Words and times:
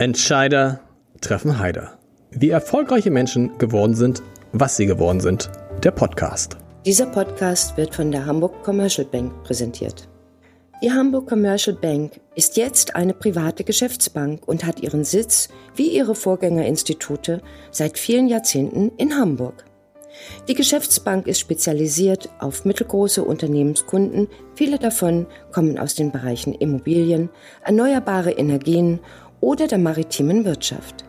Entscheider 0.00 0.78
treffen 1.20 1.58
Heider. 1.58 1.98
Wie 2.30 2.50
erfolgreiche 2.50 3.10
Menschen 3.10 3.58
geworden 3.58 3.96
sind, 3.96 4.22
was 4.52 4.76
sie 4.76 4.86
geworden 4.86 5.18
sind. 5.18 5.50
Der 5.82 5.90
Podcast. 5.90 6.56
Dieser 6.86 7.06
Podcast 7.06 7.76
wird 7.76 7.96
von 7.96 8.12
der 8.12 8.24
Hamburg 8.24 8.62
Commercial 8.62 9.08
Bank 9.10 9.42
präsentiert. 9.42 10.08
Die 10.84 10.92
Hamburg 10.92 11.28
Commercial 11.28 11.74
Bank 11.74 12.20
ist 12.36 12.56
jetzt 12.56 12.94
eine 12.94 13.12
private 13.12 13.64
Geschäftsbank 13.64 14.46
und 14.46 14.64
hat 14.64 14.78
ihren 14.78 15.02
Sitz, 15.02 15.48
wie 15.74 15.88
ihre 15.88 16.14
Vorgängerinstitute, 16.14 17.42
seit 17.72 17.98
vielen 17.98 18.28
Jahrzehnten 18.28 18.92
in 18.98 19.16
Hamburg. 19.16 19.64
Die 20.48 20.54
Geschäftsbank 20.54 21.26
ist 21.26 21.40
spezialisiert 21.40 22.28
auf 22.38 22.64
mittelgroße 22.64 23.22
Unternehmenskunden. 23.22 24.28
Viele 24.54 24.78
davon 24.78 25.26
kommen 25.52 25.78
aus 25.78 25.94
den 25.94 26.12
Bereichen 26.12 26.54
Immobilien, 26.54 27.30
erneuerbare 27.64 28.32
Energien 28.32 29.00
oder 29.40 29.66
der 29.66 29.78
maritimen 29.78 30.44
Wirtschaft. 30.44 31.04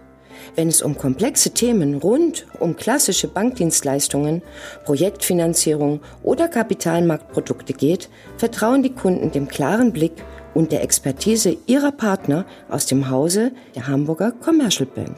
Wenn 0.55 0.67
es 0.67 0.81
um 0.81 0.97
komplexe 0.97 1.51
Themen 1.53 1.95
rund 1.95 2.47
um 2.59 2.75
klassische 2.75 3.27
Bankdienstleistungen, 3.27 4.41
Projektfinanzierung 4.85 6.01
oder 6.23 6.47
Kapitalmarktprodukte 6.47 7.73
geht, 7.73 8.09
vertrauen 8.37 8.83
die 8.83 8.93
Kunden 8.93 9.31
dem 9.31 9.47
klaren 9.47 9.93
Blick 9.93 10.13
und 10.53 10.71
der 10.71 10.83
Expertise 10.83 11.57
ihrer 11.67 11.91
Partner 11.91 12.45
aus 12.69 12.85
dem 12.85 13.09
Hause 13.09 13.51
der 13.75 13.87
Hamburger 13.87 14.31
Commercial 14.31 14.87
Bank. 14.87 15.15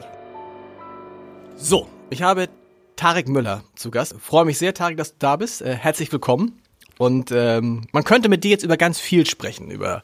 So, 1.56 1.86
ich 2.10 2.22
habe 2.22 2.48
Tarek 2.96 3.28
Müller 3.28 3.62
zu 3.74 3.90
Gast. 3.90 4.14
Ich 4.16 4.22
freue 4.22 4.44
mich 4.44 4.58
sehr, 4.58 4.74
Tarek, 4.74 4.96
dass 4.96 5.12
du 5.12 5.16
da 5.18 5.36
bist. 5.36 5.62
Äh, 5.62 5.74
herzlich 5.74 6.12
willkommen. 6.12 6.60
Und 6.98 7.32
ähm, 7.32 7.82
man 7.92 8.04
könnte 8.04 8.28
mit 8.28 8.44
dir 8.44 8.50
jetzt 8.50 8.64
über 8.64 8.76
ganz 8.76 9.00
viel 9.00 9.26
sprechen, 9.26 9.70
über 9.70 10.02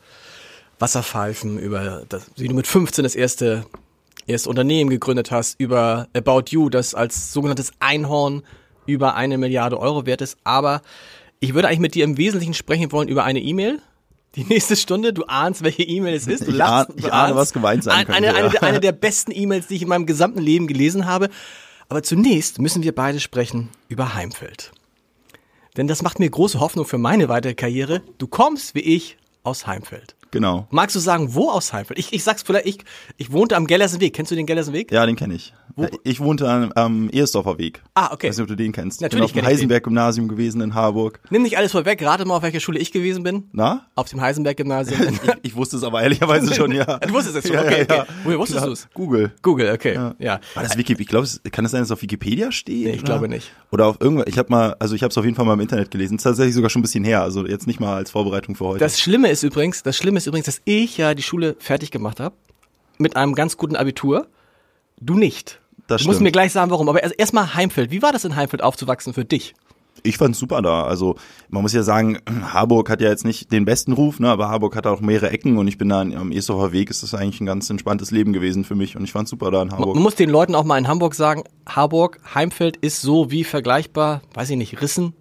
Wasserpfeifen, 0.78 1.59
über 1.59 2.05
das, 2.09 2.30
wie 2.37 2.48
du 2.48 2.55
mit 2.55 2.66
15 2.66 3.02
das 3.02 3.14
erste, 3.14 3.66
erste 4.27 4.48
Unternehmen 4.48 4.91
gegründet 4.91 5.30
hast, 5.30 5.59
über 5.60 6.09
About 6.14 6.45
You, 6.50 6.70
das 6.70 6.95
als 6.95 7.33
sogenanntes 7.33 7.72
Einhorn 7.80 8.42
über 8.86 9.14
eine 9.14 9.39
Milliarde 9.39 9.78
Euro 9.78 10.06
wert 10.06 10.22
ist. 10.22 10.39
Aber 10.44 10.83
ich 11.41 11.55
würde 11.55 11.69
eigentlich 11.69 11.80
mit 11.80 11.94
dir 11.94 12.05
im 12.05 12.17
Wesentlichen 12.17 12.55
sprechen 12.55 12.91
wollen 12.92 13.08
über 13.08 13.25
eine 13.25 13.41
E-Mail. 13.41 13.80
Die 14.34 14.44
nächste 14.44 14.77
Stunde, 14.77 15.12
du 15.12 15.25
ahnst, 15.25 15.62
welche 15.62 15.83
E-Mail 15.83 16.14
es 16.14 16.27
ist. 16.27 16.47
Du 16.47 16.50
ich 16.50 16.56
lachst, 16.56 16.91
ahne, 16.91 16.98
ich 16.98 17.12
ahne 17.12 17.34
was 17.34 17.52
gemeint 17.52 17.83
sein 17.83 18.06
könnte. 18.06 18.12
Eine, 18.12 18.27
ja. 18.27 18.34
eine, 18.34 18.62
eine 18.62 18.80
der 18.80 18.92
besten 18.92 19.33
E-Mails, 19.33 19.69
die 19.69 19.77
ich 19.77 19.83
in 19.83 19.89
meinem 19.89 20.06
gesamten 20.06 20.41
Leben 20.41 20.67
gelesen 20.67 21.06
habe. 21.06 21.28
Aber 21.89 22.02
zunächst 22.02 22.58
müssen 22.58 22.83
wir 22.83 22.95
beide 22.95 23.20
sprechen 23.20 23.70
über 23.89 24.14
Heimfeld. 24.14 24.72
Denn 25.77 25.86
das 25.86 26.02
macht 26.02 26.19
mir 26.19 26.28
große 26.28 26.61
Hoffnung 26.61 26.84
für 26.84 26.98
meine 26.98 27.28
weitere 27.28 27.55
Karriere. 27.55 28.02
Du 28.19 28.27
kommst, 28.27 28.74
wie 28.74 28.80
ich, 28.80 29.17
aus 29.45 29.67
Heimfeld. 29.67 30.17
Genau. 30.30 30.66
Magst 30.70 30.94
du 30.94 31.00
sagen, 31.00 31.34
wo 31.34 31.50
aus 31.50 31.72
Heimfeld? 31.72 31.98
Ich, 31.98 32.12
ich 32.12 32.22
sag's 32.22 32.42
vielleicht, 32.42 32.66
ich, 32.66 32.78
ich 33.16 33.32
wohnte 33.32 33.56
am 33.56 33.66
Gellersen 33.66 34.00
Weg. 34.00 34.14
Kennst 34.14 34.30
du 34.30 34.36
den 34.36 34.46
Gellersen 34.46 34.74
Weg? 34.74 34.92
Ja, 34.92 35.06
den 35.06 35.16
kenne 35.16 35.34
ich. 35.34 35.54
Wo? 35.74 35.86
Ich 36.02 36.20
wohnte 36.20 36.48
am, 36.48 36.72
am 36.72 37.10
Ehersdorfer 37.10 37.58
Weg. 37.58 37.82
Ah, 37.94 38.12
okay. 38.12 38.26
Ich 38.26 38.30
weiß 38.30 38.38
nicht, 38.38 38.42
ob 38.42 38.48
du 38.48 38.56
den 38.56 38.72
kennst. 38.72 39.00
Natürlich. 39.00 39.26
Ich 39.26 39.32
bin 39.32 39.40
auf 39.42 39.46
dem 39.46 39.50
Heisenberg-Gymnasium 39.50 40.28
gewesen 40.28 40.60
in 40.60 40.74
Harburg. 40.74 41.20
Nimm 41.30 41.42
nicht 41.42 41.56
alles 41.56 41.72
vorweg, 41.72 42.02
rate 42.04 42.24
mal, 42.24 42.36
auf 42.36 42.42
welcher 42.42 42.60
Schule 42.60 42.78
ich 42.78 42.92
gewesen 42.92 43.22
bin. 43.22 43.44
Na? 43.52 43.86
Auf 43.94 44.08
dem 44.08 44.20
Heisenberg-Gymnasium. 44.20 45.00
ich, 45.22 45.50
ich, 45.50 45.56
wusste 45.56 45.76
es 45.76 45.84
aber 45.84 46.02
ehrlicherweise 46.02 46.54
schon, 46.54 46.72
ja. 46.72 46.84
du 46.98 47.12
wusstest 47.12 47.36
es 47.36 47.48
schon, 47.48 47.58
okay, 47.58 47.86
ja, 47.88 47.96
ja, 47.96 48.02
okay. 48.02 48.12
Woher 48.24 48.38
wusstest 48.38 48.66
du 48.66 48.72
es? 48.72 48.88
Google. 48.92 49.32
Google, 49.42 49.72
okay, 49.72 49.94
ja. 49.94 50.14
ja. 50.18 50.40
War 50.54 50.62
das 50.62 50.76
Wiki, 50.76 50.96
ich 50.98 51.06
glaube, 51.06 51.26
kann 51.50 51.64
es 51.64 51.70
sein, 51.70 51.80
dass 51.80 51.88
es 51.88 51.92
auf 51.92 52.02
Wikipedia 52.02 52.52
steht? 52.52 52.84
Nee, 52.84 52.90
ich 52.90 53.00
oder? 53.00 53.04
glaube 53.04 53.28
nicht. 53.28 53.52
Oder 53.70 53.86
auf 53.86 54.00
irgendwas, 54.00 54.26
ich 54.28 54.38
habe 54.38 54.50
mal, 54.50 54.76
also 54.78 54.94
ich 54.94 55.02
habe 55.02 55.10
es 55.10 55.18
auf 55.18 55.24
jeden 55.24 55.36
Fall 55.36 55.46
mal 55.46 55.54
im 55.54 55.60
Internet 55.60 55.90
gelesen. 55.90 56.16
Das 56.16 56.20
ist 56.20 56.24
tatsächlich 56.24 56.54
sogar 56.54 56.70
schon 56.70 56.80
ein 56.80 56.82
bisschen 56.82 57.04
her, 57.04 57.22
also 57.22 57.46
jetzt 57.46 57.66
nicht 57.66 57.80
mal 57.80 57.96
als 57.96 58.10
Vorbereitung 58.10 58.54
für 58.56 58.66
heute. 58.66 58.80
Das 58.80 59.00
Schlimme 59.00 59.30
ist 59.30 59.42
übrigens, 59.42 59.82
das 59.82 59.96
Schlimme 59.96 60.17
ist 60.19 60.27
übrigens, 60.27 60.47
dass 60.47 60.61
ich 60.64 60.98
ja 60.98 61.14
die 61.14 61.22
Schule 61.22 61.56
fertig 61.58 61.91
gemacht 61.91 62.20
habe. 62.20 62.34
Mit 62.98 63.16
einem 63.16 63.34
ganz 63.34 63.56
guten 63.56 63.77
Abitur. 63.77 64.27
Du 65.00 65.14
nicht. 65.14 65.61
Das 65.86 66.02
du 66.02 66.08
musst 66.08 66.20
mir 66.20 66.33
gleich 66.33 66.52
sagen, 66.52 66.70
warum. 66.70 66.88
Aber 66.88 67.02
erstmal 67.19 67.55
Heimfeld. 67.55 67.91
Wie 67.91 68.02
war 68.02 68.12
das 68.12 68.24
in 68.24 68.36
Heimfeld 68.36 68.62
aufzuwachsen 68.62 69.14
für 69.14 69.24
dich? 69.24 69.55
Ich 70.02 70.16
fand's 70.16 70.39
super 70.39 70.62
da. 70.62 70.84
Also 70.84 71.16
man 71.48 71.62
muss 71.62 71.73
ja 71.73 71.83
sagen, 71.83 72.18
Harburg 72.52 72.90
hat 72.90 73.01
ja 73.01 73.08
jetzt 73.08 73.24
nicht 73.24 73.52
den 73.52 73.64
besten 73.64 73.92
Ruf, 73.92 74.20
ne, 74.20 74.29
aber 74.29 74.48
Harburg 74.48 74.77
hat 74.77 74.86
auch 74.86 75.01
mehrere 75.01 75.30
Ecken 75.30 75.58
und 75.58 75.67
ich 75.67 75.79
bin 75.79 75.89
da 75.89 76.01
am 76.01 76.33
Eshofer 76.33 76.73
Weg. 76.73 76.90
Ist 76.90 77.02
das 77.02 77.14
eigentlich 77.14 77.40
ein 77.40 77.46
ganz 77.46 77.68
entspanntes 77.70 78.11
Leben 78.11 78.33
gewesen 78.33 78.64
für 78.64 78.74
mich 78.74 78.96
und 78.96 79.05
ich 79.05 79.12
fand's 79.12 79.30
super 79.30 79.50
da 79.50 79.62
in 79.62 79.73
Harburg. 79.73 79.95
Man 79.95 80.02
muss 80.02 80.14
den 80.14 80.30
Leuten 80.30 80.55
auch 80.55 80.64
mal 80.64 80.79
in 80.79 80.89
Hamburg 80.89 81.14
sagen, 81.14 81.45
Harburg, 81.68 82.20
Heimfeld 82.35 82.77
ist 82.77 83.00
so 83.00 83.30
wie 83.30 83.45
vergleichbar, 83.45 84.23
weiß 84.35 84.50
ich 84.50 84.56
nicht, 84.56 84.80
Rissen, 84.80 85.14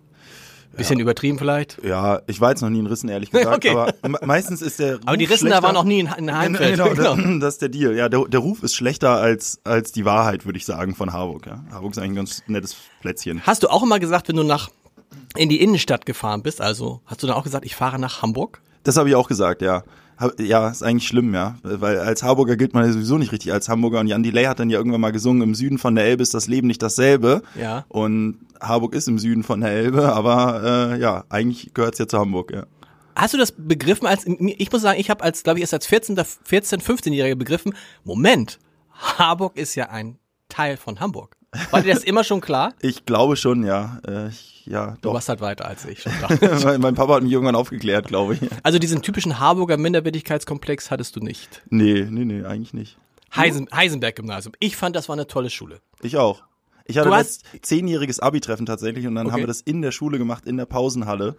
Bisschen 0.77 0.97
ja. 0.97 1.03
übertrieben 1.03 1.39
vielleicht? 1.39 1.83
Ja, 1.83 2.21
ich 2.27 2.39
war 2.39 2.51
jetzt 2.51 2.61
noch 2.61 2.69
nie 2.69 2.79
in 2.79 2.87
Rissen, 2.87 3.09
ehrlich 3.09 3.31
gesagt. 3.31 3.65
okay. 3.65 3.71
Aber 3.71 3.93
meistens 4.25 4.61
ist 4.61 4.79
der 4.79 4.95
Ruf 4.95 5.01
Aber 5.05 5.17
die 5.17 5.25
Rissen 5.25 5.49
da 5.49 5.61
waren 5.63 5.73
noch 5.73 5.83
nie 5.83 5.99
in, 6.01 6.09
in 6.17 6.35
Heimfeld. 6.35 6.77
Genau, 6.77 7.15
genau. 7.15 7.39
das 7.39 7.55
ist 7.55 7.61
der 7.61 7.69
Deal. 7.69 7.95
Ja, 7.95 8.09
der, 8.09 8.25
der 8.25 8.39
Ruf 8.39 8.63
ist 8.63 8.75
schlechter 8.75 9.11
als, 9.11 9.59
als 9.63 9.91
die 9.91 10.05
Wahrheit, 10.05 10.45
würde 10.45 10.57
ich 10.57 10.65
sagen, 10.65 10.95
von 10.95 11.13
Harburg. 11.13 11.47
Ja. 11.47 11.63
Harburg 11.71 11.91
ist 11.91 11.97
eigentlich 11.97 12.11
ein 12.11 12.15
ganz 12.15 12.43
nettes 12.47 12.75
Plätzchen. 13.01 13.41
Hast 13.43 13.63
du 13.63 13.69
auch 13.69 13.83
immer 13.83 13.99
gesagt, 13.99 14.29
wenn 14.29 14.35
du 14.35 14.43
nach 14.43 14.69
in 15.35 15.49
die 15.49 15.61
Innenstadt 15.61 16.05
gefahren 16.05 16.41
bist, 16.41 16.61
also 16.61 17.01
hast 17.05 17.23
du 17.23 17.27
dann 17.27 17.35
auch 17.35 17.43
gesagt, 17.43 17.65
ich 17.65 17.75
fahre 17.75 17.99
nach 17.99 18.21
Hamburg? 18.21 18.61
Das 18.83 18.97
habe 18.97 19.09
ich 19.09 19.15
auch 19.15 19.27
gesagt, 19.27 19.61
ja. 19.61 19.83
Ja, 20.39 20.69
ist 20.69 20.81
eigentlich 20.81 21.07
schlimm, 21.07 21.33
ja. 21.35 21.57
Weil 21.61 21.99
als 21.99 22.23
Harburger 22.23 22.57
gilt 22.57 22.73
man 22.73 22.85
ja 22.85 22.91
sowieso 22.91 23.19
nicht 23.19 23.31
richtig 23.31 23.53
als 23.53 23.69
Hamburger. 23.69 23.99
Und 23.99 24.07
Jan 24.07 24.23
Delay 24.23 24.45
hat 24.45 24.59
dann 24.59 24.69
ja 24.69 24.79
irgendwann 24.79 25.01
mal 25.01 25.11
gesungen, 25.11 25.43
im 25.43 25.53
Süden 25.53 25.77
von 25.77 25.93
der 25.93 26.05
Elbe 26.05 26.23
ist 26.23 26.33
das 26.33 26.47
Leben 26.47 26.65
nicht 26.65 26.81
dasselbe. 26.81 27.43
Ja. 27.59 27.85
Und 27.87 28.39
Harburg 28.61 28.95
ist 28.95 29.07
im 29.07 29.19
Süden 29.19 29.43
von 29.43 29.61
der 29.61 29.71
Elbe, 29.71 30.13
aber 30.13 30.93
äh, 30.93 30.99
ja, 30.99 31.25
eigentlich 31.29 31.73
gehört 31.73 31.93
es 31.93 31.99
ja 31.99 32.07
zu 32.07 32.17
Hamburg, 32.19 32.51
ja. 32.51 32.65
Hast 33.15 33.33
du 33.33 33.37
das 33.37 33.51
begriffen 33.57 34.05
als, 34.05 34.25
ich 34.27 34.71
muss 34.71 34.81
sagen, 34.83 34.99
ich 34.99 35.09
habe 35.09 35.23
als, 35.23 35.41
glaube 35.43 35.59
ich, 35.59 35.61
erst 35.61 35.73
als 35.73 35.87
14, 35.87 36.17
14 36.43 36.81
15-Jähriger 36.81 37.35
begriffen, 37.35 37.73
Moment, 38.03 38.59
Harburg 38.91 39.57
ist 39.57 39.75
ja 39.75 39.89
ein 39.89 40.19
Teil 40.49 40.77
von 40.77 40.99
Hamburg. 40.99 41.35
War 41.71 41.81
dir 41.81 41.93
das 41.93 42.03
immer 42.03 42.23
schon 42.23 42.41
klar? 42.41 42.73
Ich 42.81 43.05
glaube 43.05 43.35
schon, 43.35 43.65
ja. 43.65 43.99
Äh, 44.07 44.29
ich, 44.29 44.65
ja 44.65 44.91
du 44.91 44.97
doch. 45.01 45.13
warst 45.13 45.29
halt 45.29 45.41
weiter 45.41 45.65
als 45.65 45.85
ich 45.85 46.01
schon 46.01 46.11
mein, 46.63 46.81
mein 46.81 46.95
Papa 46.95 47.15
hat 47.15 47.23
mich 47.23 47.31
irgendwann 47.31 47.55
aufgeklärt, 47.55 48.07
glaube 48.07 48.35
ich. 48.35 48.41
Also 48.63 48.79
diesen 48.79 49.01
typischen 49.01 49.39
Harburger 49.39 49.77
Minderwertigkeitskomplex 49.77 50.91
hattest 50.91 51.15
du 51.15 51.19
nicht? 51.21 51.63
Nee, 51.69 52.05
nee, 52.09 52.25
nee, 52.25 52.43
eigentlich 52.43 52.73
nicht. 52.73 52.97
Heisen, 53.35 53.67
Heisenberg-Gymnasium. 53.73 54.53
Ich 54.59 54.75
fand, 54.77 54.95
das 54.95 55.09
war 55.09 55.13
eine 55.13 55.27
tolle 55.27 55.49
Schule. 55.49 55.81
Ich 56.01 56.17
auch. 56.17 56.43
Ich 56.87 56.97
hatte 56.97 57.09
das 57.09 57.39
zehnjähriges 57.61 58.19
Abi-Treffen 58.19 58.65
tatsächlich 58.65 59.05
und 59.07 59.15
dann 59.15 59.27
okay. 59.27 59.33
haben 59.33 59.39
wir 59.41 59.47
das 59.47 59.61
in 59.61 59.81
der 59.81 59.91
Schule 59.91 60.17
gemacht, 60.17 60.45
in 60.45 60.57
der 60.57 60.65
Pausenhalle 60.65 61.35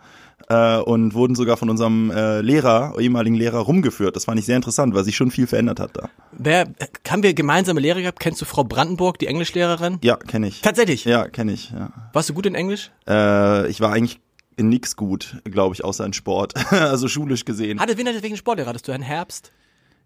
äh, 0.48 0.78
und 0.78 1.14
wurden 1.14 1.34
sogar 1.34 1.56
von 1.56 1.70
unserem 1.70 2.10
äh, 2.10 2.41
Lehrer, 2.41 2.94
ehemaligen 2.98 3.34
Lehrer, 3.34 3.58
rumgeführt. 3.58 4.14
Das 4.14 4.26
fand 4.26 4.38
ich 4.38 4.47
sehr 4.47 4.56
interessant, 4.56 4.94
weil 4.94 5.04
sich 5.04 5.16
schon 5.16 5.31
viel 5.31 5.47
verändert 5.47 5.81
hat 5.81 5.97
da. 5.97 6.10
Wer, 6.32 6.69
haben 7.08 7.22
wir 7.22 7.34
gemeinsame 7.34 7.81
Lehrer 7.81 8.00
gehabt? 8.00 8.20
Kennst 8.20 8.41
du 8.41 8.44
Frau 8.44 8.64
Brandenburg, 8.64 9.19
die 9.19 9.26
Englischlehrerin? 9.26 9.98
Ja, 10.03 10.16
kenne 10.16 10.48
ich. 10.48 10.60
Tatsächlich? 10.60 11.04
Ja, 11.04 11.28
kenne 11.28 11.53
ich. 11.53 11.70
Ja. 11.70 11.92
Warst 12.12 12.28
du 12.28 12.34
gut 12.34 12.47
in 12.47 12.54
Englisch? 12.54 12.91
Äh, 13.08 13.69
ich 13.69 13.81
war 13.81 13.92
eigentlich 13.92 14.20
in 14.56 14.69
nix 14.69 14.97
gut, 14.97 15.37
glaube 15.44 15.75
ich, 15.75 15.84
außer 15.84 16.04
in 16.04 16.12
Sport. 16.12 16.54
also 16.72 17.08
schulisch 17.08 17.44
gesehen. 17.44 17.81
Hatte, 17.81 17.97
wen 17.97 18.08
hatte 18.08 18.22
wegen 18.22 18.37
Sportlehrer? 18.37 18.69
Hattest 18.69 18.88
du 18.88 18.92
Herrn 18.92 19.03
Herbst? 19.03 19.53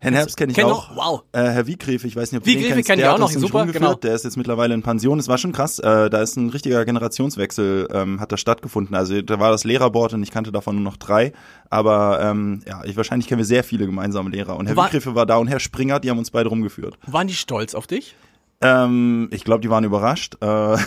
Herrn 0.02 0.14
Herbst 0.14 0.36
kenne 0.36 0.50
ich 0.50 0.56
kenn 0.56 0.66
auch. 0.66 0.90
Noch? 0.90 0.96
Wow. 0.96 1.22
Äh, 1.30 1.42
Herr 1.42 1.66
Wiegrefe, 1.68 2.08
ich 2.08 2.16
weiß 2.16 2.32
nicht, 2.32 2.40
ob 2.40 2.44
du 2.44 2.50
Wiegrefe 2.50 2.68
den 2.70 2.74
kennst. 2.74 2.88
kenn 2.88 2.98
ich 2.98 3.04
der 3.04 3.14
auch 3.14 3.18
noch, 3.18 3.30
super, 3.30 3.66
genau. 3.66 3.94
Der 3.94 4.14
ist 4.14 4.24
jetzt 4.24 4.36
mittlerweile 4.36 4.74
in 4.74 4.82
Pension. 4.82 5.20
Es 5.20 5.28
war 5.28 5.38
schon 5.38 5.52
krass. 5.52 5.78
Äh, 5.78 6.10
da 6.10 6.20
ist 6.20 6.36
ein 6.36 6.48
richtiger 6.48 6.84
Generationswechsel, 6.84 7.86
ähm, 7.92 8.20
hat 8.20 8.32
da 8.32 8.36
stattgefunden. 8.36 8.96
Also 8.96 9.22
da 9.22 9.38
war 9.38 9.52
das 9.52 9.62
Lehrerboard 9.62 10.14
und 10.14 10.24
ich 10.24 10.32
kannte 10.32 10.50
davon 10.50 10.74
nur 10.74 10.82
noch 10.82 10.96
drei. 10.96 11.32
Aber 11.70 12.20
ähm, 12.20 12.62
ja, 12.66 12.82
ich 12.84 12.96
wahrscheinlich 12.96 13.28
kennen 13.28 13.38
wir 13.38 13.44
sehr 13.44 13.62
viele 13.62 13.86
gemeinsame 13.86 14.30
Lehrer. 14.30 14.56
Und 14.56 14.66
Herr 14.66 14.76
war, 14.76 14.86
Wiegrefe 14.86 15.14
war 15.14 15.24
da 15.24 15.36
und 15.36 15.46
Herr 15.46 15.60
Springer, 15.60 16.00
die 16.00 16.10
haben 16.10 16.18
uns 16.18 16.32
beide 16.32 16.48
rumgeführt. 16.48 16.98
Waren 17.06 17.28
die 17.28 17.34
stolz 17.34 17.76
auf 17.76 17.86
dich? 17.86 18.16
Ähm, 18.62 19.28
ich 19.32 19.42
glaube, 19.42 19.60
die 19.60 19.70
waren 19.70 19.82
überrascht. 19.82 20.36
Äh, 20.40 20.46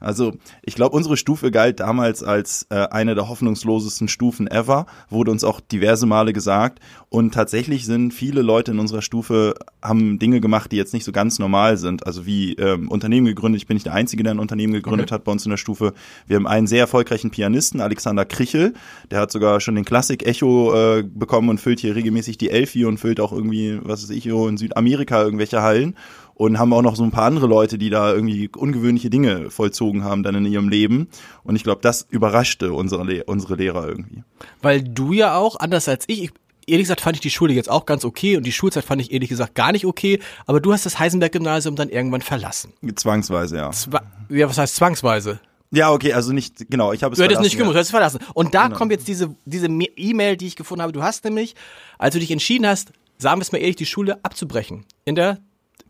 also 0.00 0.32
ich 0.62 0.74
glaube, 0.74 0.96
unsere 0.96 1.18
Stufe 1.18 1.50
galt 1.50 1.80
damals 1.80 2.22
als 2.22 2.66
äh, 2.70 2.86
eine 2.90 3.14
der 3.14 3.28
hoffnungslosesten 3.28 4.08
Stufen 4.08 4.50
ever, 4.50 4.86
wurde 5.10 5.30
uns 5.30 5.44
auch 5.44 5.60
diverse 5.60 6.06
Male 6.06 6.32
gesagt. 6.32 6.80
Und 7.10 7.34
tatsächlich 7.34 7.84
sind 7.84 8.12
viele 8.12 8.40
Leute 8.40 8.72
in 8.72 8.78
unserer 8.78 9.02
Stufe, 9.02 9.54
haben 9.82 10.18
Dinge 10.18 10.40
gemacht, 10.40 10.72
die 10.72 10.76
jetzt 10.76 10.94
nicht 10.94 11.04
so 11.04 11.12
ganz 11.12 11.38
normal 11.38 11.76
sind. 11.76 12.06
Also 12.06 12.24
wie 12.24 12.54
ähm, 12.54 12.88
Unternehmen 12.88 13.26
gegründet. 13.26 13.60
Ich 13.60 13.66
bin 13.66 13.74
nicht 13.74 13.86
der 13.86 13.94
Einzige, 13.94 14.22
der 14.22 14.32
ein 14.32 14.38
Unternehmen 14.38 14.72
gegründet 14.72 15.08
okay. 15.08 15.14
hat 15.14 15.24
bei 15.24 15.32
uns 15.32 15.44
in 15.44 15.50
der 15.50 15.58
Stufe. 15.58 15.92
Wir 16.26 16.36
haben 16.36 16.46
einen 16.46 16.66
sehr 16.66 16.80
erfolgreichen 16.80 17.30
Pianisten, 17.30 17.82
Alexander 17.82 18.24
Krichel. 18.24 18.72
Der 19.10 19.20
hat 19.20 19.30
sogar 19.30 19.60
schon 19.60 19.74
den 19.74 19.84
Klassik-Echo 19.84 20.74
äh, 20.74 21.02
bekommen 21.02 21.50
und 21.50 21.60
füllt 21.60 21.80
hier 21.80 21.94
regelmäßig 21.94 22.38
die 22.38 22.48
Elfi 22.48 22.86
und 22.86 22.98
füllt 22.98 23.20
auch 23.20 23.32
irgendwie, 23.32 23.78
was 23.82 24.02
weiß 24.02 24.10
ich, 24.10 24.26
in 24.26 24.56
Südamerika 24.56 25.22
irgendwelche 25.22 25.60
Hallen 25.60 25.94
und 26.34 26.58
haben 26.58 26.72
auch 26.72 26.82
noch 26.82 26.96
so 26.96 27.04
ein 27.04 27.10
paar 27.10 27.24
andere 27.24 27.46
Leute, 27.46 27.78
die 27.78 27.90
da 27.90 28.12
irgendwie 28.12 28.48
ungewöhnliche 28.48 29.10
Dinge 29.10 29.50
vollzogen 29.50 30.04
haben 30.04 30.22
dann 30.22 30.34
in 30.34 30.46
ihrem 30.46 30.68
Leben. 30.68 31.08
Und 31.44 31.56
ich 31.56 31.64
glaube, 31.64 31.80
das 31.82 32.06
überraschte 32.10 32.72
unsere, 32.72 33.04
Le 33.04 33.24
unsere 33.24 33.54
Lehrer 33.56 33.88
irgendwie. 33.88 34.22
Weil 34.62 34.82
du 34.82 35.12
ja 35.12 35.36
auch, 35.36 35.56
anders 35.56 35.88
als 35.88 36.04
ich, 36.08 36.24
ich 36.24 36.30
ehrlich 36.66 36.84
gesagt 36.84 37.00
fand 37.00 37.16
ich 37.16 37.20
die 37.20 37.30
Schule 37.30 37.52
jetzt 37.52 37.70
auch 37.70 37.86
ganz 37.86 38.04
okay 38.04 38.36
und 38.36 38.44
die 38.44 38.52
Schulzeit 38.52 38.84
fand 38.84 39.00
ich 39.00 39.12
ehrlich 39.12 39.28
gesagt 39.28 39.54
gar 39.54 39.72
nicht 39.72 39.86
okay, 39.86 40.20
aber 40.46 40.60
du 40.60 40.72
hast 40.72 40.86
das 40.86 40.98
Heisenberg-Gymnasium 40.98 41.76
dann 41.76 41.88
irgendwann 41.88 42.22
verlassen. 42.22 42.72
Zwangsweise, 42.94 43.56
ja. 43.56 43.70
Zwa 43.70 44.02
ja, 44.28 44.48
was 44.48 44.58
heißt 44.58 44.76
zwangsweise? 44.76 45.40
Ja, 45.70 45.90
okay, 45.90 46.12
also 46.12 46.32
nicht, 46.32 46.70
genau, 46.70 46.92
ich 46.92 47.02
habe 47.02 47.12
es 47.12 47.18
Du 47.18 47.24
hättest 47.24 47.40
nicht 47.40 47.56
gemusst, 47.56 47.74
du 47.74 47.78
hättest 47.78 47.90
verlassen. 47.90 48.20
Und 48.32 48.54
da 48.54 48.66
genau. 48.66 48.78
kommt 48.78 48.92
jetzt 48.92 49.08
diese 49.08 49.34
diese 49.44 49.66
E-Mail, 49.66 50.36
die 50.36 50.46
ich 50.46 50.56
gefunden 50.56 50.82
habe. 50.82 50.92
Du 50.92 51.02
hast 51.02 51.24
nämlich, 51.24 51.54
als 51.98 52.14
du 52.14 52.20
dich 52.20 52.30
entschieden 52.30 52.66
hast, 52.66 52.92
sagen 53.18 53.40
wir 53.40 53.42
es 53.42 53.52
mal 53.52 53.58
ehrlich, 53.58 53.76
die 53.76 53.86
Schule 53.86 54.24
abzubrechen. 54.24 54.84
In 55.04 55.16
der 55.16 55.38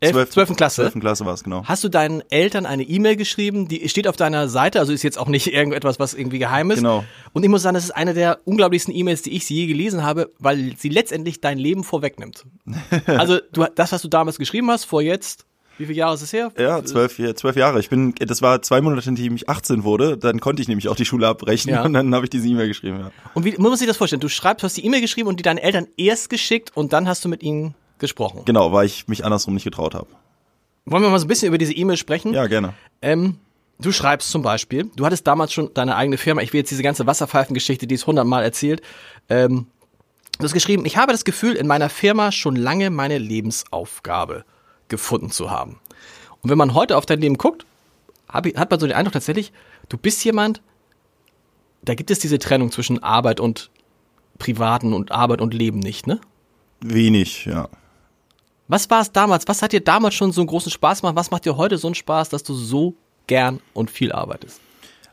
11, 0.01 0.11
Zwölf- 0.13 0.29
12. 0.31 0.55
Klasse. 0.57 0.81
12. 0.83 0.99
Klasse 0.99 1.25
war 1.25 1.33
es, 1.33 1.43
genau. 1.43 1.63
Hast 1.65 1.83
du 1.83 1.89
deinen 1.89 2.21
Eltern 2.29 2.65
eine 2.65 2.83
E-Mail 2.83 3.15
geschrieben, 3.15 3.67
die 3.67 3.87
steht 3.87 4.07
auf 4.07 4.17
deiner 4.17 4.49
Seite, 4.49 4.79
also 4.79 4.91
ist 4.91 5.03
jetzt 5.03 5.17
auch 5.17 5.27
nicht 5.27 5.47
irgendetwas, 5.53 5.99
was 5.99 6.13
irgendwie 6.13 6.39
geheim 6.39 6.69
ist. 6.71 6.77
Genau. 6.77 7.03
Und 7.33 7.43
ich 7.43 7.49
muss 7.49 7.61
sagen, 7.61 7.75
das 7.75 7.85
ist 7.85 7.91
eine 7.91 8.13
der 8.13 8.39
unglaublichsten 8.45 8.93
E-Mails, 8.93 9.21
die 9.21 9.31
ich 9.35 9.49
je 9.49 9.67
gelesen 9.67 10.03
habe, 10.03 10.31
weil 10.37 10.75
sie 10.77 10.89
letztendlich 10.89 11.39
dein 11.41 11.57
Leben 11.57 11.83
vorwegnimmt. 11.83 12.45
also 13.07 13.39
du, 13.53 13.65
das, 13.73 13.91
was 13.93 14.01
du 14.01 14.07
damals 14.09 14.37
geschrieben 14.37 14.69
hast, 14.69 14.83
vor 14.83 15.01
jetzt, 15.01 15.45
wie 15.77 15.85
viele 15.85 15.97
Jahre 15.99 16.15
ist 16.15 16.21
es 16.21 16.33
her? 16.33 16.51
Ja, 16.57 16.83
zwölf, 16.83 17.15
zwölf 17.35 17.55
Jahre. 17.55 17.79
Ich 17.79 17.89
bin, 17.89 18.13
das 18.15 18.41
war 18.41 18.61
zwei 18.61 18.81
Monate, 18.81 19.09
in 19.09 19.15
denen 19.15 19.35
ich 19.35 19.49
18 19.49 19.83
wurde. 19.83 20.17
Dann 20.17 20.39
konnte 20.39 20.61
ich 20.61 20.67
nämlich 20.67 20.87
auch 20.87 20.95
die 20.95 21.05
Schule 21.05 21.27
abbrechen 21.27 21.69
Ja. 21.71 21.83
und 21.85 21.93
dann 21.93 22.13
habe 22.13 22.25
ich 22.25 22.29
diese 22.29 22.47
E-Mail 22.47 22.67
geschrieben. 22.67 22.99
Ja. 22.99 23.11
Und 23.33 23.45
wie 23.45 23.51
muss 23.51 23.69
man 23.69 23.77
sich 23.77 23.87
das 23.87 23.97
vorstellen? 23.97 24.21
Du 24.21 24.29
schreibst, 24.29 24.63
du 24.63 24.65
hast 24.65 24.77
die 24.77 24.85
E-Mail 24.85 25.01
geschrieben 25.01 25.27
und 25.29 25.37
die 25.37 25.43
deinen 25.43 25.57
Eltern 25.57 25.87
erst 25.97 26.29
geschickt 26.29 26.71
und 26.75 26.93
dann 26.93 27.07
hast 27.07 27.23
du 27.25 27.29
mit 27.29 27.43
ihnen 27.43 27.75
gesprochen. 27.99 28.41
Genau, 28.45 28.71
weil 28.71 28.85
ich 28.85 29.07
mich 29.07 29.23
andersrum 29.23 29.53
nicht 29.53 29.63
getraut 29.63 29.95
habe. 29.95 30.07
Wollen 30.85 31.03
wir 31.03 31.09
mal 31.09 31.19
so 31.19 31.25
ein 31.25 31.27
bisschen 31.27 31.47
über 31.47 31.57
diese 31.57 31.73
E-Mail 31.73 31.97
sprechen? 31.97 32.33
Ja, 32.33 32.47
gerne. 32.47 32.73
Ähm, 33.01 33.39
du 33.79 33.91
schreibst 33.91 34.29
zum 34.29 34.41
Beispiel, 34.41 34.89
du 34.95 35.05
hattest 35.05 35.25
damals 35.25 35.51
schon 35.51 35.73
deine 35.73 35.95
eigene 35.95 36.17
Firma, 36.17 36.41
ich 36.41 36.53
will 36.53 36.59
jetzt 36.59 36.69
diese 36.69 36.83
ganze 36.83 37.07
Wasserpfeifengeschichte, 37.07 37.87
die 37.87 37.95
ist 37.95 38.07
hundertmal 38.07 38.43
erzählt. 38.43 38.81
Ähm, 39.29 39.67
du 40.37 40.43
hast 40.43 40.53
geschrieben, 40.53 40.85
ich 40.85 40.97
habe 40.97 41.11
das 41.11 41.25
Gefühl, 41.25 41.55
in 41.55 41.67
meiner 41.67 41.89
Firma 41.89 42.31
schon 42.31 42.55
lange 42.55 42.89
meine 42.89 43.17
Lebensaufgabe 43.17 44.45
gefunden 44.87 45.31
zu 45.31 45.49
haben. 45.49 45.79
Und 46.41 46.49
wenn 46.51 46.57
man 46.57 46.75
heute 46.75 46.97
auf 46.97 47.05
dein 47.05 47.19
Leben 47.19 47.37
guckt, 47.37 47.65
hat 48.27 48.69
man 48.69 48.79
so 48.79 48.85
den 48.85 48.95
Eindruck 48.95 49.13
tatsächlich, 49.13 49.51
du 49.89 49.97
bist 49.97 50.23
jemand, 50.23 50.61
da 51.81 51.95
gibt 51.95 52.11
es 52.11 52.19
diese 52.19 52.37
Trennung 52.37 52.71
zwischen 52.71 53.01
Arbeit 53.01 53.39
und 53.39 53.71
Privaten 54.37 54.93
und 54.93 55.11
Arbeit 55.11 55.41
und 55.41 55.53
Leben 55.53 55.79
nicht, 55.79 56.07
ne? 56.07 56.19
Wenig, 56.81 57.45
ja. 57.45 57.69
Was 58.67 58.89
war 58.89 59.01
es 59.01 59.11
damals? 59.11 59.47
Was 59.47 59.61
hat 59.61 59.73
dir 59.73 59.81
damals 59.81 60.15
schon 60.15 60.31
so 60.31 60.41
einen 60.41 60.47
großen 60.47 60.71
Spaß 60.71 61.01
gemacht? 61.01 61.15
Was 61.15 61.31
macht 61.31 61.45
dir 61.45 61.57
heute 61.57 61.77
so 61.77 61.87
einen 61.87 61.95
Spaß, 61.95 62.29
dass 62.29 62.43
du 62.43 62.53
so 62.53 62.95
gern 63.27 63.59
und 63.73 63.91
viel 63.91 64.11
arbeitest? 64.11 64.59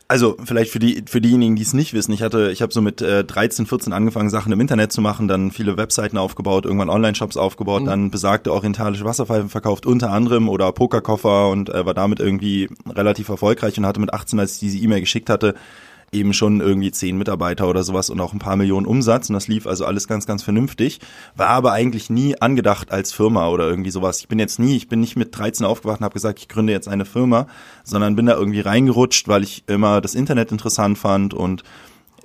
Also 0.07 0.35
vielleicht 0.43 0.71
für 0.71 0.79
die 0.79 1.03
für 1.07 1.21
diejenigen, 1.21 1.55
die 1.55 1.61
es 1.63 1.73
nicht 1.73 1.93
wissen, 1.93 2.11
ich 2.11 2.21
hatte 2.21 2.51
ich 2.51 2.61
habe 2.61 2.73
so 2.73 2.81
mit 2.81 3.01
äh, 3.01 3.23
13, 3.23 3.65
14 3.65 3.93
angefangen 3.93 4.29
Sachen 4.29 4.51
im 4.51 4.59
Internet 4.59 4.91
zu 4.91 5.01
machen, 5.01 5.27
dann 5.27 5.49
viele 5.49 5.77
Webseiten 5.77 6.17
aufgebaut, 6.17 6.65
irgendwann 6.65 6.89
Online-Shops 6.89 7.37
aufgebaut, 7.37 7.87
dann 7.87 8.11
besagte 8.11 8.51
orientalische 8.51 9.05
Wasserpfeifen 9.05 9.49
verkauft 9.49 9.85
unter 9.85 10.11
anderem 10.11 10.49
oder 10.49 10.71
Pokerkoffer 10.71 11.49
und 11.49 11.69
äh, 11.69 11.85
war 11.85 11.93
damit 11.93 12.19
irgendwie 12.19 12.69
relativ 12.87 13.29
erfolgreich 13.29 13.77
und 13.77 13.85
hatte 13.85 14.01
mit 14.01 14.13
18, 14.13 14.39
als 14.39 14.55
ich 14.55 14.59
diese 14.59 14.77
E-Mail 14.77 14.99
geschickt 14.99 15.29
hatte, 15.29 15.55
eben 16.13 16.33
schon 16.33 16.61
irgendwie 16.61 16.91
zehn 16.91 17.17
Mitarbeiter 17.17 17.67
oder 17.67 17.83
sowas 17.83 18.09
und 18.09 18.19
auch 18.19 18.33
ein 18.33 18.39
paar 18.39 18.55
Millionen 18.55 18.85
Umsatz 18.85 19.29
und 19.29 19.33
das 19.33 19.47
lief 19.47 19.67
also 19.67 19.85
alles 19.85 20.07
ganz, 20.07 20.25
ganz 20.25 20.43
vernünftig, 20.43 20.99
war 21.35 21.49
aber 21.49 21.71
eigentlich 21.71 22.09
nie 22.09 22.39
angedacht 22.39 22.91
als 22.91 23.11
Firma 23.11 23.49
oder 23.49 23.67
irgendwie 23.67 23.91
sowas. 23.91 24.19
Ich 24.19 24.27
bin 24.27 24.39
jetzt 24.39 24.59
nie, 24.59 24.75
ich 24.75 24.87
bin 24.87 24.99
nicht 24.99 25.15
mit 25.15 25.37
13 25.37 25.65
aufgewacht 25.65 25.99
und 25.99 26.05
habe 26.05 26.13
gesagt, 26.13 26.39
ich 26.39 26.47
gründe 26.47 26.73
jetzt 26.73 26.87
eine 26.87 27.05
Firma, 27.05 27.47
sondern 27.83 28.15
bin 28.15 28.25
da 28.25 28.35
irgendwie 28.35 28.61
reingerutscht, 28.61 29.27
weil 29.27 29.43
ich 29.43 29.63
immer 29.67 30.01
das 30.01 30.15
Internet 30.15 30.51
interessant 30.51 30.97
fand 30.97 31.33
und 31.33 31.63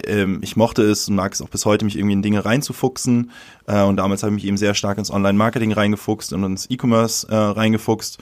ähm, 0.05 0.39
ich 0.43 0.57
mochte 0.57 0.83
es 0.83 1.09
und 1.09 1.17
mag 1.17 1.33
es 1.33 1.43
auch 1.43 1.49
bis 1.49 1.65
heute, 1.65 1.85
mich 1.85 1.97
irgendwie 1.97 2.15
in 2.15 2.23
Dinge 2.23 2.45
reinzufuchsen. 2.45 3.31
Äh, 3.67 3.83
und 3.83 3.97
damals 3.97 4.23
habe 4.23 4.31
ich 4.31 4.43
mich 4.43 4.47
eben 4.47 4.57
sehr 4.57 4.75
stark 4.75 4.99
ins 4.99 5.11
Online-Marketing 5.11 5.73
reingefuchst 5.73 6.33
und 6.33 6.45
ins 6.45 6.71
E-Commerce 6.71 7.29
äh, 7.29 7.35
reingefuchst. 7.35 8.19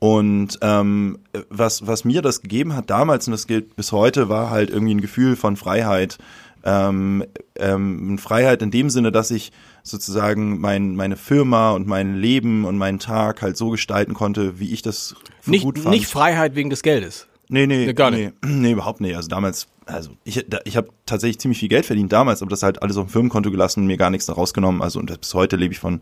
Und 0.00 0.58
ähm, 0.62 1.18
was, 1.50 1.86
was 1.86 2.04
mir 2.04 2.22
das 2.22 2.40
gegeben 2.42 2.74
hat 2.74 2.88
damals, 2.90 3.28
und 3.28 3.32
das 3.32 3.46
gilt 3.46 3.76
bis 3.76 3.92
heute, 3.92 4.28
war 4.28 4.50
halt 4.50 4.70
irgendwie 4.70 4.94
ein 4.94 5.00
Gefühl 5.00 5.36
von 5.36 5.56
Freiheit. 5.56 6.18
Ähm, 6.64 7.24
ähm, 7.56 8.18
Freiheit 8.18 8.60
in 8.62 8.70
dem 8.70 8.90
Sinne, 8.90 9.12
dass 9.12 9.30
ich 9.30 9.52
sozusagen 9.82 10.58
mein, 10.60 10.94
meine 10.96 11.16
Firma 11.16 11.70
und 11.72 11.86
mein 11.86 12.16
Leben 12.16 12.64
und 12.64 12.76
meinen 12.78 12.98
Tag 12.98 13.40
halt 13.42 13.56
so 13.56 13.70
gestalten 13.70 14.12
konnte, 14.14 14.58
wie 14.58 14.72
ich 14.72 14.82
das 14.82 15.14
für 15.40 15.50
Nicht, 15.50 15.64
gut 15.64 15.78
fand. 15.78 15.94
nicht 15.94 16.06
Freiheit 16.06 16.54
wegen 16.54 16.68
des 16.70 16.82
Geldes. 16.82 17.26
Nee, 17.48 17.66
nee, 17.66 17.86
Nee, 17.86 17.92
gar 17.94 18.10
nee, 18.10 18.32
nee, 18.44 18.72
überhaupt 18.72 19.00
nicht. 19.00 19.16
Also 19.16 19.28
damals, 19.28 19.68
also 19.86 20.10
ich, 20.24 20.44
da- 20.48 20.60
ich 20.64 20.76
habe 20.76 20.88
tatsächlich 21.04 21.40
ziemlich 21.40 21.58
viel 21.60 21.68
Geld 21.68 21.84
verdient 21.86 22.12
damals, 22.12 22.40
aber 22.42 22.50
das 22.50 22.62
halt 22.62 22.82
alles 22.82 22.96
auf 22.96 23.06
dem 23.06 23.10
Firmenkonto 23.10 23.50
gelassen 23.50 23.80
und 23.80 23.86
mir 23.86 23.96
gar 23.96 24.10
nichts 24.10 24.26
daraus 24.26 24.54
genommen. 24.54 24.80
Also 24.82 24.98
und 25.00 25.18
bis 25.20 25.34
heute 25.34 25.56
lebe 25.56 25.72
ich 25.74 25.80
von 25.80 26.00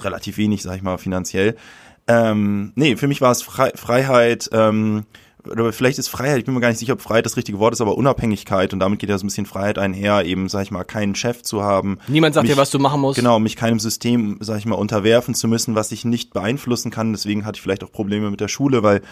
relativ 0.00 0.36
wenig, 0.36 0.62
sag 0.62 0.76
ich 0.76 0.82
mal, 0.82 0.98
finanziell. 0.98 1.56
Ähm, 2.08 2.72
nee, 2.74 2.96
für 2.96 3.08
mich 3.08 3.20
war 3.20 3.30
es 3.30 3.42
Frei, 3.42 3.72
Freiheit, 3.74 4.50
ähm, 4.52 5.04
oder 5.48 5.72
vielleicht 5.72 5.98
ist 5.98 6.08
Freiheit, 6.08 6.38
ich 6.38 6.44
bin 6.44 6.54
mir 6.54 6.60
gar 6.60 6.68
nicht 6.68 6.78
sicher, 6.78 6.92
ob 6.92 7.00
Freiheit 7.00 7.26
das 7.26 7.36
richtige 7.36 7.58
Wort 7.58 7.74
ist, 7.74 7.80
aber 7.80 7.96
Unabhängigkeit 7.96 8.72
und 8.72 8.80
damit 8.80 8.98
geht 9.00 9.10
ja 9.10 9.18
so 9.18 9.24
ein 9.24 9.28
bisschen 9.28 9.46
Freiheit 9.46 9.78
einher, 9.78 10.24
eben, 10.24 10.48
sag 10.48 10.62
ich 10.62 10.70
mal, 10.70 10.84
keinen 10.84 11.14
Chef 11.14 11.42
zu 11.42 11.62
haben. 11.62 11.98
Niemand 12.06 12.34
sagt 12.34 12.46
mich, 12.46 12.54
dir, 12.54 12.60
was 12.60 12.70
du 12.70 12.78
machen 12.78 13.00
musst. 13.00 13.18
Genau, 13.18 13.38
mich 13.38 13.56
keinem 13.56 13.80
System, 13.80 14.36
sag 14.40 14.58
ich 14.58 14.66
mal, 14.66 14.76
unterwerfen 14.76 15.34
zu 15.34 15.48
müssen, 15.48 15.74
was 15.74 15.90
ich 15.92 16.04
nicht 16.04 16.32
beeinflussen 16.32 16.90
kann. 16.90 17.12
Deswegen 17.12 17.44
hatte 17.44 17.56
ich 17.56 17.62
vielleicht 17.62 17.82
auch 17.82 17.90
Probleme 17.90 18.30
mit 18.30 18.40
der 18.40 18.48
Schule, 18.48 18.82
weil 18.82 19.02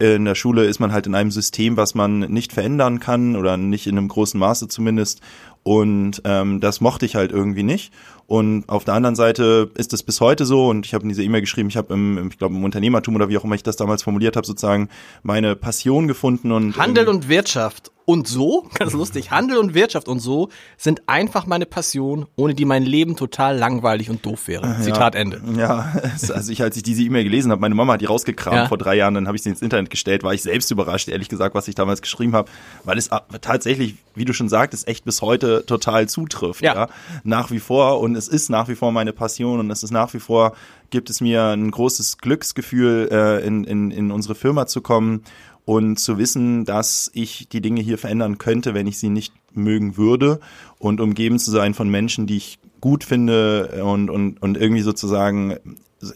äh, 0.00 0.14
in 0.14 0.24
der 0.24 0.34
Schule 0.34 0.64
ist 0.64 0.78
man 0.78 0.92
halt 0.92 1.06
in 1.06 1.14
einem 1.14 1.30
System, 1.30 1.76
was 1.76 1.94
man 1.94 2.20
nicht 2.20 2.52
verändern 2.52 3.00
kann 3.00 3.36
oder 3.36 3.56
nicht 3.56 3.86
in 3.86 3.98
einem 3.98 4.08
großen 4.08 4.38
Maße 4.38 4.68
zumindest. 4.68 5.20
Und 5.62 6.22
ähm, 6.24 6.60
das 6.60 6.80
mochte 6.80 7.06
ich 7.06 7.16
halt 7.16 7.32
irgendwie 7.32 7.62
nicht. 7.62 7.92
Und 8.26 8.68
auf 8.68 8.84
der 8.84 8.94
anderen 8.94 9.16
Seite 9.16 9.70
ist 9.76 9.92
es 9.92 10.02
bis 10.02 10.20
heute 10.20 10.46
so, 10.46 10.68
und 10.68 10.86
ich 10.86 10.94
habe 10.94 11.02
in 11.02 11.08
dieser 11.08 11.22
E-Mail 11.22 11.40
geschrieben, 11.40 11.68
ich 11.68 11.76
habe 11.76 11.92
im, 11.92 12.16
im, 12.16 12.28
ich 12.28 12.38
glaube, 12.38 12.54
im 12.54 12.64
Unternehmertum 12.64 13.16
oder 13.16 13.28
wie 13.28 13.36
auch 13.36 13.44
immer 13.44 13.56
ich 13.56 13.62
das 13.62 13.76
damals 13.76 14.02
formuliert 14.02 14.36
habe, 14.36 14.46
sozusagen 14.46 14.88
meine 15.22 15.56
Passion 15.56 16.06
gefunden 16.06 16.52
und 16.52 16.76
Handel 16.76 17.04
ähm, 17.04 17.16
und 17.16 17.28
Wirtschaft 17.28 17.90
und 18.10 18.28
so, 18.28 18.66
ganz 18.74 18.92
lustig, 18.92 19.30
Handel 19.30 19.58
und 19.58 19.74
Wirtschaft 19.74 20.08
und 20.08 20.18
so 20.20 20.48
sind 20.76 21.02
einfach 21.08 21.46
meine 21.46 21.66
Passion, 21.66 22.26
ohne 22.36 22.54
die 22.54 22.64
mein 22.64 22.82
Leben 22.84 23.16
total 23.16 23.56
langweilig 23.56 24.10
und 24.10 24.24
doof 24.26 24.48
wäre. 24.48 24.76
Zitat 24.82 25.14
Ende. 25.14 25.40
Ja, 25.56 25.92
also 26.34 26.50
ich, 26.52 26.62
als 26.62 26.76
ich 26.76 26.82
diese 26.82 27.02
E-Mail 27.02 27.24
gelesen 27.24 27.50
habe, 27.50 27.60
meine 27.60 27.74
Mama 27.74 27.94
hat 27.94 28.00
die 28.00 28.06
rausgekramt 28.06 28.56
Ja. 28.56 28.68
vor 28.68 28.78
drei 28.78 28.96
Jahren, 28.96 29.14
dann 29.14 29.26
habe 29.26 29.36
ich 29.36 29.42
sie 29.42 29.50
ins 29.50 29.62
Internet 29.62 29.90
gestellt, 29.90 30.22
war 30.22 30.34
ich 30.34 30.42
selbst 30.42 30.70
überrascht, 30.70 31.08
ehrlich 31.08 31.28
gesagt, 31.28 31.54
was 31.54 31.68
ich 31.68 31.74
damals 31.74 32.02
geschrieben 32.02 32.34
habe, 32.34 32.50
weil 32.84 32.98
es 32.98 33.10
a- 33.12 33.24
tatsächlich, 33.40 33.96
wie 34.14 34.24
du 34.24 34.32
schon 34.32 34.48
sagtest, 34.48 34.88
echt 34.88 35.04
bis 35.04 35.22
heute 35.22 35.64
total 35.66 36.08
zutrifft. 36.08 36.62
Ja. 36.62 36.74
Ja. 36.74 36.88
Nach 37.24 37.50
wie 37.50 37.60
vor 37.60 38.00
und 38.00 38.14
es 38.16 38.28
ist 38.28 38.50
nach 38.50 38.68
wie 38.68 38.74
vor 38.74 38.92
meine 38.92 39.12
Passion 39.12 39.60
und 39.60 39.70
es 39.70 39.82
ist 39.82 39.90
nach 39.90 40.12
wie 40.14 40.20
vor, 40.20 40.54
gibt 40.90 41.08
es 41.08 41.20
mir 41.20 41.44
ein 41.44 41.70
großes 41.70 42.18
Glücksgefühl, 42.18 43.08
äh, 43.12 43.46
in, 43.46 43.62
in, 43.64 43.90
in 43.92 44.10
unsere 44.10 44.34
Firma 44.34 44.66
zu 44.66 44.80
kommen 44.80 45.22
und 45.70 46.00
zu 46.00 46.18
wissen, 46.18 46.64
dass 46.64 47.12
ich 47.14 47.48
die 47.48 47.60
Dinge 47.60 47.80
hier 47.80 47.96
verändern 47.96 48.38
könnte, 48.38 48.74
wenn 48.74 48.88
ich 48.88 48.98
sie 48.98 49.08
nicht 49.08 49.32
mögen 49.52 49.96
würde 49.96 50.40
und 50.80 51.00
umgeben 51.00 51.38
zu 51.38 51.52
sein 51.52 51.74
von 51.74 51.88
Menschen, 51.88 52.26
die 52.26 52.38
ich 52.38 52.58
gut 52.80 53.04
finde 53.04 53.80
und, 53.84 54.10
und, 54.10 54.42
und 54.42 54.56
irgendwie 54.56 54.82
sozusagen, 54.82 55.58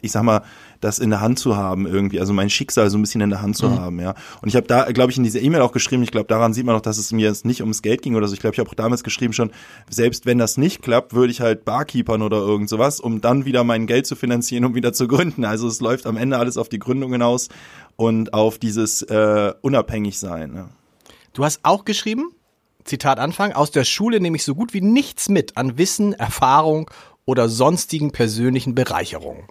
ich 0.03 0.11
sag 0.11 0.25
mal, 0.25 0.43
das 0.81 0.99
in 0.99 1.11
der 1.11 1.21
Hand 1.21 1.39
zu 1.39 1.57
haben 1.57 1.87
irgendwie, 1.87 2.19
also 2.19 2.33
mein 2.33 2.51
Schicksal 2.51 2.91
so 2.91 2.99
ein 2.99 3.03
bisschen 3.03 3.21
in 3.21 3.31
der 3.31 3.43
Hand 3.43 3.57
zu 3.57 3.71
haben, 3.71 4.01
ja. 4.01 4.15
Und 4.43 4.49
ich 4.49 4.57
habe 4.57 4.67
da, 4.67 4.91
glaube 4.91 5.13
ich, 5.13 5.19
in 5.19 5.25
dieser 5.25 5.41
E-Mail 5.41 5.61
auch 5.61 5.73
geschrieben, 5.73 6.03
ich 6.03 6.11
glaube, 6.11 6.27
daran 6.27 6.53
sieht 6.53 6.67
man 6.67 6.75
auch, 6.75 6.83
dass 6.83 6.99
es 6.99 7.13
mir 7.13 7.29
jetzt 7.29 7.47
nicht 7.47 7.61
ums 7.61 7.81
Geld 7.81 8.03
ging 8.03 8.17
oder 8.17 8.27
so. 8.27 8.35
Ich 8.35 8.41
glaube, 8.41 8.55
ich 8.55 8.59
habe 8.59 8.69
auch 8.69 8.75
damals 8.75 9.05
geschrieben 9.05 9.33
schon, 9.33 9.53
selbst 9.89 10.27
wenn 10.27 10.39
das 10.39 10.57
nicht 10.57 10.83
klappt, 10.83 11.15
würde 11.15 11.31
ich 11.31 11.41
halt 11.41 11.65
Barkeepern 11.65 12.23
oder 12.23 12.39
irgend 12.39 12.69
sowas, 12.69 12.99
um 12.99 13.21
dann 13.21 13.45
wieder 13.45 13.63
mein 13.63 13.87
Geld 13.87 14.07
zu 14.07 14.17
finanzieren, 14.17 14.65
um 14.65 14.75
wieder 14.75 14.93
zu 14.93 15.07
gründen. 15.07 15.45
Also 15.45 15.69
es 15.69 15.81
läuft 15.81 16.07
am 16.07 16.17
Ende 16.17 16.39
alles 16.39 16.59
auf 16.59 16.69
die 16.69 16.81
Gründung 16.81 17.13
hinaus 17.13 17.49
und 17.97 18.35
auf 18.35 18.59
dieses 18.59 19.03
äh, 19.03 19.53
Unabhängigsein. 19.63 20.53
Ne? 20.53 20.69
Du 21.33 21.45
hast 21.45 21.61
auch 21.63 21.85
geschrieben, 21.85 22.33
Zitat 22.85 23.19
Anfang, 23.19 23.53
aus 23.53 23.71
der 23.71 23.85
Schule 23.85 24.21
nehme 24.21 24.37
ich 24.37 24.45
so 24.45 24.55
gut 24.55 24.75
wie 24.75 24.81
nichts 24.81 25.29
mit 25.29 25.57
an 25.57 25.79
Wissen, 25.79 26.13
Erfahrung 26.13 26.91
oder 27.25 27.49
sonstigen 27.49 28.13
persönlichen 28.13 28.75
Bereicherungen. 28.75 29.45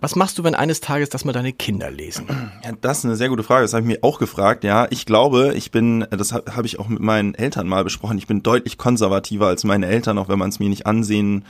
Was 0.00 0.14
machst 0.14 0.38
du, 0.38 0.44
wenn 0.44 0.54
eines 0.54 0.80
Tages 0.80 1.08
das 1.08 1.24
mal 1.24 1.32
deine 1.32 1.52
Kinder 1.52 1.90
lesen? 1.90 2.26
Ja, 2.64 2.70
das 2.80 2.98
ist 2.98 3.04
eine 3.04 3.16
sehr 3.16 3.28
gute 3.28 3.42
Frage. 3.42 3.62
Das 3.62 3.72
habe 3.72 3.82
ich 3.82 3.88
mir 3.88 3.98
auch 4.02 4.20
gefragt. 4.20 4.62
Ja, 4.62 4.86
ich 4.90 5.06
glaube, 5.06 5.54
ich 5.56 5.72
bin, 5.72 6.06
das 6.10 6.32
habe 6.32 6.54
hab 6.54 6.64
ich 6.64 6.78
auch 6.78 6.86
mit 6.86 7.00
meinen 7.00 7.34
Eltern 7.34 7.66
mal 7.66 7.82
besprochen. 7.82 8.16
Ich 8.16 8.28
bin 8.28 8.44
deutlich 8.44 8.78
konservativer 8.78 9.48
als 9.48 9.64
meine 9.64 9.86
Eltern, 9.86 10.18
auch 10.18 10.28
wenn 10.28 10.38
man 10.38 10.50
es 10.50 10.60
mir 10.60 10.68
nicht 10.68 10.86
ansehen 10.86 11.44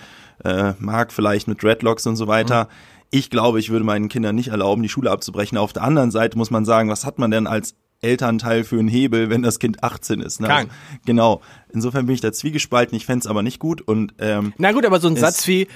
äh, 0.44 0.72
mag, 0.78 1.12
vielleicht 1.12 1.46
mit 1.46 1.62
Dreadlocks 1.62 2.06
und 2.06 2.16
so 2.16 2.26
weiter. 2.26 2.68
Ich 3.10 3.30
glaube, 3.30 3.58
ich 3.60 3.70
würde 3.70 3.84
meinen 3.84 4.08
Kindern 4.08 4.34
nicht 4.34 4.48
erlauben, 4.48 4.82
die 4.82 4.88
Schule 4.88 5.10
abzubrechen. 5.10 5.56
Auf 5.58 5.72
der 5.72 5.82
anderen 5.82 6.10
Seite 6.10 6.36
muss 6.36 6.50
man 6.50 6.64
sagen, 6.64 6.90
was 6.90 7.06
hat 7.06 7.18
man 7.18 7.30
denn 7.30 7.46
als 7.46 7.74
Elternteil 8.00 8.64
für 8.64 8.78
einen 8.78 8.88
Hebel, 8.88 9.30
wenn 9.30 9.42
das 9.42 9.58
Kind 9.58 9.82
18 9.82 10.20
ist? 10.20 10.40
Ne? 10.40 10.48
Kein. 10.48 10.70
genau. 11.06 11.40
Insofern 11.72 12.06
bin 12.06 12.14
ich 12.14 12.20
da 12.20 12.32
zwiegespalten. 12.32 12.96
Ich 12.96 13.06
fänd's 13.06 13.26
aber 13.26 13.42
nicht 13.42 13.58
gut 13.58 13.80
und 13.80 14.14
ähm, 14.18 14.52
Na 14.58 14.72
gut, 14.72 14.84
aber 14.84 15.00
so 15.00 15.08
ein 15.08 15.14
Es- 15.14 15.20
Satz 15.20 15.46
wie, 15.48 15.68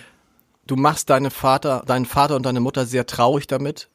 du 0.67 0.77
machst 0.77 1.09
deine 1.11 1.31
Vater, 1.31 1.83
deinen 1.87 2.05
Vater 2.07 2.37
und 2.37 2.45
deine 2.47 2.61
Mutter 2.61 2.85
sehr 2.87 3.07
traurig 3.07 3.47
damit, 3.47 3.89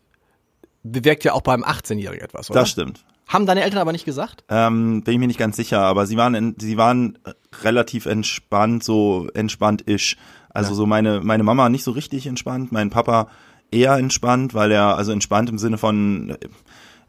bewirkt 0.84 1.24
ja 1.24 1.34
auch 1.34 1.41
beim 1.41 1.63
18-Jährigen 1.63 2.24
etwas, 2.24 2.50
oder? 2.50 2.62
das 2.62 2.70
stimmt. 2.70 3.03
Haben 3.27 3.46
deine 3.46 3.62
Eltern 3.63 3.79
aber 3.79 3.91
nicht 3.91 4.06
gesagt? 4.06 4.46
Ähm, 4.48 5.03
bin 5.03 5.13
ich 5.13 5.20
mir 5.20 5.27
nicht 5.27 5.39
ganz 5.39 5.58
sicher, 5.58 5.82
aber 5.82 6.06
sie 6.08 6.15
waren, 6.15 6.34
in, 6.34 6.56
sie 6.60 6.77
waren 6.77 7.20
relativ 7.62 8.06
entspannt, 8.06 8.84
so 8.86 9.27
entspannt-ish. 9.34 10.15
Also 10.58 10.74
so 10.74 10.86
meine, 10.86 11.22
meine 11.22 11.44
Mama 11.44 11.70
nicht 11.70 11.84
so 11.84 11.92
richtig 11.92 12.28
entspannt, 12.28 12.72
mein 12.72 12.90
Papa 12.90 13.28
eher 13.72 13.96
entspannt, 13.98 14.54
weil 14.54 14.72
er, 14.72 14.98
also 14.98 15.12
entspannt 15.12 15.50
im 15.50 15.58
Sinne 15.58 15.78
von, 15.78 16.38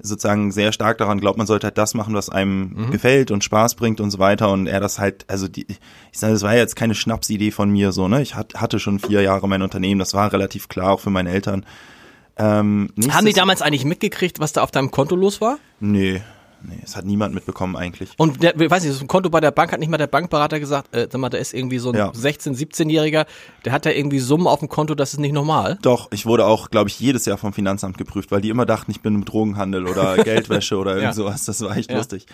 sozusagen 0.00 0.52
sehr 0.52 0.72
stark 0.72 0.98
daran 0.98 1.20
glaubt, 1.20 1.38
man 1.38 1.46
sollte 1.46 1.66
halt 1.66 1.78
das 1.78 1.94
machen, 1.94 2.14
was 2.14 2.30
einem 2.30 2.74
mhm. 2.74 2.90
gefällt 2.90 3.30
und 3.30 3.42
Spaß 3.42 3.74
bringt 3.74 4.00
und 4.00 4.10
so 4.10 4.18
weiter. 4.18 4.50
Und 4.50 4.66
er 4.66 4.80
das 4.80 4.98
halt, 4.98 5.24
also 5.28 5.48
die, 5.48 5.66
ich 5.66 6.18
sage, 6.18 6.32
das 6.32 6.42
war 6.42 6.54
jetzt 6.54 6.76
keine 6.76 6.94
Schnapsidee 6.94 7.50
von 7.50 7.70
mir 7.70 7.92
so, 7.92 8.08
ne? 8.08 8.22
Ich 8.22 8.34
hat, 8.34 8.54
hatte 8.54 8.78
schon 8.78 8.98
vier 8.98 9.22
Jahre 9.22 9.48
mein 9.48 9.62
Unternehmen, 9.62 9.98
das 9.98 10.14
war 10.14 10.32
relativ 10.32 10.68
klar 10.68 10.92
auch 10.92 11.00
für 11.00 11.10
meine 11.10 11.30
Eltern. 11.30 11.64
Ähm, 12.36 12.90
Haben 13.10 13.26
die 13.26 13.32
damals 13.32 13.62
eigentlich 13.62 13.84
mitgekriegt, 13.84 14.38
was 14.38 14.52
da 14.52 14.62
auf 14.62 14.70
deinem 14.70 14.92
Konto 14.92 15.16
los 15.16 15.40
war? 15.40 15.58
Nee, 15.80 16.22
Nee, 16.62 16.80
es 16.82 16.96
hat 16.96 17.04
niemand 17.04 17.34
mitbekommen 17.34 17.76
eigentlich. 17.76 18.10
Und 18.16 18.42
der, 18.42 18.58
weiß 18.58 18.84
nicht, 18.84 19.00
ein 19.00 19.06
Konto 19.06 19.30
bei 19.30 19.40
der 19.40 19.52
Bank 19.52 19.72
hat 19.72 19.78
nicht 19.78 19.90
mal 19.90 19.96
der 19.96 20.08
Bankberater 20.08 20.58
gesagt, 20.58 20.94
äh, 20.94 21.06
sag 21.10 21.20
mal, 21.20 21.28
da 21.28 21.38
ist 21.38 21.54
irgendwie 21.54 21.78
so 21.78 21.90
ein 21.90 21.96
ja. 21.96 22.10
16-, 22.10 22.56
17-Jähriger, 22.56 23.26
der 23.64 23.72
hat 23.72 23.86
da 23.86 23.90
irgendwie 23.90 24.18
Summen 24.18 24.46
auf 24.46 24.58
dem 24.58 24.68
Konto, 24.68 24.94
das 24.94 25.12
ist 25.12 25.20
nicht 25.20 25.32
normal. 25.32 25.78
Doch, 25.82 26.10
ich 26.10 26.26
wurde 26.26 26.46
auch, 26.46 26.70
glaube 26.70 26.88
ich, 26.88 26.98
jedes 26.98 27.26
Jahr 27.26 27.38
vom 27.38 27.52
Finanzamt 27.52 27.96
geprüft, 27.96 28.32
weil 28.32 28.40
die 28.40 28.48
immer 28.48 28.66
dachten, 28.66 28.90
ich 28.90 29.00
bin 29.00 29.14
im 29.14 29.24
Drogenhandel 29.24 29.86
oder 29.86 30.16
Geldwäsche 30.24 30.76
oder 30.76 30.92
irgend 30.92 31.04
ja. 31.04 31.12
sowas. 31.12 31.44
Das 31.44 31.60
war 31.60 31.76
echt 31.76 31.90
ja. 31.90 31.96
lustig. 31.96 32.26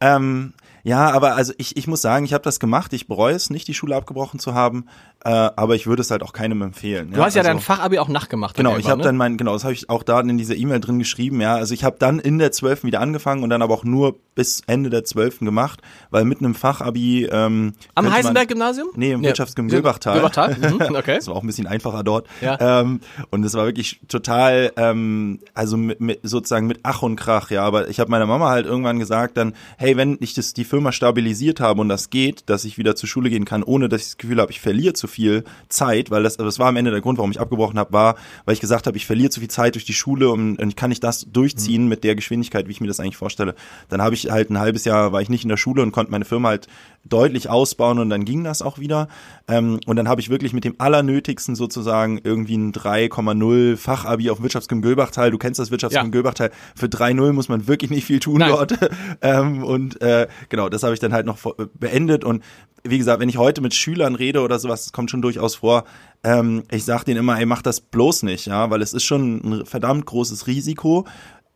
Ähm, 0.00 0.52
ja, 0.82 1.10
aber 1.10 1.34
also 1.34 1.52
ich, 1.58 1.76
ich 1.76 1.86
muss 1.86 2.02
sagen, 2.02 2.24
ich 2.24 2.32
habe 2.32 2.44
das 2.44 2.60
gemacht. 2.60 2.92
Ich 2.92 3.06
bereue 3.06 3.34
es 3.34 3.50
nicht, 3.50 3.68
die 3.68 3.74
Schule 3.74 3.96
abgebrochen 3.96 4.38
zu 4.38 4.54
haben. 4.54 4.86
Äh, 5.24 5.30
aber 5.30 5.74
ich 5.74 5.86
würde 5.86 6.02
es 6.02 6.10
halt 6.10 6.22
auch 6.22 6.32
keinem 6.32 6.62
empfehlen. 6.62 7.10
Du 7.10 7.18
ja? 7.18 7.24
hast 7.24 7.34
ja 7.34 7.40
also, 7.40 7.50
dein 7.50 7.60
Fachabi 7.60 7.98
auch 7.98 8.08
nachgemacht. 8.08 8.56
Genau, 8.56 8.76
ich 8.76 8.88
habe 8.88 8.98
ne? 8.98 9.04
dann 9.04 9.16
mein, 9.16 9.36
genau, 9.36 9.52
das 9.52 9.64
habe 9.64 9.74
ich 9.74 9.90
auch 9.90 10.02
da 10.02 10.20
in 10.20 10.38
dieser 10.38 10.54
E-Mail 10.54 10.80
drin 10.80 10.98
geschrieben. 10.98 11.40
Ja, 11.40 11.56
also 11.56 11.74
ich 11.74 11.84
habe 11.84 11.96
dann 11.98 12.18
in 12.18 12.38
der 12.38 12.52
12. 12.52 12.84
wieder 12.84 13.00
angefangen 13.00 13.42
und 13.42 13.50
dann 13.50 13.62
aber 13.62 13.74
auch 13.74 13.84
nur 13.84 14.16
bis 14.38 14.62
Ende 14.68 14.88
der 14.88 15.04
12. 15.04 15.40
gemacht, 15.40 15.82
weil 16.10 16.24
mit 16.24 16.38
einem 16.38 16.54
Fachabi 16.54 17.24
ähm, 17.24 17.72
Am 17.96 18.12
Heisenberg-Gymnasium? 18.12 18.90
Nee, 18.94 19.10
im 19.10 19.24
ja. 19.24 19.30
Wirtschaftsgymnasium 19.30 19.82
Gilbachtal. 19.82 20.12
Gilbachtal? 20.12 20.56
Mhm, 20.56 20.80
okay. 20.94 21.16
das 21.16 21.26
war 21.26 21.34
auch 21.34 21.42
ein 21.42 21.48
bisschen 21.48 21.66
einfacher 21.66 22.04
dort. 22.04 22.28
Ja. 22.40 22.82
Ähm, 22.82 23.00
und 23.30 23.42
es 23.42 23.54
war 23.54 23.66
wirklich 23.66 24.00
total, 24.06 24.70
ähm, 24.76 25.40
also 25.54 25.76
mit, 25.76 26.00
mit, 26.00 26.20
sozusagen 26.22 26.68
mit 26.68 26.78
Ach 26.84 27.02
und 27.02 27.16
Krach, 27.16 27.50
ja. 27.50 27.64
Aber 27.64 27.88
ich 27.88 27.98
habe 27.98 28.12
meiner 28.12 28.26
Mama 28.26 28.48
halt 28.48 28.64
irgendwann 28.64 29.00
gesagt 29.00 29.36
dann, 29.36 29.54
hey, 29.76 29.96
wenn 29.96 30.18
ich 30.20 30.34
das 30.34 30.54
die 30.54 30.62
Firma 30.62 30.92
stabilisiert 30.92 31.58
habe 31.58 31.80
und 31.80 31.88
das 31.88 32.08
geht, 32.08 32.48
dass 32.48 32.64
ich 32.64 32.78
wieder 32.78 32.94
zur 32.94 33.08
Schule 33.08 33.30
gehen 33.30 33.44
kann, 33.44 33.64
ohne 33.64 33.88
dass 33.88 34.02
ich 34.02 34.06
das 34.06 34.18
Gefühl 34.18 34.40
habe, 34.40 34.52
ich 34.52 34.60
verliere 34.60 34.92
zu 34.92 35.08
viel 35.08 35.42
Zeit, 35.68 36.12
weil 36.12 36.22
das, 36.22 36.36
das 36.36 36.60
war 36.60 36.68
am 36.68 36.76
Ende 36.76 36.92
der 36.92 37.00
Grund, 37.00 37.18
warum 37.18 37.32
ich 37.32 37.40
abgebrochen 37.40 37.76
habe, 37.76 37.92
war, 37.92 38.14
weil 38.44 38.54
ich 38.54 38.60
gesagt 38.60 38.86
habe, 38.86 38.96
ich 38.96 39.04
verliere 39.04 39.30
zu 39.30 39.40
viel 39.40 39.50
Zeit 39.50 39.74
durch 39.74 39.84
die 39.84 39.94
Schule 39.94 40.30
und, 40.30 40.62
und 40.62 40.76
kann 40.76 40.92
ich 40.92 41.00
das 41.00 41.26
durchziehen 41.28 41.82
mhm. 41.82 41.88
mit 41.88 42.04
der 42.04 42.14
Geschwindigkeit, 42.14 42.68
wie 42.68 42.70
ich 42.70 42.80
mir 42.80 42.86
das 42.86 43.00
eigentlich 43.00 43.16
vorstelle. 43.16 43.56
Dann 43.88 44.00
habe 44.00 44.14
ich 44.14 44.27
halt 44.30 44.50
ein 44.50 44.58
halbes 44.58 44.84
Jahr, 44.84 45.12
war 45.12 45.20
ich 45.20 45.28
nicht 45.28 45.44
in 45.44 45.48
der 45.48 45.56
Schule 45.56 45.82
und 45.82 45.92
konnte 45.92 46.10
meine 46.10 46.24
Firma 46.24 46.48
halt 46.48 46.68
deutlich 47.04 47.48
ausbauen 47.48 47.98
und 47.98 48.10
dann 48.10 48.24
ging 48.24 48.44
das 48.44 48.62
auch 48.62 48.78
wieder. 48.78 49.08
Ähm, 49.46 49.80
und 49.86 49.96
dann 49.96 50.08
habe 50.08 50.20
ich 50.20 50.28
wirklich 50.28 50.52
mit 50.52 50.64
dem 50.64 50.74
Allernötigsten 50.78 51.54
sozusagen 51.54 52.20
irgendwie 52.22 52.56
ein 52.56 52.72
3,0 52.72 53.76
Fachabi 53.76 54.30
auf 54.30 54.42
Wirtschaftsgym 54.42 54.82
Gölbachtal. 54.82 55.30
Du 55.30 55.38
kennst 55.38 55.58
das 55.58 55.70
Wirtschaftsgym 55.70 56.06
ja. 56.06 56.10
Gölbachtal. 56.10 56.50
Für 56.74 56.86
3,0 56.86 57.32
muss 57.32 57.48
man 57.48 57.66
wirklich 57.66 57.90
nicht 57.90 58.04
viel 58.04 58.20
tun 58.20 58.38
Nein. 58.38 58.50
dort. 58.50 58.78
ähm, 59.22 59.64
und 59.64 60.00
äh, 60.02 60.28
genau, 60.48 60.68
das 60.68 60.82
habe 60.82 60.94
ich 60.94 61.00
dann 61.00 61.12
halt 61.12 61.26
noch 61.26 61.38
beendet. 61.78 62.24
Und 62.24 62.42
wie 62.84 62.98
gesagt, 62.98 63.20
wenn 63.20 63.28
ich 63.28 63.38
heute 63.38 63.60
mit 63.60 63.74
Schülern 63.74 64.14
rede 64.14 64.40
oder 64.40 64.58
sowas, 64.58 64.84
das 64.84 64.92
kommt 64.92 65.10
schon 65.10 65.22
durchaus 65.22 65.56
vor, 65.56 65.84
ähm, 66.24 66.64
ich 66.70 66.84
sage 66.84 67.04
denen 67.04 67.18
immer, 67.18 67.38
ey, 67.38 67.46
mach 67.46 67.62
das 67.62 67.80
bloß 67.80 68.24
nicht, 68.24 68.46
ja, 68.46 68.70
weil 68.70 68.82
es 68.82 68.92
ist 68.92 69.04
schon 69.04 69.40
ein 69.44 69.66
verdammt 69.66 70.06
großes 70.06 70.46
Risiko 70.46 71.06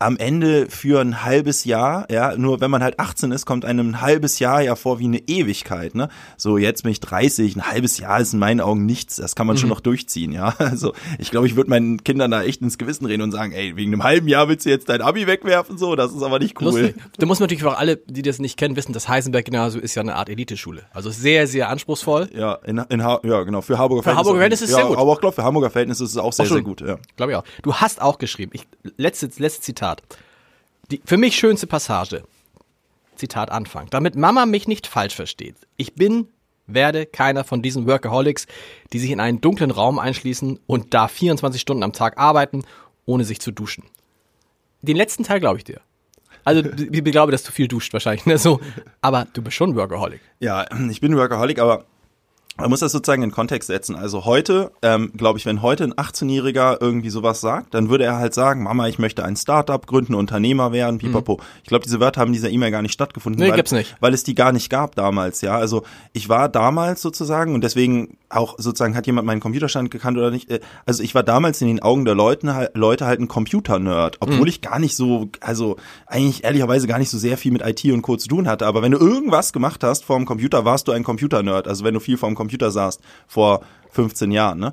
am 0.03 0.17
Ende 0.17 0.69
für 0.69 1.01
ein 1.01 1.23
halbes 1.23 1.65
Jahr, 1.65 2.11
ja, 2.11 2.37
nur 2.37 2.61
wenn 2.61 2.71
man 2.71 2.83
halt 2.83 2.99
18 2.99 3.33
ist, 3.33 3.47
kommt 3.47 3.65
einem 3.65 3.91
ein 3.91 4.01
halbes 4.01 4.39
Jahr 4.39 4.63
ja 4.63 4.77
vor 4.77 4.99
wie 4.99 5.05
eine 5.05 5.19
Ewigkeit, 5.19 5.95
ne? 5.95 6.09
So, 6.37 6.59
jetzt 6.59 6.83
bin 6.83 6.93
ich 6.93 7.01
30, 7.01 7.57
ein 7.57 7.67
halbes 7.67 7.99
Jahr 7.99 8.21
ist 8.21 8.33
in 8.33 8.39
meinen 8.39 8.61
Augen 8.61 8.87
nichts, 8.87 9.17
das 9.17 9.35
kann 9.35 9.47
man 9.47 9.57
mhm. 9.57 9.61
schon 9.61 9.69
noch 9.69 9.81
durchziehen, 9.81 10.33
ja? 10.33 10.55
Also, 10.73 10.95
ich 11.19 11.31
glaube, 11.31 11.47
ich 11.47 11.55
würde 11.57 11.69
meinen 11.69 12.03
Kindern 12.03 12.31
da 12.31 12.43
echt 12.43 12.63
ins 12.63 12.79
Gewissen 12.79 13.05
reden 13.05 13.23
und 13.23 13.33
sagen, 13.33 13.53
ey, 13.53 13.77
wegen 13.77 13.93
einem 13.93 14.05
halben 14.05 14.27
Jahr 14.27 14.49
willst 14.49 14.65
du 14.65 14.71
jetzt 14.71 14.89
dein 14.89 15.03
Abi 15.03 15.27
wegwerfen, 15.27 15.77
so, 15.77 15.97
das 15.97 16.13
ist 16.13 16.23
aber 16.23 16.39
nicht 16.39 16.59
cool. 16.61 16.69
Lustig. 16.69 16.97
Da 17.19 17.27
muss 17.27 17.41
man 17.41 17.47
natürlich 17.47 17.65
auch 17.65 17.79
alle, 17.79 17.97
die 17.97 18.23
das 18.23 18.39
nicht 18.39 18.57
kennen, 18.57 18.77
wissen, 18.77 18.93
das 18.93 19.09
Heisenberg-Gymnasium 19.09 19.83
ist 19.83 19.95
ja 19.95 20.03
eine 20.03 20.15
Art 20.15 20.29
Eliteschule. 20.29 20.83
Also 20.93 21.11
sehr, 21.11 21.47
sehr 21.47 21.69
anspruchsvoll. 21.69 22.31
Ja, 22.35 22.55
in, 22.65 22.79
in 22.89 23.05
ha 23.05 23.21
ja, 23.23 23.43
genau, 23.43 23.61
für 23.61 23.79
Harburger 23.79 24.03
Verhältnisse. 24.03 24.13
Für 24.13 24.17
Harburger 24.17 24.39
Verhältnisse 24.39 24.65
ist 24.65 24.71
es 24.71 24.77
ja, 24.77 24.83
sehr 24.83 24.89
gut. 24.89 24.99
Aber 24.99 25.13
auch, 25.13 25.21
glaube 25.21 25.35
für 25.35 25.45
Hamburger 25.45 25.71
Verhältnisse 25.71 26.05
ist 26.05 26.11
es 26.11 26.17
auch 26.17 26.33
sehr, 26.33 26.47
auch 26.47 26.51
sehr 26.51 26.63
gut, 26.63 26.81
ja. 26.81 26.99
Glaube 27.17 27.33
ich 27.33 27.39
auch. 27.39 27.45
Du 27.63 27.75
hast 27.75 28.01
auch 28.01 28.19
geschrieben, 28.19 28.53
ich, 28.55 28.67
letztes, 28.97 29.39
letztes 29.39 29.63
Zitat. 29.63 29.92
Die 30.91 31.03
für 31.05 31.17
mich 31.17 31.37
schönste 31.37 31.67
Passage. 31.67 32.25
Zitat 33.17 33.51
Anfang. 33.51 33.89
Damit 33.91 34.17
Mama 34.17 34.47
mich 34.47 34.67
nicht 34.67 34.87
falsch 34.87 35.15
versteht. 35.15 35.57
Ich 35.77 35.95
bin, 35.95 36.29
werde 36.67 37.07
keiner 37.07 37.45
von 37.45 37.63
diesen 37.63 37.87
Workaholics, 37.87 38.47
die 38.93 38.99
sich 38.99 39.11
in 39.11 39.21
einen 39.21 39.41
dunklen 39.41 39.71
Raum 39.71 39.99
einschließen 39.99 40.59
und 40.67 40.95
da 40.95 41.09
24 41.09 41.61
Stunden 41.61 41.83
am 41.83 41.93
Tag 41.93 42.19
arbeiten, 42.19 42.65
ohne 43.05 43.25
sich 43.25 43.41
zu 43.41 43.53
duschen. 43.53 43.85
Den 44.81 44.97
letzten 44.97 45.25
Teil 45.25 45.41
glaube 45.41 45.59
ich 45.59 45.65
dir. 45.65 45.81
Also 46.45 46.63
ich 46.79 47.05
glaube, 47.05 47.33
dass 47.33 47.43
du 47.43 47.53
viel 47.53 47.69
duscht 47.69 47.93
wahrscheinlich. 47.93 48.27
Ne? 48.27 48.39
So, 48.39 48.61
aber 49.01 49.27
du 49.33 49.43
bist 49.43 49.57
schon 49.57 49.77
Workaholic. 49.77 50.21
Ja, 50.41 50.67
ich 50.91 51.01
bin 51.01 51.17
Workaholic, 51.17 51.59
aber 51.59 51.85
man 52.59 52.69
muss 52.69 52.81
das 52.81 52.93
sozusagen 52.93 53.23
in 53.23 53.31
Kontext 53.31 53.69
setzen. 53.69 53.97
Also 53.97 54.27
heute, 54.27 54.73
ähm, 54.83 55.13
glaube 55.17 55.39
ich, 55.39 55.47
wenn 55.47 55.63
heute 55.63 55.85
ein 55.85 55.95
18-Jähriger 55.95 56.77
irgendwie 56.81 57.09
sowas 57.09 57.41
sagt, 57.41 57.73
dann 57.73 57.89
würde 57.89 58.05
er 58.05 58.19
halt 58.19 58.35
sagen, 58.35 58.63
Mama, 58.63 58.89
ich 58.89 58.99
möchte 58.99 59.25
ein 59.25 59.37
Startup 59.37 59.85
gründen, 59.87 60.15
Unternehmer 60.15 60.71
werden, 60.71 60.99
pipapo. 60.99 61.37
Mhm. 61.37 61.43
Ich 61.63 61.69
glaube, 61.69 61.85
diese 61.85 61.99
Wörter 61.99 62.21
haben 62.21 62.29
in 62.29 62.35
dieser 62.35 62.51
E-Mail 62.51 62.71
gar 62.71 62.83
nicht 62.83 62.93
stattgefunden, 62.93 63.43
nee, 63.43 63.49
weil, 63.49 63.57
gibt's 63.57 63.73
nicht. 63.73 63.97
weil 64.01 64.13
es 64.13 64.23
die 64.23 64.35
gar 64.35 64.53
nicht 64.53 64.69
gab 64.69 64.95
damals, 64.97 65.41
ja. 65.41 65.57
Also 65.57 65.83
ich 66.13 66.29
war 66.29 66.51
damals 66.51 67.01
sozusagen 67.01 67.55
und 67.55 67.65
deswegen 67.65 68.19
auch 68.29 68.57
sozusagen 68.59 68.95
hat 68.97 69.07
jemand 69.07 69.27
meinen 69.27 69.41
Computerstand 69.41 69.91
gekannt 69.91 70.19
oder 70.19 70.31
nicht. 70.31 70.51
Äh, 70.51 70.61
also 70.85 71.03
ich 71.03 71.15
war 71.15 71.23
damals 71.23 71.61
in 71.63 71.69
den 71.69 71.81
Augen 71.81 72.05
der 72.05 72.15
Leute, 72.15 72.55
halt, 72.55 72.77
Leute 72.77 73.07
halt 73.07 73.21
ein 73.21 73.29
Computer-Nerd, 73.29 74.19
obwohl 74.21 74.43
mhm. 74.43 74.47
ich 74.47 74.61
gar 74.61 74.79
nicht 74.79 74.95
so, 74.95 75.31
also 75.41 75.77
eigentlich 76.07 76.45
ehrlicherweise 76.45 76.87
gar 76.87 76.99
nicht 76.99 77.11
so 77.11 77.17
sehr 77.17 77.39
viel 77.39 77.53
mit 77.53 77.63
IT 77.63 77.85
und 77.87 78.03
Co. 78.03 78.17
zu 78.17 78.29
tun 78.29 78.47
hatte. 78.47 78.67
Aber 78.67 78.83
wenn 78.83 78.93
du 78.93 78.99
irgendwas 78.99 79.55
gemacht 79.55 79.83
hast 79.83 80.05
vor 80.05 80.17
dem 80.17 80.27
Computer, 80.27 80.67
warst 80.67 80.89
du 80.89 80.93
ein 80.93 81.03
Computer-Nerd. 81.03 81.67
Also 81.67 81.85
wenn 81.85 81.95
du 81.95 82.01
viel 82.01 82.19
vor 82.19 82.29
dem 82.29 82.42
Computer 82.43 82.71
saßt 82.71 83.01
vor 83.27 83.63
15 83.91 84.31
Jahren. 84.31 84.59
Ne? 84.59 84.73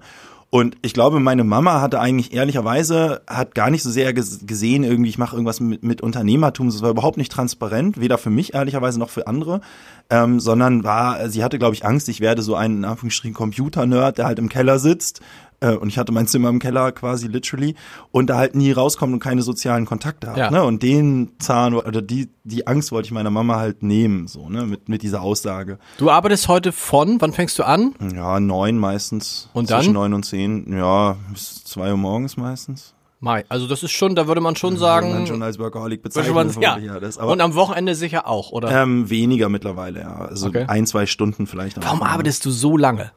Und 0.52 0.78
ich 0.82 0.96
glaube, 0.96 1.20
meine 1.20 1.44
Mama 1.44 1.80
hatte 1.80 2.00
eigentlich 2.00 2.34
ehrlicherweise, 2.34 3.22
hat 3.28 3.54
gar 3.54 3.70
nicht 3.70 3.84
so 3.84 3.92
sehr 3.92 4.14
gesehen, 4.14 4.84
irgendwie, 4.84 5.10
ich 5.10 5.20
mache 5.20 5.36
irgendwas 5.36 5.60
mit, 5.60 5.84
mit 5.84 6.02
Unternehmertum. 6.02 6.68
Das 6.68 6.82
war 6.82 6.90
überhaupt 6.90 7.18
nicht 7.18 7.32
transparent, 7.32 8.00
weder 8.00 8.18
für 8.18 8.32
mich 8.32 8.56
ehrlicherweise 8.56 8.98
noch 8.98 9.12
für 9.12 9.28
andere, 9.28 9.62
ähm, 10.10 10.40
sondern 10.40 10.84
war, 10.84 11.30
sie 11.30 11.44
hatte, 11.44 11.60
glaube 11.60 11.76
ich, 11.76 11.86
Angst, 11.86 12.10
ich 12.10 12.20
werde 12.20 12.42
so 12.42 12.56
ein, 12.56 12.78
in 12.78 12.86
Anführungsstrichen, 12.86 13.36
Computer-Nerd, 13.36 14.18
der 14.18 14.26
halt 14.26 14.40
im 14.40 14.50
Keller 14.50 14.80
sitzt 14.80 15.22
äh, 15.62 15.76
und 15.76 15.90
ich 15.90 15.98
hatte 15.98 16.12
mein 16.12 16.28
Zimmer 16.28 16.50
im 16.50 16.60
Keller 16.60 16.92
quasi 16.92 17.28
literally 17.28 17.76
und 18.12 18.30
da 18.30 18.38
halt 18.38 18.56
nie 18.56 18.72
rauskommt 18.72 19.14
und 19.14 19.20
keine 19.20 19.42
sozialen 19.42 19.86
Kontakte 19.86 20.32
hat. 20.32 20.38
Ja. 20.38 20.52
Ne? 20.52 20.64
Und 20.64 20.84
den 20.84 21.32
Zahn 21.40 21.74
oder 21.74 22.02
die, 22.02 22.30
die 22.44 22.68
Angst 22.68 22.92
wollte 22.92 23.08
ich 23.08 23.12
meiner 23.12 23.30
Mama 23.30 23.58
halt 23.58 23.84
nehmen, 23.84 24.28
so, 24.28 24.50
ne, 24.50 24.66
mit, 24.66 24.90
mit 24.90 25.04
dieser 25.04 25.22
Aussage. 25.22 25.80
Du 25.98 26.10
arbeitest 26.10 26.48
heute 26.48 26.72
von, 26.72 27.20
wann 27.22 27.34
fängst 27.34 27.60
du 27.60 27.64
an? 27.64 27.94
Ja, 28.14 28.40
neun 28.40 28.78
meistens. 28.78 29.50
Und 29.54 29.70
dann? 29.70 29.82
Zwischen 29.82 29.94
neun 29.94 30.14
und 30.14 30.24
zehn, 30.24 30.72
ja, 30.76 31.18
bis 31.32 31.64
zwei 31.64 31.92
Uhr 31.92 31.98
morgens 31.98 32.38
meistens. 32.38 32.94
Mai. 33.22 33.44
Also 33.50 33.68
das 33.68 33.84
ist 33.84 33.92
schon, 33.92 34.16
da 34.16 34.28
würde 34.28 34.40
man 34.40 34.56
schon 34.56 34.78
sagen. 34.78 35.12
Man 35.12 35.28
schon 35.28 35.44
als 35.44 35.60
Workaholic 35.60 36.02
bezeichnen. 36.02 36.56
ja. 36.62 36.78
ja 36.78 37.00
das, 37.02 37.18
Und 37.18 37.42
am 37.42 37.54
Wochenende 37.54 37.94
sicher 37.94 38.28
auch, 38.28 38.52
oder? 38.52 38.72
Ähm, 38.72 39.10
weniger 39.10 39.50
mittlerweile, 39.50 40.00
ja. 40.00 40.16
Also 40.16 40.48
okay. 40.48 40.66
ein, 40.70 40.88
zwei 40.88 41.06
Stunden 41.06 41.46
vielleicht. 41.46 41.84
Warum 41.84 42.02
arbeitest 42.02 42.46
du 42.46 42.50
so 42.52 42.78
lange? 42.78 43.12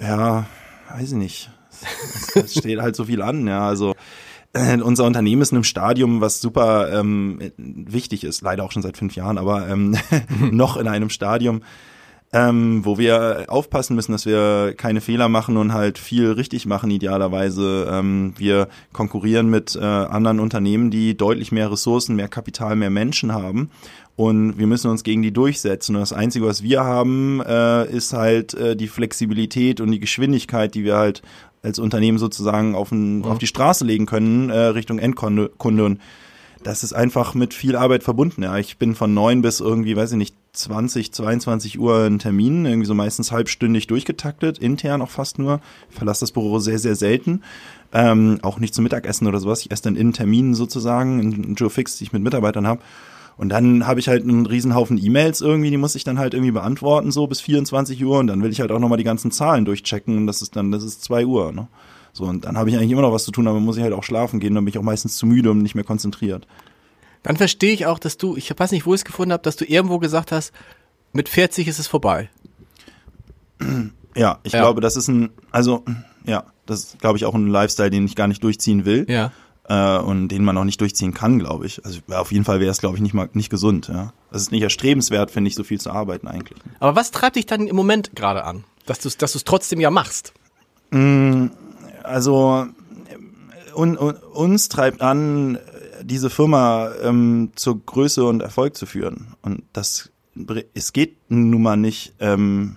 Ja, 0.00 0.46
weiß 0.94 1.12
ich 1.12 1.18
nicht. 1.18 1.50
Es 2.34 2.54
steht 2.54 2.80
halt 2.80 2.96
so 2.96 3.04
viel 3.04 3.22
an, 3.22 3.46
ja. 3.46 3.66
Also 3.66 3.94
äh, 4.52 4.80
unser 4.80 5.04
Unternehmen 5.04 5.42
ist 5.42 5.52
in 5.52 5.56
einem 5.56 5.64
Stadium, 5.64 6.20
was 6.20 6.40
super 6.40 6.92
ähm, 6.92 7.52
wichtig 7.56 8.24
ist, 8.24 8.42
leider 8.42 8.64
auch 8.64 8.72
schon 8.72 8.82
seit 8.82 8.96
fünf 8.96 9.16
Jahren, 9.16 9.38
aber 9.38 9.68
ähm, 9.68 9.96
noch 10.38 10.76
in 10.76 10.88
einem 10.88 11.10
Stadium, 11.10 11.62
ähm, 12.34 12.84
wo 12.84 12.98
wir 12.98 13.46
aufpassen 13.48 13.94
müssen, 13.94 14.12
dass 14.12 14.24
wir 14.26 14.74
keine 14.76 15.00
Fehler 15.00 15.28
machen 15.28 15.56
und 15.56 15.72
halt 15.72 15.98
viel 15.98 16.32
richtig 16.32 16.66
machen, 16.66 16.90
idealerweise. 16.90 17.88
Ähm, 17.90 18.34
wir 18.36 18.68
konkurrieren 18.92 19.48
mit 19.48 19.76
äh, 19.76 19.80
anderen 19.80 20.40
Unternehmen, 20.40 20.90
die 20.90 21.16
deutlich 21.16 21.52
mehr 21.52 21.70
Ressourcen, 21.70 22.16
mehr 22.16 22.28
Kapital, 22.28 22.76
mehr 22.76 22.90
Menschen 22.90 23.32
haben. 23.32 23.70
Und 24.22 24.56
wir 24.56 24.68
müssen 24.68 24.88
uns 24.88 25.02
gegen 25.02 25.20
die 25.22 25.32
durchsetzen. 25.32 25.96
Und 25.96 26.00
das 26.00 26.12
Einzige, 26.12 26.46
was 26.46 26.62
wir 26.62 26.84
haben, 26.84 27.42
äh, 27.44 27.90
ist 27.90 28.12
halt 28.12 28.54
äh, 28.54 28.76
die 28.76 28.86
Flexibilität 28.86 29.80
und 29.80 29.90
die 29.90 29.98
Geschwindigkeit, 29.98 30.76
die 30.76 30.84
wir 30.84 30.96
halt 30.96 31.22
als 31.64 31.80
Unternehmen 31.80 32.18
sozusagen 32.18 32.76
auf, 32.76 32.92
ein, 32.92 33.18
mhm. 33.18 33.24
auf 33.24 33.38
die 33.38 33.48
Straße 33.48 33.84
legen 33.84 34.06
können, 34.06 34.48
äh, 34.48 34.58
Richtung 34.58 35.00
Endkunde. 35.00 35.50
Kunde. 35.58 35.84
Und 35.84 36.00
das 36.62 36.84
ist 36.84 36.92
einfach 36.92 37.34
mit 37.34 37.52
viel 37.52 37.74
Arbeit 37.74 38.04
verbunden. 38.04 38.44
Ja, 38.44 38.56
ich 38.58 38.78
bin 38.78 38.94
von 38.94 39.12
neun 39.12 39.42
bis 39.42 39.58
irgendwie, 39.58 39.96
weiß 39.96 40.12
ich 40.12 40.18
nicht, 40.18 40.36
20, 40.52 41.12
22 41.12 41.80
Uhr 41.80 42.06
in 42.06 42.20
Terminen, 42.20 42.64
irgendwie 42.64 42.86
so 42.86 42.94
meistens 42.94 43.32
halbstündig 43.32 43.88
durchgetaktet, 43.88 44.58
intern 44.58 45.02
auch 45.02 45.10
fast 45.10 45.40
nur. 45.40 45.60
Ich 45.90 45.96
verlasse 45.96 46.20
das 46.20 46.30
Büro 46.30 46.60
sehr, 46.60 46.78
sehr 46.78 46.94
selten. 46.94 47.42
Ähm, 47.92 48.38
auch 48.42 48.60
nicht 48.60 48.72
zum 48.72 48.84
Mittagessen 48.84 49.26
oder 49.26 49.40
sowas. 49.40 49.62
Ich 49.62 49.72
esse 49.72 49.82
dann 49.82 49.96
in 49.96 50.12
Terminen 50.12 50.54
sozusagen, 50.54 51.18
in 51.18 51.54
Joe 51.56 51.70
Fix, 51.70 51.98
die 51.98 52.04
ich 52.04 52.12
mit 52.12 52.22
Mitarbeitern 52.22 52.68
habe. 52.68 52.82
Und 53.36 53.48
dann 53.48 53.86
habe 53.86 53.98
ich 54.00 54.08
halt 54.08 54.22
einen 54.22 54.46
Riesenhaufen 54.46 55.02
E-Mails 55.02 55.40
irgendwie, 55.40 55.70
die 55.70 55.76
muss 55.76 55.94
ich 55.94 56.04
dann 56.04 56.18
halt 56.18 56.34
irgendwie 56.34 56.52
beantworten, 56.52 57.10
so 57.10 57.26
bis 57.26 57.40
24 57.40 58.04
Uhr. 58.04 58.18
Und 58.18 58.26
dann 58.28 58.42
will 58.42 58.50
ich 58.50 58.60
halt 58.60 58.70
auch 58.70 58.78
nochmal 58.78 58.98
die 58.98 59.04
ganzen 59.04 59.30
Zahlen 59.30 59.64
durchchecken. 59.64 60.16
Und 60.16 60.26
das 60.26 60.42
ist 60.42 60.54
dann, 60.56 60.70
das 60.70 60.82
ist 60.82 61.02
zwei 61.02 61.24
Uhr, 61.26 61.52
ne? 61.52 61.68
So, 62.14 62.24
und 62.24 62.44
dann 62.44 62.58
habe 62.58 62.68
ich 62.68 62.76
eigentlich 62.76 62.90
immer 62.90 63.00
noch 63.02 63.12
was 63.12 63.24
zu 63.24 63.30
tun, 63.32 63.48
aber 63.48 63.58
muss 63.58 63.78
ich 63.78 63.82
halt 63.82 63.94
auch 63.94 64.04
schlafen 64.04 64.38
gehen, 64.38 64.54
dann 64.54 64.64
bin 64.66 64.70
ich 64.72 64.78
auch 64.78 64.82
meistens 64.82 65.16
zu 65.16 65.24
müde 65.26 65.50
und 65.50 65.62
nicht 65.62 65.74
mehr 65.74 65.82
konzentriert. 65.84 66.46
Dann 67.22 67.36
verstehe 67.38 67.72
ich 67.72 67.86
auch, 67.86 67.98
dass 67.98 68.18
du, 68.18 68.36
ich 68.36 68.52
weiß 68.54 68.70
nicht, 68.72 68.84
wo 68.84 68.92
ich 68.92 69.00
es 69.00 69.04
gefunden 69.06 69.32
habe, 69.32 69.42
dass 69.42 69.56
du 69.56 69.64
irgendwo 69.64 69.98
gesagt 69.98 70.30
hast, 70.30 70.52
mit 71.14 71.28
40 71.30 71.68
ist 71.68 71.78
es 71.78 71.86
vorbei. 71.86 72.28
Ja, 74.14 74.38
ich 74.42 74.52
Ja. 74.52 74.60
glaube, 74.60 74.80
das 74.80 74.96
ist 74.96 75.08
ein, 75.08 75.30
also, 75.50 75.84
ja, 76.26 76.44
das 76.66 76.80
ist, 76.80 76.98
glaube 76.98 77.16
ich, 77.16 77.24
auch 77.24 77.34
ein 77.34 77.46
Lifestyle, 77.46 77.90
den 77.90 78.04
ich 78.04 78.14
gar 78.16 78.28
nicht 78.28 78.42
durchziehen 78.44 78.84
will. 78.84 79.06
Ja. 79.08 79.32
Äh, 79.68 79.98
und 79.98 80.28
den 80.28 80.44
man 80.44 80.58
auch 80.58 80.64
nicht 80.64 80.80
durchziehen 80.80 81.14
kann, 81.14 81.38
glaube 81.38 81.66
ich. 81.66 81.84
Also 81.84 82.00
auf 82.10 82.32
jeden 82.32 82.44
Fall 82.44 82.60
wäre 82.60 82.70
es, 82.70 82.78
glaube 82.78 82.96
ich, 82.96 83.02
nicht 83.02 83.14
mal 83.14 83.28
nicht 83.32 83.50
gesund, 83.50 83.88
ja. 83.88 84.12
Es 84.30 84.42
ist 84.42 84.52
nicht 84.52 84.62
erstrebenswert, 84.62 85.30
finde 85.30 85.48
ich, 85.48 85.54
so 85.54 85.62
viel 85.62 85.80
zu 85.80 85.90
arbeiten 85.90 86.26
eigentlich. 86.26 86.58
Aber 86.80 86.96
was 86.96 87.10
treibt 87.10 87.36
dich 87.36 87.46
dann 87.46 87.68
im 87.68 87.76
Moment 87.76 88.14
gerade 88.16 88.44
an? 88.44 88.64
Dass 88.86 88.98
du 88.98 89.08
es 89.08 89.16
dass 89.16 89.32
du's 89.32 89.44
trotzdem 89.44 89.80
ja 89.80 89.90
machst. 89.90 90.32
Also 92.02 92.66
un, 93.74 93.96
un, 93.96 94.14
uns 94.32 94.68
treibt 94.68 95.00
an, 95.00 95.58
diese 96.02 96.30
Firma 96.30 96.90
ähm, 97.02 97.52
zur 97.54 97.80
Größe 97.84 98.24
und 98.24 98.40
Erfolg 98.42 98.76
zu 98.76 98.86
führen. 98.86 99.34
Und 99.42 99.62
das 99.72 100.10
es 100.74 100.92
geht 100.92 101.16
nun 101.28 101.62
mal 101.62 101.76
nicht, 101.76 102.14
ähm, 102.18 102.76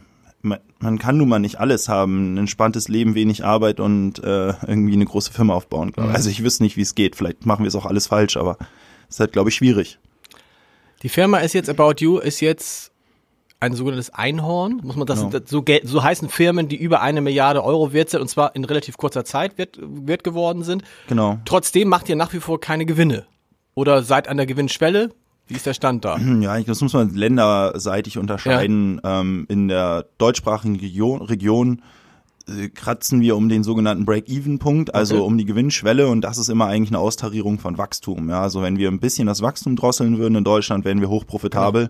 man, 0.79 0.99
kann 0.99 1.17
nun 1.17 1.29
mal 1.29 1.39
nicht 1.39 1.59
alles 1.59 1.89
haben, 1.89 2.33
ein 2.33 2.37
entspanntes 2.37 2.87
Leben, 2.87 3.15
wenig 3.15 3.43
Arbeit 3.45 3.79
und 3.79 4.19
äh, 4.23 4.53
irgendwie 4.67 4.93
eine 4.93 5.05
große 5.05 5.31
Firma 5.31 5.53
aufbauen. 5.53 5.91
Glaub. 5.91 6.09
ich. 6.09 6.15
Also 6.15 6.29
ich 6.29 6.43
wüsste 6.43 6.63
nicht, 6.63 6.77
wie 6.77 6.81
es 6.81 6.95
geht. 6.95 7.15
Vielleicht 7.15 7.45
machen 7.45 7.63
wir 7.63 7.67
es 7.67 7.75
auch 7.75 7.85
alles 7.85 8.07
falsch, 8.07 8.37
aber 8.37 8.57
es 9.07 9.15
ist 9.15 9.19
halt, 9.19 9.31
glaube 9.31 9.49
ich, 9.49 9.55
schwierig. 9.55 9.99
Die 11.01 11.09
Firma 11.09 11.39
ist 11.39 11.53
jetzt 11.53 11.69
About 11.69 11.95
You, 11.99 12.17
ist 12.17 12.39
jetzt 12.39 12.91
ein 13.59 13.73
sogenanntes 13.73 14.13
Einhorn. 14.13 14.81
Muss 14.83 14.95
man 14.95 15.07
das, 15.07 15.19
Genau. 15.19 15.29
das 15.31 15.49
so, 15.49 15.63
so 15.83 16.03
heißen 16.03 16.29
Firmen, 16.29 16.67
die 16.67 16.75
über 16.75 17.01
eine 17.01 17.21
Milliarde 17.21 17.63
Euro 17.63 17.93
wert 17.93 18.09
sind 18.09 18.21
und 18.21 18.27
zwar 18.27 18.55
in 18.55 18.63
relativ 18.65 18.97
kurzer 18.97 19.25
Zeit 19.25 19.57
wert, 19.57 19.79
wert 19.81 20.23
geworden 20.23 20.63
sind. 20.63 20.83
Genau. 21.07 21.39
Trotzdem 21.45 21.87
macht 21.87 22.09
ihr 22.09 22.15
nach 22.15 22.33
wie 22.33 22.39
vor 22.39 22.59
keine 22.59 22.85
Gewinne. 22.85 23.25
Oder 23.73 24.03
seid 24.03 24.27
an 24.27 24.37
der 24.37 24.45
Gewinnschwelle. 24.45 25.11
Wie 25.47 25.55
ist 25.55 25.65
der 25.65 25.73
Stand 25.73 26.03
da? 26.05 26.17
Ja, 26.41 26.57
ich, 26.57 26.65
das 26.65 26.81
muss 26.81 26.93
man 26.93 27.13
länderseitig 27.13 28.17
unterscheiden. 28.17 28.99
Ähm, 29.03 29.45
in 29.49 29.67
der 29.67 30.05
deutschsprachigen 30.17 30.75
Region, 30.77 31.21
Region 31.21 31.81
äh, 32.47 32.69
kratzen 32.69 33.21
wir 33.21 33.35
um 33.35 33.49
den 33.49 33.63
sogenannten 33.63 34.05
Break-Even-Punkt, 34.05 34.93
also 34.95 35.15
Okay. 35.17 35.25
um 35.25 35.37
die 35.37 35.45
Gewinnschwelle 35.45 36.07
und 36.07 36.21
das 36.21 36.37
ist 36.37 36.49
immer 36.49 36.65
eigentlich 36.67 36.89
eine 36.89 36.99
Austarierung 36.99 37.59
von 37.59 37.77
Wachstum. 37.77 38.29
Ja, 38.29 38.41
also 38.41 38.61
wenn 38.61 38.77
wir 38.77 38.89
ein 38.89 38.99
bisschen 38.99 39.27
das 39.27 39.41
Wachstum 39.41 39.75
drosseln 39.75 40.17
würden 40.17 40.35
in 40.35 40.43
Deutschland, 40.43 40.83
wären 40.85 41.01
wir 41.01 41.09
hochprofitabel. 41.09 41.89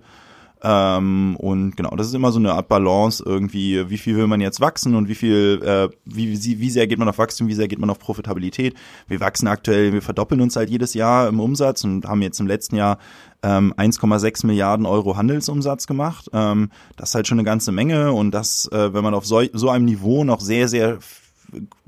Ähm, 0.63 1.35
und 1.37 1.75
genau, 1.75 1.95
das 1.95 2.07
ist 2.07 2.13
immer 2.13 2.31
so 2.31 2.39
eine 2.39 2.53
Art 2.53 2.67
Balance 2.67 3.23
irgendwie, 3.25 3.89
wie 3.89 3.97
viel 3.97 4.15
will 4.15 4.27
man 4.27 4.41
jetzt 4.41 4.61
wachsen 4.61 4.95
und 4.95 5.07
wie 5.09 5.15
viel, 5.15 5.61
äh, 5.63 5.89
wie, 6.05 6.31
wie, 6.31 6.59
wie 6.59 6.69
sehr 6.69 6.87
geht 6.87 6.97
man 6.97 7.07
auf 7.07 7.17
Wachstum, 7.17 7.47
wie 7.47 7.53
sehr 7.53 7.67
geht 7.67 7.79
man 7.79 7.89
auf 7.89 7.99
Profitabilität. 7.99 8.75
Wir 9.07 9.19
wachsen 9.19 9.47
aktuell, 9.47 9.93
wir 9.93 10.01
verdoppeln 10.01 10.41
uns 10.41 10.55
halt 10.55 10.69
jedes 10.69 10.93
Jahr 10.93 11.27
im 11.27 11.39
Umsatz 11.39 11.83
und 11.83 12.05
haben 12.05 12.21
jetzt 12.21 12.39
im 12.39 12.47
letzten 12.47 12.77
Jahr 12.77 12.97
ähm, 13.43 13.73
1,6 13.77 14.45
Milliarden 14.47 14.85
Euro 14.85 15.17
Handelsumsatz 15.17 15.87
gemacht. 15.87 16.29
Ähm, 16.33 16.71
das 16.95 17.09
ist 17.09 17.15
halt 17.15 17.27
schon 17.27 17.37
eine 17.37 17.45
ganze 17.45 17.71
Menge 17.71 18.11
und 18.13 18.31
das, 18.31 18.67
äh, 18.71 18.93
wenn 18.93 19.03
man 19.03 19.13
auf 19.13 19.25
so, 19.25 19.41
so 19.53 19.69
einem 19.69 19.85
Niveau 19.85 20.23
noch 20.23 20.39
sehr, 20.39 20.67
sehr 20.67 20.99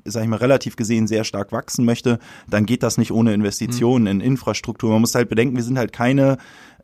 sag 0.05 0.23
ich 0.23 0.29
mal, 0.29 0.37
relativ 0.37 0.75
gesehen 0.75 1.07
sehr 1.07 1.23
stark 1.23 1.51
wachsen 1.51 1.85
möchte, 1.85 2.19
dann 2.49 2.65
geht 2.65 2.83
das 2.83 2.97
nicht 2.97 3.11
ohne 3.11 3.33
Investitionen 3.33 4.07
in 4.07 4.21
Infrastruktur. 4.21 4.91
Man 4.91 5.01
muss 5.01 5.15
halt 5.15 5.29
bedenken, 5.29 5.55
wir 5.55 5.63
sind 5.63 5.77
halt 5.77 5.91
keine 5.91 6.37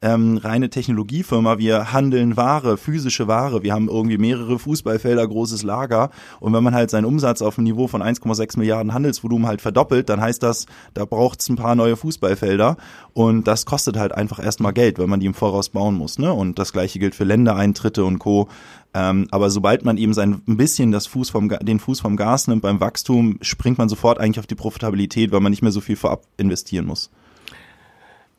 ähm, 0.03 0.37
reine 0.37 0.69
Technologiefirma, 0.69 1.57
wir 1.57 1.93
handeln 1.93 2.35
Ware, 2.35 2.77
physische 2.77 3.27
Ware. 3.29 3.63
Wir 3.63 3.73
haben 3.73 3.87
irgendwie 3.87 4.17
mehrere 4.17 4.59
Fußballfelder, 4.59 5.25
großes 5.25 5.63
Lager. 5.63 6.09
Und 6.41 6.51
wenn 6.53 6.63
man 6.63 6.75
halt 6.75 6.89
seinen 6.89 7.05
Umsatz 7.05 7.41
auf 7.41 7.57
ein 7.57 7.63
Niveau 7.63 7.87
von 7.87 8.03
1,6 8.03 8.59
Milliarden 8.59 8.93
Handelsvolumen 8.93 9.47
halt 9.47 9.61
verdoppelt, 9.61 10.09
dann 10.09 10.19
heißt 10.19 10.43
das, 10.43 10.65
da 10.93 11.05
braucht 11.05 11.39
es 11.39 11.47
ein 11.47 11.55
paar 11.55 11.75
neue 11.75 11.95
Fußballfelder. 11.95 12.75
Und 13.13 13.47
das 13.47 13.65
kostet 13.65 13.97
halt 13.97 14.11
einfach 14.11 14.43
erstmal 14.43 14.73
Geld, 14.73 14.99
wenn 14.99 15.09
man 15.09 15.21
die 15.21 15.25
im 15.25 15.33
Voraus 15.33 15.69
bauen 15.69 15.95
muss. 15.95 16.19
Ne? 16.19 16.33
Und 16.33 16.59
das 16.59 16.73
gleiche 16.73 16.99
gilt 16.99 17.15
für 17.15 17.23
Ländereintritte 17.23 18.03
und 18.03 18.19
Co. 18.19 18.49
Ähm, 18.93 19.27
aber 19.31 19.49
sobald 19.49 19.85
man 19.85 19.97
eben 19.97 20.13
sein 20.13 20.41
ein 20.45 20.57
bisschen 20.57 20.91
das 20.91 21.07
Fuß 21.07 21.29
vom, 21.29 21.47
den 21.47 21.79
Fuß 21.79 22.01
vom 22.01 22.17
Gas 22.17 22.47
nimmt 22.47 22.61
beim 22.61 22.81
Wachstum, 22.81 23.39
springt 23.41 23.77
man 23.77 23.87
sofort 23.87 24.19
eigentlich 24.19 24.39
auf 24.39 24.47
die 24.47 24.55
Profitabilität, 24.55 25.31
weil 25.31 25.39
man 25.39 25.51
nicht 25.51 25.61
mehr 25.61 25.71
so 25.71 25.79
viel 25.79 25.95
vorab 25.95 26.25
investieren 26.37 26.85
muss. 26.85 27.09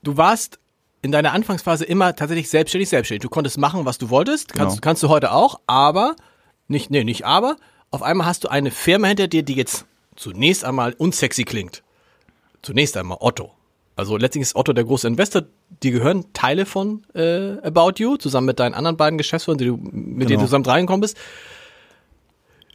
Du 0.03 0.19
warst 0.19 0.61
in 1.05 1.13
deiner 1.13 1.33
Anfangsphase 1.33 1.85
immer 1.85 2.17
tatsächlich 2.17 2.49
selbstständig, 2.49 2.89
selbstständig. 2.89 3.23
Du 3.23 3.29
konntest 3.29 3.59
machen, 3.59 3.85
was 3.85 3.99
du 3.99 4.11
wolltest. 4.11 4.53
Kannst, 4.55 4.77
Genau. 4.77 4.81
kannst 4.81 5.03
du 5.03 5.09
heute 5.11 5.33
auch, 5.33 5.61
aber, 5.67 6.17
nicht, 6.67 6.91
nee, 6.91 7.05
nicht 7.05 7.25
aber, 7.27 7.57
auf 7.91 8.03
einmal 8.03 8.27
hast 8.27 8.45
du 8.45 8.49
eine 8.49 8.71
Firma 8.71 9.09
hinter 9.09 9.29
dir, 9.29 9.43
die 9.43 9.55
jetzt 9.55 9.85
zunächst 10.17 10.65
einmal 10.65 10.95
unsexy 10.97 11.45
klingt. 11.45 11.83
Zunächst 12.63 12.97
einmal 12.97 13.19
Otto. 13.21 13.53
Also 13.97 14.17
letztlich 14.17 14.43
ist 14.43 14.57
Otto 14.57 14.73
der 14.73 14.85
große 14.85 15.07
Investor. 15.07 15.43
Die 15.83 15.91
gehören 15.91 16.33
Teile 16.33 16.67
von 16.67 17.05
äh, 17.15 17.59
About 17.63 17.93
You, 17.99 18.17
zusammen 18.17 18.47
mit 18.47 18.59
deinen 18.59 18.75
anderen 18.75 18.97
beiden 18.97 19.19
Geschäftsführern, 19.19 19.59
die 19.59 19.67
du, 19.67 19.77
mit 19.77 19.93
denen 19.93 20.19
Genau. 20.27 20.41
du 20.41 20.47
zusammen 20.47 20.65
reingekommen 20.65 21.03
bist. 21.03 21.17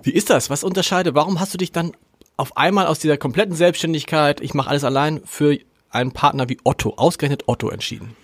Wie 0.03 0.11
ist 0.11 0.29
das? 0.29 0.49
Was 0.49 0.63
unterscheidet? 0.63 1.15
Warum 1.15 1.39
hast 1.39 1.53
du 1.53 1.57
dich 1.57 1.71
dann 1.71 1.91
auf 2.37 2.55
einmal 2.55 2.87
aus 2.87 2.99
dieser 2.99 3.17
kompletten 3.17 3.53
Selbstständigkeit, 3.55 4.39
ich 4.39 4.53
mache 4.53 4.69
alles 4.69 4.85
allein, 4.85 5.21
für 5.25 5.57
einen 5.89 6.11
Partner 6.11 6.49
wie 6.49 6.57
Otto, 6.63 6.93
ausgerechnet 6.97 7.43
Otto 7.47 7.69
entschieden? 7.69 8.15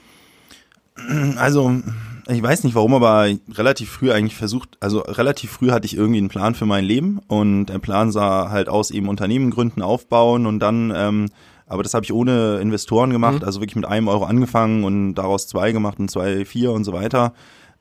Also, 1.37 1.81
ich 2.27 2.41
weiß 2.41 2.63
nicht 2.63 2.75
warum, 2.75 2.93
aber 2.93 3.27
relativ 3.51 3.89
früh 3.91 4.11
eigentlich 4.11 4.35
versucht, 4.35 4.77
also 4.79 4.99
relativ 4.99 5.51
früh 5.51 5.71
hatte 5.71 5.85
ich 5.85 5.97
irgendwie 5.97 6.19
einen 6.19 6.29
Plan 6.29 6.55
für 6.55 6.65
mein 6.65 6.85
Leben 6.85 7.19
und 7.27 7.67
der 7.67 7.79
Plan 7.79 8.11
sah 8.11 8.49
halt 8.49 8.69
aus, 8.69 8.91
eben 8.91 9.09
Unternehmen 9.09 9.51
gründen, 9.51 9.81
aufbauen 9.81 10.45
und 10.45 10.59
dann, 10.59 10.93
ähm, 10.95 11.27
aber 11.67 11.83
das 11.83 11.93
habe 11.93 12.05
ich 12.05 12.13
ohne 12.13 12.59
Investoren 12.59 13.09
gemacht, 13.09 13.43
also 13.43 13.59
wirklich 13.59 13.75
mit 13.75 13.85
einem 13.85 14.07
Euro 14.07 14.23
angefangen 14.23 14.83
und 14.83 15.15
daraus 15.15 15.47
zwei 15.47 15.71
gemacht 15.71 15.99
und 15.99 16.09
zwei, 16.09 16.45
vier 16.45 16.71
und 16.71 16.83
so 16.83 16.93
weiter. 16.93 17.33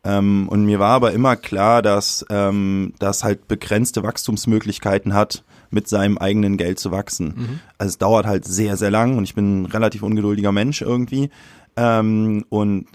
Ähm, 0.05 0.49
und 0.49 0.65
mir 0.65 0.79
war 0.79 0.91
aber 0.91 1.13
immer 1.13 1.37
klar, 1.37 1.83
dass 1.83 2.25
ähm, 2.31 2.93
das 2.99 3.25
halt 3.25 3.49
begrenzte 3.49 4.03
Wachstumsmöglichkeiten 4.03 5.15
hat, 5.15 5.45
mit 5.71 5.89
seinem 5.89 6.19
eigenen 6.19 6.57
Geld 6.57 6.79
zu 6.79 6.91
wachsen. 6.91 7.61
Also 7.79 7.89
es 7.89 7.99
dauert 7.99 8.27
halt 8.27 8.45
sehr, 8.45 8.77
sehr 8.77 8.91
lang 8.91 9.19
und 9.19 9.25
ich 9.25 9.35
bin 9.35 9.63
ein 9.63 9.67
relativ 9.67 10.03
ungeduldiger 10.03 10.53
Mensch 10.53 10.83
irgendwie. 10.83 11.31
Ähm, 11.77 12.45
und 12.49 12.87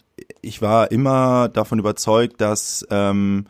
ich 0.41 0.61
war 0.61 0.91
immer 0.91 1.49
davon 1.49 1.79
überzeugt, 1.79 2.39
dass 2.41 2.87
ähm, 2.89 3.45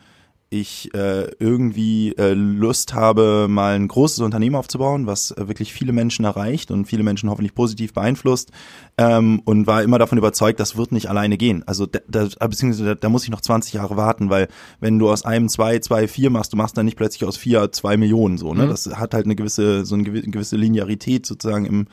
ich 0.52 0.92
äh, 0.96 1.30
irgendwie 1.40 2.14
äh, 2.18 2.34
Lust 2.34 2.96
habe, 2.96 3.46
mal 3.48 3.76
ein 3.76 3.88
großes 3.88 4.20
Unternehmen 4.22 4.56
aufzubauen, 4.56 5.06
was 5.06 5.30
äh, 5.32 5.48
wirklich 5.48 5.74
viele 5.74 5.94
Menschen 5.94 6.26
erreicht 6.26 6.72
und 6.72 6.86
viele 6.86 7.04
Menschen 7.04 7.30
hoffentlich 7.30 7.54
positiv 7.54 7.94
beeinflusst 7.94 8.50
ähm, 8.98 9.42
und 9.46 9.68
war 9.68 9.84
immer 9.84 10.00
davon 10.00 10.18
überzeugt, 10.18 10.60
das 10.60 10.76
wird 10.76 10.92
nicht 10.92 11.08
alleine 11.08 11.38
gehen. 11.38 11.62
Also 11.68 11.86
da, 11.86 12.00
da, 12.08 12.28
beziehungsweise 12.48 12.86
da, 12.86 12.96
da 12.96 13.10
muss 13.10 13.24
ich 13.26 13.30
noch 13.30 13.42
20 13.42 13.74
Jahre 13.74 13.96
warten, 13.96 14.32
weil 14.32 14.48
wenn 14.80 14.98
du 14.98 15.12
aus 15.12 15.24
einem 15.24 15.50
zwei, 15.50 15.78
zwei, 15.80 16.08
vier 16.08 16.32
machst, 16.32 16.52
du 16.52 16.58
machst 16.58 16.76
dann 16.78 16.86
nicht 16.86 16.98
plötzlich 16.98 17.26
aus 17.26 17.38
vier 17.38 17.72
zwei 17.72 17.96
Millionen 17.98 18.40
so. 18.40 18.54
Ne, 18.56 18.64
das 18.68 18.88
hat 18.88 19.14
halt 19.14 19.26
eine 19.26 19.36
gewisse 19.36 19.86
so 19.86 19.94
eine 19.94 20.04
gewi- 20.04 20.32
gewisse 20.32 20.56
Linearität 20.58 21.28
sozusagen 21.28 21.66
im 21.66 21.88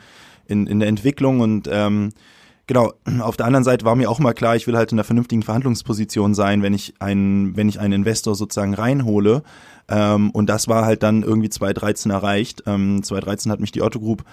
in, 0.47 0.65
in 0.65 0.79
der 0.79 0.87
Entwicklung 0.89 1.41
und 1.41 1.67
ähm, 1.71 2.09
Genau, 2.67 2.93
auf 3.21 3.37
der 3.37 3.45
anderen 3.45 3.63
Seite 3.63 3.85
war 3.85 3.95
mir 3.95 4.09
auch 4.09 4.19
mal 4.19 4.33
klar, 4.33 4.55
ich 4.55 4.67
will 4.67 4.77
halt 4.77 4.91
in 4.91 4.97
einer 4.97 5.05
vernünftigen 5.05 5.41
Verhandlungsposition 5.41 6.35
sein, 6.35 6.61
wenn 6.61 6.73
ich 6.73 6.93
einen, 6.99 7.55
wenn 7.55 7.69
ich 7.69 7.79
einen 7.79 7.93
Investor 7.93 8.35
sozusagen 8.35 8.73
reinhole. 8.73 9.41
Ähm, 9.89 10.31
und 10.31 10.49
das 10.49 10.67
war 10.67 10.85
halt 10.85 11.01
dann 11.01 11.23
irgendwie 11.23 11.49
2013 11.49 12.11
erreicht. 12.11 12.63
Ähm, 12.67 13.01
2013 13.01 13.51
hat 13.51 13.61
mich 13.61 13.71
die 13.71 13.81
Otto 13.81 13.99
Group 13.99 14.23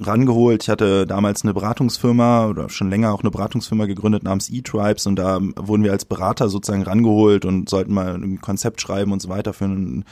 rangeholt. 0.00 0.62
Ich 0.62 0.68
hatte 0.68 1.06
damals 1.06 1.42
eine 1.42 1.52
Beratungsfirma 1.52 2.46
oder 2.46 2.68
schon 2.68 2.90
länger 2.90 3.12
auch 3.12 3.20
eine 3.20 3.30
Beratungsfirma 3.30 3.86
gegründet 3.86 4.22
namens 4.22 4.50
E-Tribes 4.50 5.06
und 5.06 5.16
da 5.16 5.38
wurden 5.56 5.84
wir 5.84 5.92
als 5.92 6.04
Berater 6.04 6.48
sozusagen 6.48 6.82
rangeholt 6.82 7.44
und 7.44 7.68
sollten 7.68 7.92
mal 7.92 8.14
ein 8.14 8.40
Konzept 8.40 8.80
schreiben 8.80 9.12
und 9.12 9.20
so 9.20 9.28
weiter 9.28 9.52
für 9.52 9.66
ein 9.66 10.04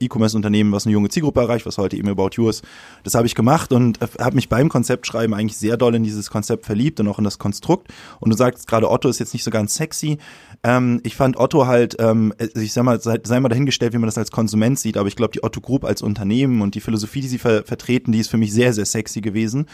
E-Commerce-Unternehmen, 0.00 0.72
was 0.72 0.86
eine 0.86 0.92
junge 0.92 1.08
Zielgruppe 1.08 1.40
erreicht, 1.40 1.66
was 1.66 1.78
heute 1.78 1.96
eben 1.96 2.08
About 2.08 2.30
You 2.32 2.48
ist. 2.48 2.64
Das 3.04 3.14
habe 3.14 3.26
ich 3.26 3.34
gemacht 3.34 3.72
und 3.72 4.00
habe 4.18 4.34
mich 4.34 4.48
beim 4.48 4.68
Konzeptschreiben 4.68 5.34
eigentlich 5.34 5.56
sehr 5.56 5.76
doll 5.76 5.94
in 5.94 6.02
dieses 6.02 6.30
Konzept 6.30 6.66
verliebt 6.66 6.98
und 7.00 7.08
auch 7.08 7.18
in 7.18 7.24
das 7.24 7.38
Konstrukt. 7.38 7.92
Und 8.20 8.30
du 8.30 8.36
sagst 8.36 8.66
gerade, 8.66 8.90
Otto 8.90 9.08
ist 9.08 9.20
jetzt 9.20 9.32
nicht 9.32 9.44
so 9.44 9.50
ganz 9.50 9.74
sexy. 9.74 10.18
Ähm, 10.66 11.00
ich 11.04 11.14
fand 11.14 11.36
Otto 11.36 11.68
halt, 11.68 11.94
ähm, 12.00 12.34
ich 12.56 12.72
sag 12.72 12.82
mal, 12.82 13.00
sei, 13.00 13.20
sei 13.22 13.38
mal 13.38 13.48
dahingestellt, 13.48 13.92
wie 13.92 13.98
man 13.98 14.08
das 14.08 14.18
als 14.18 14.32
Konsument 14.32 14.80
sieht, 14.80 14.96
aber 14.96 15.06
ich 15.06 15.14
glaube, 15.14 15.30
die 15.30 15.44
Otto 15.44 15.60
Group 15.60 15.84
als 15.84 16.02
Unternehmen 16.02 16.60
und 16.60 16.74
die 16.74 16.80
Philosophie, 16.80 17.20
die 17.20 17.28
sie 17.28 17.38
ver 17.38 17.62
vertreten, 17.62 18.10
die 18.10 18.18
ist 18.18 18.30
für 18.30 18.36
mich 18.36 18.52
sehr, 18.52 18.72
sehr 18.72 18.84
sexy 18.84 19.20
gewesen 19.20 19.66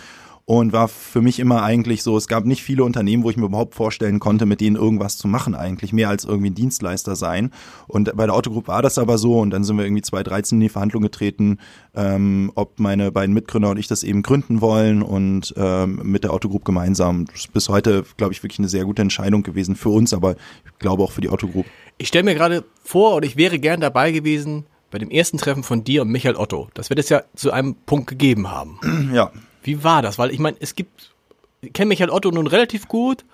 und 0.44 0.72
war 0.72 0.88
für 0.88 1.20
mich 1.20 1.38
immer 1.38 1.62
eigentlich 1.62 2.02
so, 2.02 2.16
es 2.16 2.26
gab 2.26 2.44
nicht 2.44 2.62
viele 2.62 2.85
Unternehmen, 2.85 3.22
wo 3.22 3.31
ich 3.31 3.37
mir 3.37 3.46
überhaupt 3.46 3.74
vorstellen 3.74 4.18
konnte, 4.18 4.44
mit 4.44 4.61
denen 4.61 4.76
irgendwas 4.76 5.16
zu 5.16 5.28
machen 5.28 5.55
eigentlich, 5.55 5.92
mehr 5.92 6.09
als 6.09 6.24
irgendwie 6.24 6.50
ein 6.50 6.55
Dienstleister 6.55 7.16
sein. 7.16 7.52
Und 7.87 8.14
bei 8.16 8.26
der 8.26 8.35
Otto 8.35 8.50
Group 8.50 8.68
war 8.68 8.83
das 8.83 8.98
aber 8.98 9.18
so 9.18 9.38
und 9.38 9.50
dann 9.50 9.64
sind 9.64 9.76
wir 9.76 9.85
irgendwie 9.85 10.02
2013 10.02 10.57
in 10.57 10.61
die 10.61 10.68
Verhandlung 10.68 11.02
getreten, 11.02 11.59
ähm, 11.94 12.50
ob 12.55 12.81
meine 12.81 13.12
beiden 13.12 13.35
Mitgründer 13.35 13.70
und 13.70 13.78
ich 13.78 13.87
das 13.87 14.02
eben 14.02 14.22
gründen 14.22 14.61
wollen 14.61 15.02
und 15.02 15.55
ähm, 15.57 16.00
mit 16.02 16.24
der 16.24 16.35
Otto 16.35 16.48
Group 16.48 16.64
gemeinsam. 16.64 17.26
Das 17.26 17.40
ist 17.40 17.52
bis 17.52 17.68
heute, 17.68 18.05
glaube 18.16 18.33
ich, 18.33 18.42
wirklich 18.42 18.59
eine 18.59 18.68
sehr 18.68 18.85
gute 18.85 19.02
Entscheidung 19.02 19.42
gewesen 19.42 19.76
für 19.76 19.90
uns, 19.90 20.12
aber 20.12 20.33
ich 20.33 20.78
glaube 20.78 21.05
auch 21.05 21.12
für 21.12 21.20
die 21.20 21.31
Otto 21.31 21.46
Group. 21.46 21.66
Ich 21.98 22.09
stelle 22.09 22.24
mir 22.24 22.35
gerade 22.35 22.64
vor, 22.83 23.14
oder 23.14 23.26
ich 23.26 23.37
wäre 23.37 23.59
gern 23.59 23.81
dabei 23.81 24.11
gewesen, 24.11 24.66
bei 24.90 24.98
dem 24.98 25.11
ersten 25.11 25.38
Treffen 25.38 25.62
von 25.62 25.85
dir 25.85 26.02
und 26.02 26.11
Michael 26.11 26.37
Otto. 26.37 26.68
Das 26.74 26.90
wird 26.90 26.98
es 26.98 27.09
ja 27.09 27.22
zu 27.35 27.50
einem 27.50 27.74
Punkt 27.87 28.09
gegeben 28.09 28.50
haben. 28.50 28.78
Ja. 29.12 29.31
Wie 29.62 29.85
war 29.85 30.03
das? 30.03 30.18
Weil 30.18 30.31
ich 30.31 30.38
meine, 30.38 30.57
es 30.61 30.75
gibt, 30.75 31.14
ich 31.61 31.72
kenne 31.72 31.88
Michael 31.88 32.11
Otto 32.11 32.31
nun 32.31 32.46
relativ 32.46 32.88
gut 32.88 33.25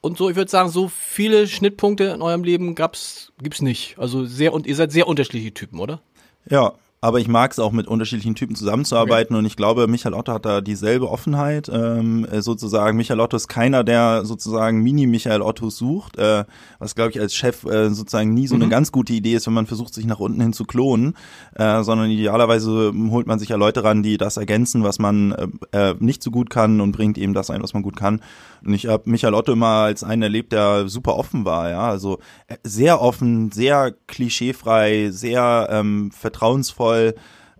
und 0.00 0.18
so, 0.18 0.28
ich 0.28 0.36
würde 0.36 0.50
sagen, 0.50 0.68
so 0.68 0.88
viele 0.88 1.46
Schnittpunkte 1.46 2.04
in 2.04 2.22
eurem 2.22 2.44
Leben 2.44 2.74
gab's, 2.74 3.32
gibt's 3.40 3.62
nicht. 3.62 3.98
Also 3.98 4.24
sehr, 4.24 4.52
und 4.52 4.66
ihr 4.66 4.74
seid 4.74 4.92
sehr 4.92 5.06
unterschiedliche 5.06 5.54
Typen, 5.54 5.78
oder? 5.78 6.00
Ja, 6.48 6.74
aber 7.02 7.18
ich 7.18 7.26
mag 7.26 7.50
es 7.50 7.58
auch 7.58 7.72
mit 7.72 7.88
unterschiedlichen 7.88 8.36
Typen 8.36 8.54
zusammenzuarbeiten 8.54 9.34
und 9.34 9.44
ich 9.44 9.56
glaube, 9.56 9.88
Michael 9.88 10.14
Otto 10.14 10.32
hat 10.32 10.46
da 10.46 10.60
dieselbe 10.60 11.10
Offenheit. 11.10 11.68
Ähm, 11.68 12.24
äh, 12.30 12.42
sozusagen, 12.42 12.96
Michael 12.96 13.18
Otto 13.18 13.36
ist 13.36 13.48
keiner, 13.48 13.82
der 13.82 14.24
sozusagen 14.24 14.84
Mini-Michael 14.84 15.42
Otto 15.42 15.68
sucht, 15.68 16.16
äh, 16.16 16.44
was 16.78 16.94
glaube 16.94 17.10
ich 17.10 17.18
als 17.18 17.34
Chef 17.34 17.64
äh, 17.64 17.90
sozusagen 17.90 18.32
nie 18.32 18.46
so 18.46 18.54
mhm. 18.54 18.62
eine 18.62 18.70
ganz 18.70 18.92
gute 18.92 19.12
Idee 19.14 19.34
ist, 19.34 19.48
wenn 19.48 19.54
man 19.54 19.66
versucht, 19.66 19.92
sich 19.92 20.06
nach 20.06 20.20
unten 20.20 20.40
hin 20.40 20.52
zu 20.52 20.64
klonen, 20.64 21.14
äh, 21.56 21.82
sondern 21.82 22.08
idealerweise 22.08 22.92
holt 23.10 23.26
man 23.26 23.40
sich 23.40 23.48
ja 23.48 23.56
Leute 23.56 23.82
ran, 23.82 24.04
die 24.04 24.16
das 24.16 24.36
ergänzen, 24.36 24.84
was 24.84 25.00
man 25.00 25.32
äh, 25.72 25.90
äh, 25.90 25.94
nicht 25.98 26.22
so 26.22 26.30
gut 26.30 26.50
kann 26.50 26.80
und 26.80 26.92
bringt 26.92 27.18
eben 27.18 27.34
das 27.34 27.50
ein, 27.50 27.64
was 27.64 27.74
man 27.74 27.82
gut 27.82 27.96
kann. 27.96 28.20
Und 28.64 28.74
ich 28.74 28.86
habe 28.86 29.10
Michael 29.10 29.34
Otto 29.34 29.52
immer 29.52 29.66
als 29.66 30.04
einen 30.04 30.22
erlebt, 30.22 30.52
der 30.52 30.88
super 30.88 31.16
offen 31.16 31.44
war, 31.44 31.70
ja, 31.70 31.88
also 31.88 32.18
äh, 32.46 32.56
sehr 32.62 33.00
offen, 33.00 33.50
sehr 33.50 33.94
klischeefrei, 34.06 35.10
sehr 35.10 35.68
ähm, 35.70 36.10
vertrauensvoll, 36.12 37.14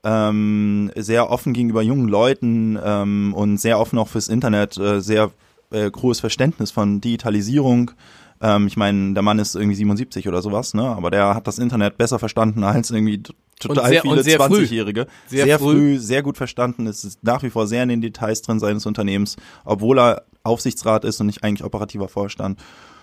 ähm, 0.05 0.91
sehr 0.97 1.31
offen 1.31 1.53
gegenüber 1.53 1.83
jungen 1.83 2.09
Leuten 2.09 2.79
ähm, 2.83 3.35
und 3.35 3.59
sehr 3.59 3.79
offen 3.79 3.99
auch 3.99 4.09
fürs 4.09 4.29
Internet, 4.29 4.77
äh, 4.79 5.01
sehr 5.01 5.31
äh, 5.71 5.91
großes 5.91 6.21
Verständnis 6.21 6.71
von 6.71 7.01
Digitalisierung. 7.01 7.93
Ähm, 8.41 8.67
ich 8.67 8.77
meine, 8.77 9.15
der 9.15 9.23
Mann 9.23 9.39
ist 9.39 9.55
irgendwie 9.55 9.77
77 9.77 10.29
oder 10.29 10.43
sowas, 10.43 10.75
ne? 10.75 10.83
Aber 10.83 11.11
der 11.11 11.35
hat 11.35 11.47
das 11.47 11.59
Internet 11.59 11.97
besser 11.99 12.19
verstanden 12.19 12.65
als 12.65 12.91
irgendwie 12.91 13.23
total 13.61 13.89
sehr, 13.89 14.03
viele 14.03 14.21
20-Jährige. 14.21 15.07
Sehr, 15.29 15.45
sehr 15.45 15.59
früh. 15.59 15.73
früh, 15.73 15.99
sehr 15.99 16.23
gut 16.23 16.37
verstanden, 16.37 16.87
ist 16.87 17.23
nach 17.23 17.43
wie 17.43 17.51
vor 17.51 17.67
sehr 17.67 17.85
in 17.85 17.89
den 17.89 18.01
Details 18.01 18.43
drin 18.43 18.59
seines 18.59 18.87
Unternehmens, 18.87 19.37
obwohl 19.65 19.99
er 19.99 20.25
Aufsichtsrat 20.45 21.05
ist 21.05 21.21
und 21.21 21.27
nicht 21.27 21.45
eigentlich 21.45 21.65
operativer 21.65 22.09
Vorstand. 22.09 22.61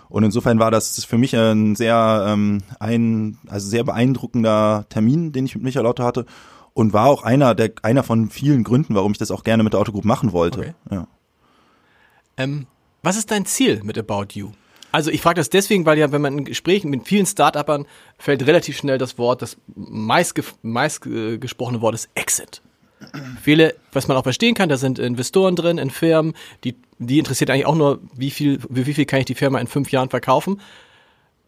Und 0.10 0.24
insofern 0.24 0.60
war 0.60 0.72
das 0.72 1.04
für 1.06 1.18
mich 1.18 1.36
ein 1.36 1.76
sehr 1.76 2.26
ähm, 2.28 2.64
ein 2.80 3.38
also 3.48 3.70
sehr 3.70 3.84
beeindruckender 3.84 4.86
Termin, 4.90 5.32
den 5.32 5.46
ich 5.46 5.56
mit 5.56 5.64
Michael 5.64 5.86
Otto 5.86 6.04
hatte 6.04 6.26
und 6.74 6.94
war 6.94 7.06
auch 7.06 7.24
einer 7.24 7.54
der 7.54 7.72
einer 7.84 8.04
von 8.04 8.30
vielen 8.30 8.64
Gründen, 8.64 8.96
warum 8.96 9.12
ich 9.12 9.20
das 9.20 9.30
auch 9.30 9.44
gerne 9.44 9.64
mit 9.64 9.74
der 9.74 9.80
Autogroup 9.80 10.06
machen 10.06 10.32
wollte. 10.32 10.60
Okay. 10.60 10.74
Ja. 10.90 11.08
Ähm, 12.38 12.66
was 13.04 13.18
ist 13.18 13.30
dein 13.30 13.46
Ziel 13.46 13.82
mit 13.84 13.98
About 13.98 14.34
You? 14.34 14.52
Also 14.92 15.12
ich 15.12 15.22
frage 15.22 15.36
das 15.36 15.50
deswegen, 15.50 15.86
weil 15.86 16.00
ja, 16.00 16.12
wenn 16.12 16.22
man 16.22 16.40
in 16.40 16.46
Gesprächen 16.46 16.90
mit 16.90 17.08
vielen 17.08 17.26
Start-Upern 17.26 17.86
fällt 18.18 18.46
relativ 18.48 18.78
schnell 18.78 18.98
das 18.98 19.18
Wort, 19.18 19.42
das 19.42 19.58
meist, 19.76 20.42
meist 20.64 21.06
äh, 21.06 21.38
gesprochene 21.38 21.82
Wort 21.82 21.94
ist 21.94 22.10
Exit. 22.16 22.62
Viele, 23.42 23.76
was 23.92 24.08
man 24.08 24.18
auch 24.18 24.24
verstehen 24.24 24.56
kann, 24.56 24.70
da 24.70 24.78
sind 24.78 25.00
Investoren 25.00 25.56
drin 25.56 25.78
in 25.78 25.90
Firmen, 25.90 26.34
die, 26.64 26.76
die 26.98 27.20
interessiert 27.20 27.50
eigentlich 27.50 27.66
auch 27.66 27.76
nur, 27.76 28.00
wie 28.14 28.32
viel, 28.32 28.60
wie 28.70 28.94
viel 28.94 29.06
kann 29.06 29.20
ich 29.20 29.26
die 29.26 29.36
Firma 29.36 29.60
in 29.60 29.68
fünf 29.68 29.92
Jahren 29.92 30.10
verkaufen. 30.10 30.60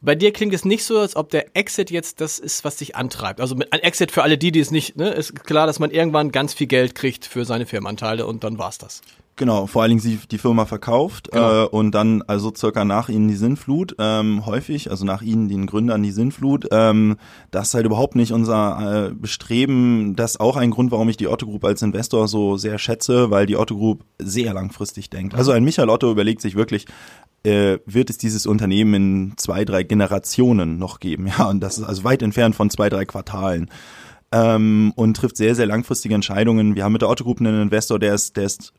Bei 0.03 0.15
dir 0.15 0.33
klingt 0.33 0.53
es 0.53 0.65
nicht 0.65 0.83
so, 0.83 0.97
als 0.97 1.15
ob 1.15 1.29
der 1.29 1.55
Exit 1.55 1.91
jetzt 1.91 2.21
das 2.21 2.39
ist, 2.39 2.63
was 2.63 2.77
dich 2.77 2.95
antreibt. 2.95 3.39
Also 3.39 3.55
mit, 3.55 3.71
ein 3.71 3.81
Exit 3.81 4.11
für 4.11 4.23
alle 4.23 4.37
die, 4.37 4.51
die 4.51 4.59
es 4.59 4.71
nicht, 4.71 4.95
ne, 4.95 5.09
ist 5.09 5.43
klar, 5.43 5.67
dass 5.67 5.77
man 5.77 5.91
irgendwann 5.91 6.31
ganz 6.31 6.55
viel 6.55 6.67
Geld 6.67 6.95
kriegt 6.95 7.25
für 7.25 7.45
seine 7.45 7.67
Firmenanteile 7.67 8.25
und 8.25 8.43
dann 8.43 8.57
war's 8.57 8.79
das. 8.79 9.01
Genau, 9.41 9.65
vor 9.65 9.81
allen 9.81 9.89
Dingen 9.89 10.01
sie 10.01 10.19
die 10.29 10.37
Firma 10.37 10.67
verkauft 10.67 11.31
genau. 11.31 11.63
äh, 11.63 11.65
und 11.65 11.95
dann 11.95 12.21
also 12.27 12.53
circa 12.55 12.85
nach 12.85 13.09
ihnen 13.09 13.27
die 13.27 13.33
Sinnflut, 13.33 13.95
ähm, 13.97 14.45
häufig, 14.45 14.91
also 14.91 15.03
nach 15.03 15.23
ihnen 15.23 15.49
den 15.49 15.65
Gründern 15.65 16.03
die 16.03 16.11
Sinnflut. 16.11 16.67
Ähm, 16.69 17.17
das 17.49 17.69
ist 17.69 17.73
halt 17.73 17.87
überhaupt 17.87 18.15
nicht 18.15 18.33
unser 18.33 19.07
äh, 19.07 19.13
Bestreben. 19.15 20.15
Das 20.15 20.33
ist 20.33 20.39
auch 20.39 20.57
ein 20.57 20.69
Grund, 20.69 20.91
warum 20.91 21.09
ich 21.09 21.17
die 21.17 21.27
Otto 21.27 21.47
Group 21.47 21.65
als 21.65 21.81
Investor 21.81 22.27
so 22.27 22.55
sehr 22.55 22.77
schätze, 22.77 23.31
weil 23.31 23.47
die 23.47 23.57
Otto 23.57 23.75
Group 23.75 24.03
sehr 24.19 24.53
langfristig 24.53 25.09
denkt. 25.09 25.33
Also 25.33 25.53
ein 25.53 25.63
Michael 25.63 25.89
Otto 25.89 26.11
überlegt 26.11 26.41
sich 26.41 26.53
wirklich, 26.53 26.85
äh, 27.41 27.79
wird 27.87 28.11
es 28.11 28.19
dieses 28.19 28.45
Unternehmen 28.45 28.93
in 28.93 29.33
zwei, 29.37 29.65
drei 29.65 29.81
Generationen 29.81 30.77
noch 30.77 30.99
geben. 30.99 31.25
Ja, 31.35 31.49
und 31.49 31.61
das 31.61 31.79
ist 31.79 31.85
also 31.85 32.03
weit 32.03 32.21
entfernt 32.21 32.55
von 32.55 32.69
zwei, 32.69 32.89
drei 32.89 33.05
Quartalen. 33.05 33.71
Ähm, 34.33 34.93
und 34.95 35.17
trifft 35.17 35.35
sehr, 35.35 35.55
sehr 35.55 35.65
langfristige 35.65 36.15
Entscheidungen. 36.15 36.75
Wir 36.75 36.85
haben 36.85 36.93
mit 36.93 37.01
der 37.01 37.09
Otto 37.09 37.25
Group 37.25 37.41
einen 37.41 37.63
Investor, 37.63 37.99
der 37.99 38.13
ist, 38.13 38.37
der 38.37 38.45
ist 38.45 38.71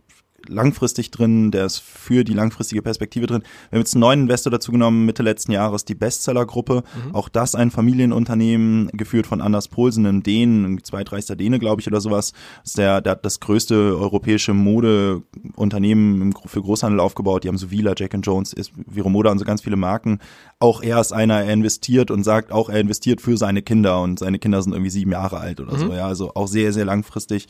langfristig 0.49 1.11
drin, 1.11 1.51
der 1.51 1.67
ist 1.67 1.79
für 1.79 2.25
die 2.25 2.33
langfristige 2.33 2.83
Perspektive 2.83 3.27
drin. 3.27 3.43
Wir 3.71 3.77
haben 3.77 3.83
jetzt 3.83 3.95
einen 3.95 4.01
neuen 4.01 4.21
Investor 4.23 4.51
dazu 4.51 4.73
genommen, 4.73 5.05
Mitte 5.05 5.23
letzten 5.23 5.53
Jahres, 5.53 5.85
die 5.85 5.95
Bestseller-Gruppe. 5.95 6.83
Mhm. 7.07 7.15
Auch 7.15 7.29
das 7.29 7.55
ein 7.55 7.71
Familienunternehmen, 7.71 8.89
geführt 8.93 9.27
von 9.27 9.41
Anders 9.41 9.69
Poulsen, 9.69 10.07
einem 10.07 10.23
Dänen, 10.23 10.83
zweitreichster 10.83 11.37
Däne, 11.37 11.59
glaube 11.59 11.81
ich, 11.81 11.87
oder 11.87 12.01
sowas. 12.01 12.33
Das 12.63 12.71
ist 12.71 12.79
der, 12.79 13.01
der 13.01 13.13
hat 13.13 13.25
das 13.25 13.41
größte 13.41 13.75
europäische 13.75 14.55
Modeunternehmen 14.55 16.35
für 16.47 16.63
Großhandel 16.63 17.01
aufgebaut. 17.01 17.45
Die 17.45 17.49
haben 17.49 17.59
so 17.59 17.71
Vila, 17.71 17.95
Jack 17.97 18.13
Jones, 18.23 18.55
Viro 18.87 19.09
Moda 19.09 19.31
und 19.31 19.39
so 19.39 19.45
ganz 19.45 19.63
viele 19.63 19.77
Marken. 19.77 20.19
Auch 20.59 20.83
er 20.83 21.01
ist 21.01 21.13
einer, 21.13 21.43
er 21.43 21.53
investiert 21.53 22.11
und 22.11 22.25
sagt 22.25 22.53
auch, 22.53 22.69
er 22.69 22.81
investiert 22.81 23.21
für 23.21 23.37
seine 23.37 23.63
Kinder 23.63 24.01
und 24.01 24.19
seine 24.19 24.39
Kinder 24.39 24.63
sind 24.63 24.73
irgendwie 24.73 24.91
sieben 24.91 25.13
Jahre 25.13 25.39
alt 25.39 25.61
oder 25.61 25.75
mhm. 25.75 25.79
so. 25.79 25.93
Ja, 25.93 26.07
also 26.07 26.35
auch 26.35 26.49
sehr, 26.49 26.73
sehr 26.73 26.85
langfristig. 26.85 27.49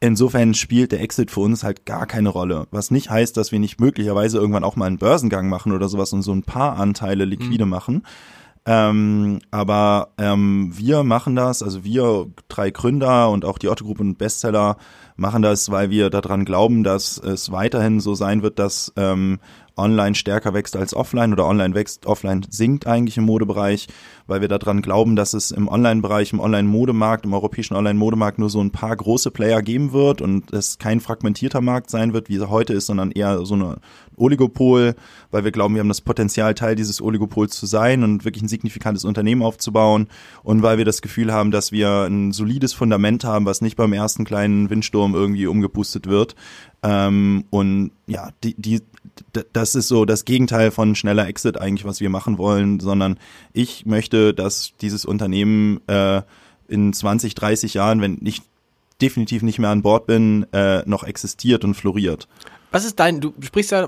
Insofern 0.00 0.54
spielt 0.54 0.92
der 0.92 1.00
Exit 1.00 1.30
für 1.30 1.40
uns 1.40 1.64
halt 1.64 1.86
gar 1.86 2.06
keine 2.06 2.28
Rolle. 2.28 2.66
Was 2.70 2.90
nicht 2.90 3.10
heißt, 3.10 3.36
dass 3.36 3.52
wir 3.52 3.58
nicht 3.58 3.80
möglicherweise 3.80 4.38
irgendwann 4.38 4.64
auch 4.64 4.76
mal 4.76 4.86
einen 4.86 4.98
Börsengang 4.98 5.48
machen 5.48 5.72
oder 5.72 5.88
sowas 5.88 6.12
und 6.12 6.22
so 6.22 6.32
ein 6.32 6.42
paar 6.42 6.76
Anteile 6.76 7.24
liquide 7.24 7.64
mhm. 7.64 7.70
machen. 7.70 8.02
Ähm, 8.66 9.40
aber 9.50 10.08
ähm, 10.16 10.72
wir 10.74 11.04
machen 11.04 11.36
das, 11.36 11.62
also 11.62 11.84
wir 11.84 12.28
drei 12.48 12.70
Gründer 12.70 13.28
und 13.28 13.44
auch 13.44 13.58
die 13.58 13.68
Otto 13.68 13.84
Group 13.84 14.00
und 14.00 14.16
Bestseller 14.16 14.78
machen 15.16 15.42
das, 15.42 15.70
weil 15.70 15.90
wir 15.90 16.08
daran 16.08 16.46
glauben, 16.46 16.82
dass 16.82 17.18
es 17.18 17.52
weiterhin 17.52 18.00
so 18.00 18.14
sein 18.14 18.42
wird, 18.42 18.58
dass 18.58 18.92
ähm, 18.96 19.38
online 19.76 20.14
stärker 20.14 20.54
wächst 20.54 20.76
als 20.76 20.94
offline 20.94 21.32
oder 21.32 21.46
online 21.46 21.74
wächst, 21.74 22.06
offline 22.06 22.42
sinkt 22.48 22.86
eigentlich 22.86 23.16
im 23.16 23.24
Modebereich, 23.24 23.88
weil 24.26 24.40
wir 24.40 24.48
daran 24.48 24.82
glauben, 24.82 25.16
dass 25.16 25.34
es 25.34 25.50
im 25.50 25.68
Online-Bereich, 25.68 26.32
im 26.32 26.40
Online-Modemarkt, 26.40 27.24
im 27.24 27.34
europäischen 27.34 27.74
Online-Modemarkt 27.74 28.38
nur 28.38 28.50
so 28.50 28.60
ein 28.60 28.70
paar 28.70 28.96
große 28.96 29.30
Player 29.30 29.62
geben 29.62 29.92
wird 29.92 30.22
und 30.22 30.52
es 30.52 30.78
kein 30.78 31.00
fragmentierter 31.00 31.60
Markt 31.60 31.90
sein 31.90 32.12
wird, 32.12 32.28
wie 32.28 32.38
er 32.38 32.50
heute 32.50 32.72
ist, 32.72 32.86
sondern 32.86 33.10
eher 33.10 33.44
so 33.44 33.54
eine 33.54 33.76
Oligopol, 34.16 34.94
weil 35.30 35.44
wir 35.44 35.52
glauben, 35.52 35.74
wir 35.74 35.80
haben 35.80 35.88
das 35.88 36.00
Potenzial, 36.00 36.54
Teil 36.54 36.76
dieses 36.76 37.00
Oligopols 37.00 37.58
zu 37.58 37.66
sein 37.66 38.02
und 38.02 38.24
wirklich 38.24 38.42
ein 38.42 38.48
signifikantes 38.48 39.04
Unternehmen 39.04 39.42
aufzubauen 39.42 40.08
und 40.42 40.62
weil 40.62 40.78
wir 40.78 40.84
das 40.84 41.02
Gefühl 41.02 41.32
haben, 41.32 41.50
dass 41.50 41.72
wir 41.72 42.04
ein 42.04 42.32
solides 42.32 42.72
Fundament 42.72 43.24
haben, 43.24 43.46
was 43.46 43.60
nicht 43.60 43.76
beim 43.76 43.92
ersten 43.92 44.24
kleinen 44.24 44.70
Windsturm 44.70 45.14
irgendwie 45.14 45.46
umgepustet 45.46 46.06
wird. 46.06 46.34
Ähm, 46.82 47.44
und 47.50 47.92
ja, 48.06 48.30
die, 48.42 48.54
die, 48.58 48.82
das 49.52 49.74
ist 49.74 49.88
so 49.88 50.04
das 50.04 50.24
Gegenteil 50.24 50.70
von 50.70 50.94
schneller 50.94 51.26
Exit 51.26 51.60
eigentlich, 51.60 51.84
was 51.84 52.00
wir 52.00 52.10
machen 52.10 52.38
wollen, 52.38 52.80
sondern 52.80 53.18
ich 53.52 53.86
möchte, 53.86 54.34
dass 54.34 54.72
dieses 54.80 55.04
Unternehmen 55.04 55.80
äh, 55.88 56.22
in 56.68 56.92
20, 56.92 57.34
30 57.34 57.74
Jahren, 57.74 58.00
wenn 58.00 58.18
ich 58.24 58.42
definitiv 59.00 59.42
nicht 59.42 59.58
mehr 59.58 59.70
an 59.70 59.82
Bord 59.82 60.06
bin, 60.06 60.46
äh, 60.52 60.82
noch 60.88 61.04
existiert 61.04 61.64
und 61.64 61.74
floriert. 61.74 62.28
Was 62.74 62.84
ist 62.84 62.98
dein, 62.98 63.20
du 63.20 63.32
sprichst 63.40 63.70
ja 63.70 63.86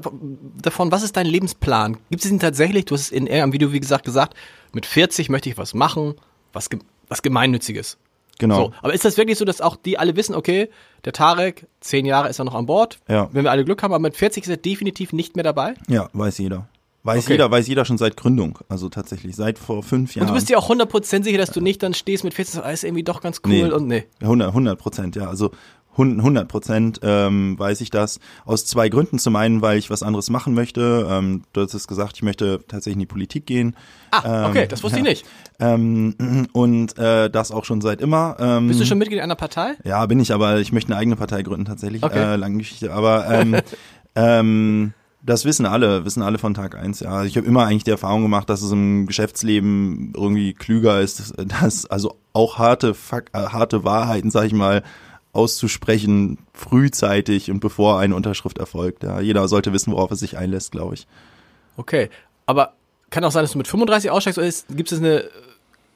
davon, 0.63 0.93
was 0.93 1.03
ist 1.03 1.17
dein 1.17 1.27
Lebensplan? 1.27 1.97
Gibt 2.09 2.25
es 2.25 2.31
ihn 2.31 2.39
tatsächlich? 2.39 2.85
Du 2.85 2.95
hast 2.95 3.01
es 3.01 3.11
in 3.11 3.29
einem 3.29 3.53
Video, 3.53 3.73
wie 3.73 3.81
gesagt, 3.81 4.05
gesagt, 4.05 4.37
mit 4.73 4.87
40 4.87 5.29
möchte 5.29 5.49
ich 5.49 5.59
was 5.59 5.75
machen, 5.75 6.15
was, 6.53 6.69
was 7.09 7.21
Gemeinnütziges. 7.21 7.99
Genau. 8.39 8.57
So, 8.57 8.73
aber 8.83 8.95
ist 8.95 9.05
das 9.05 9.17
wirklich 9.17 9.39
so, 9.39 9.45
dass 9.45 9.61
auch 9.61 9.75
die 9.75 9.99
alle 9.99 10.15
wissen, 10.15 10.37
okay, 10.37 10.69
der 11.05 11.13
Tarek, 11.13 11.67
zehn 11.81 12.07
Jahre 12.07 12.29
ist 12.29 12.39
er 12.39 12.45
noch 12.45 12.55
an 12.55 12.67
Bord. 12.67 13.01
Ja. 13.09 13.29
Wenn 13.33 13.43
wir 13.43 13.51
alle 13.51 13.65
Glück 13.65 13.83
haben, 13.83 13.93
aber 13.93 14.03
mit 14.03 14.15
40 14.15 14.45
ist 14.45 14.51
er 14.51 14.57
definitiv 14.57 15.13
nicht 15.13 15.35
mehr 15.35 15.43
dabei? 15.43 15.75
Ja, 15.89 16.09
weiß 16.13 16.39
jeder. 16.39 16.69
Weiß 17.03 17.25
okay. 17.25 17.33
jeder, 17.33 17.51
weiß 17.51 17.67
jeder 17.67 17.85
schon 17.87 17.99
seit 17.99 18.17
Gründung. 18.17 18.61
Also 18.69 18.89
tatsächlich, 18.89 19.35
seit 19.35 19.59
vor 19.59 19.83
fünf 19.83 20.15
Jahren. 20.15 20.29
Und 20.29 20.31
du 20.31 20.35
bist 20.35 20.49
dir 20.49 20.59
auch 20.59 20.71
100% 20.71 21.25
sicher, 21.25 21.39
dass 21.39 21.51
du 21.51 21.61
nicht 21.61 21.83
dann 21.83 21.95
stehst 21.95 22.23
mit 22.23 22.35
40 22.35 22.63
und 22.63 22.71
ist 22.71 22.85
irgendwie 22.85 23.03
doch 23.03 23.21
ganz 23.21 23.41
cool 23.45 23.53
nee. 23.53 23.73
und 23.73 23.89
nee. 23.89 24.05
100 24.21 24.79
Prozent, 24.79 25.17
ja. 25.17 25.27
Also 25.27 25.51
100 25.99 26.49
Prozent 26.49 27.01
ähm, 27.03 27.59
weiß 27.59 27.81
ich 27.81 27.91
das. 27.91 28.21
Aus 28.45 28.67
zwei 28.67 28.89
Gründen. 28.89 29.19
Zum 29.19 29.37
einen, 29.37 29.63
weil 29.63 29.79
ich 29.79 29.91
was 29.91 30.03
anderes 30.03 30.31
machen 30.31 30.55
möchte. 30.55 31.07
Ähm, 31.11 31.43
du 31.53 31.63
hast 31.63 31.75
es 31.75 31.89
gesagt, 31.89 32.17
ich 32.17 32.23
möchte 32.23 32.61
tatsächlich 32.69 32.95
in 32.95 33.01
die 33.01 33.07
Politik 33.07 33.47
gehen. 33.47 33.77
Ah, 34.11 34.49
okay, 34.49 34.65
ähm, 34.65 34.69
das 34.69 34.83
wusste 34.83 34.99
ja. 34.99 35.05
ich 35.05 35.11
nicht. 35.11 35.27
Ähm, 35.59 36.49
und 36.53 36.99
äh, 36.99 37.31
das 37.31 37.51
auch 37.51 37.65
schon 37.65 37.81
seit 37.81 38.01
immer. 38.01 38.37
Ähm, 38.39 38.69
Bist 38.69 38.81
du 38.81 38.87
schon 38.87 38.99
Mitglied 38.99 39.21
einer 39.21 39.37
Partei? 39.37 39.75
Ja, 39.85 40.05
bin 40.07 40.21
ich, 40.21 40.33
aber 40.33 40.59
ich 40.59 40.73
möchte 40.73 40.93
eine 40.93 41.01
eigene 41.01 41.17
Partei 41.17 41.43
gründen 41.43 41.65
tatsächlich. 41.65 42.03
Okay. 42.03 42.35
Äh, 42.35 42.37
lange 42.37 42.59
Geschichte. 42.59 42.93
Aber 42.93 43.29
ähm, 43.31 43.57
ähm, 44.15 44.93
das 45.27 45.45
wissen 45.45 45.67
alle, 45.67 46.05
wissen 46.05 46.23
alle 46.23 46.39
von 46.39 46.55
Tag 46.55 46.77
eins. 46.77 47.01
Ja, 47.01 47.25
ich 47.25 47.37
habe 47.37 47.47
immer 47.47 47.67
eigentlich 47.67 47.85
die 47.85 47.91
Erfahrung 47.91 48.23
gemacht, 48.23 48.49
dass 48.49 48.63
es 48.63 48.71
im 48.71 49.07
Geschäftsleben 49.07 50.13
irgendwie 50.17 50.55
klüger 50.55 51.01
ist, 51.01 51.35
dass 51.61 51.87
also 51.87 52.17
auch 52.33 52.59
harte, 52.59 52.95
Fak 52.95 53.31
äh, 53.33 53.39
harte 53.39 53.83
Wahrheiten, 53.83 54.31
sag 54.31 54.45
ich 54.45 54.53
mal, 54.53 54.83
auszusprechen, 55.37 56.39
frühzeitig 56.53 57.51
und 57.51 57.61
bevor 57.61 57.99
eine 58.01 58.17
Unterschrift 58.17 58.59
erfolgt. 58.59 59.03
Ja, 59.03 59.21
jeder 59.21 59.47
sollte 59.49 59.73
wissen, 59.73 59.93
worauf 59.93 60.11
er 60.11 60.17
sich 60.17 60.37
einlässt, 60.37 60.73
glaube 60.73 60.95
ich. 60.95 61.07
Okay, 61.77 62.09
aber 62.47 62.73
kann 63.11 63.25
auch 63.25 63.31
sein, 63.31 63.45
dass 63.45 63.53
du 63.53 63.59
mit 63.59 63.69
35 63.69 64.11
aussteigst 64.11 64.39
oder 64.39 64.51
gibt 64.77 64.91
es 64.91 64.99
eine 64.99 65.25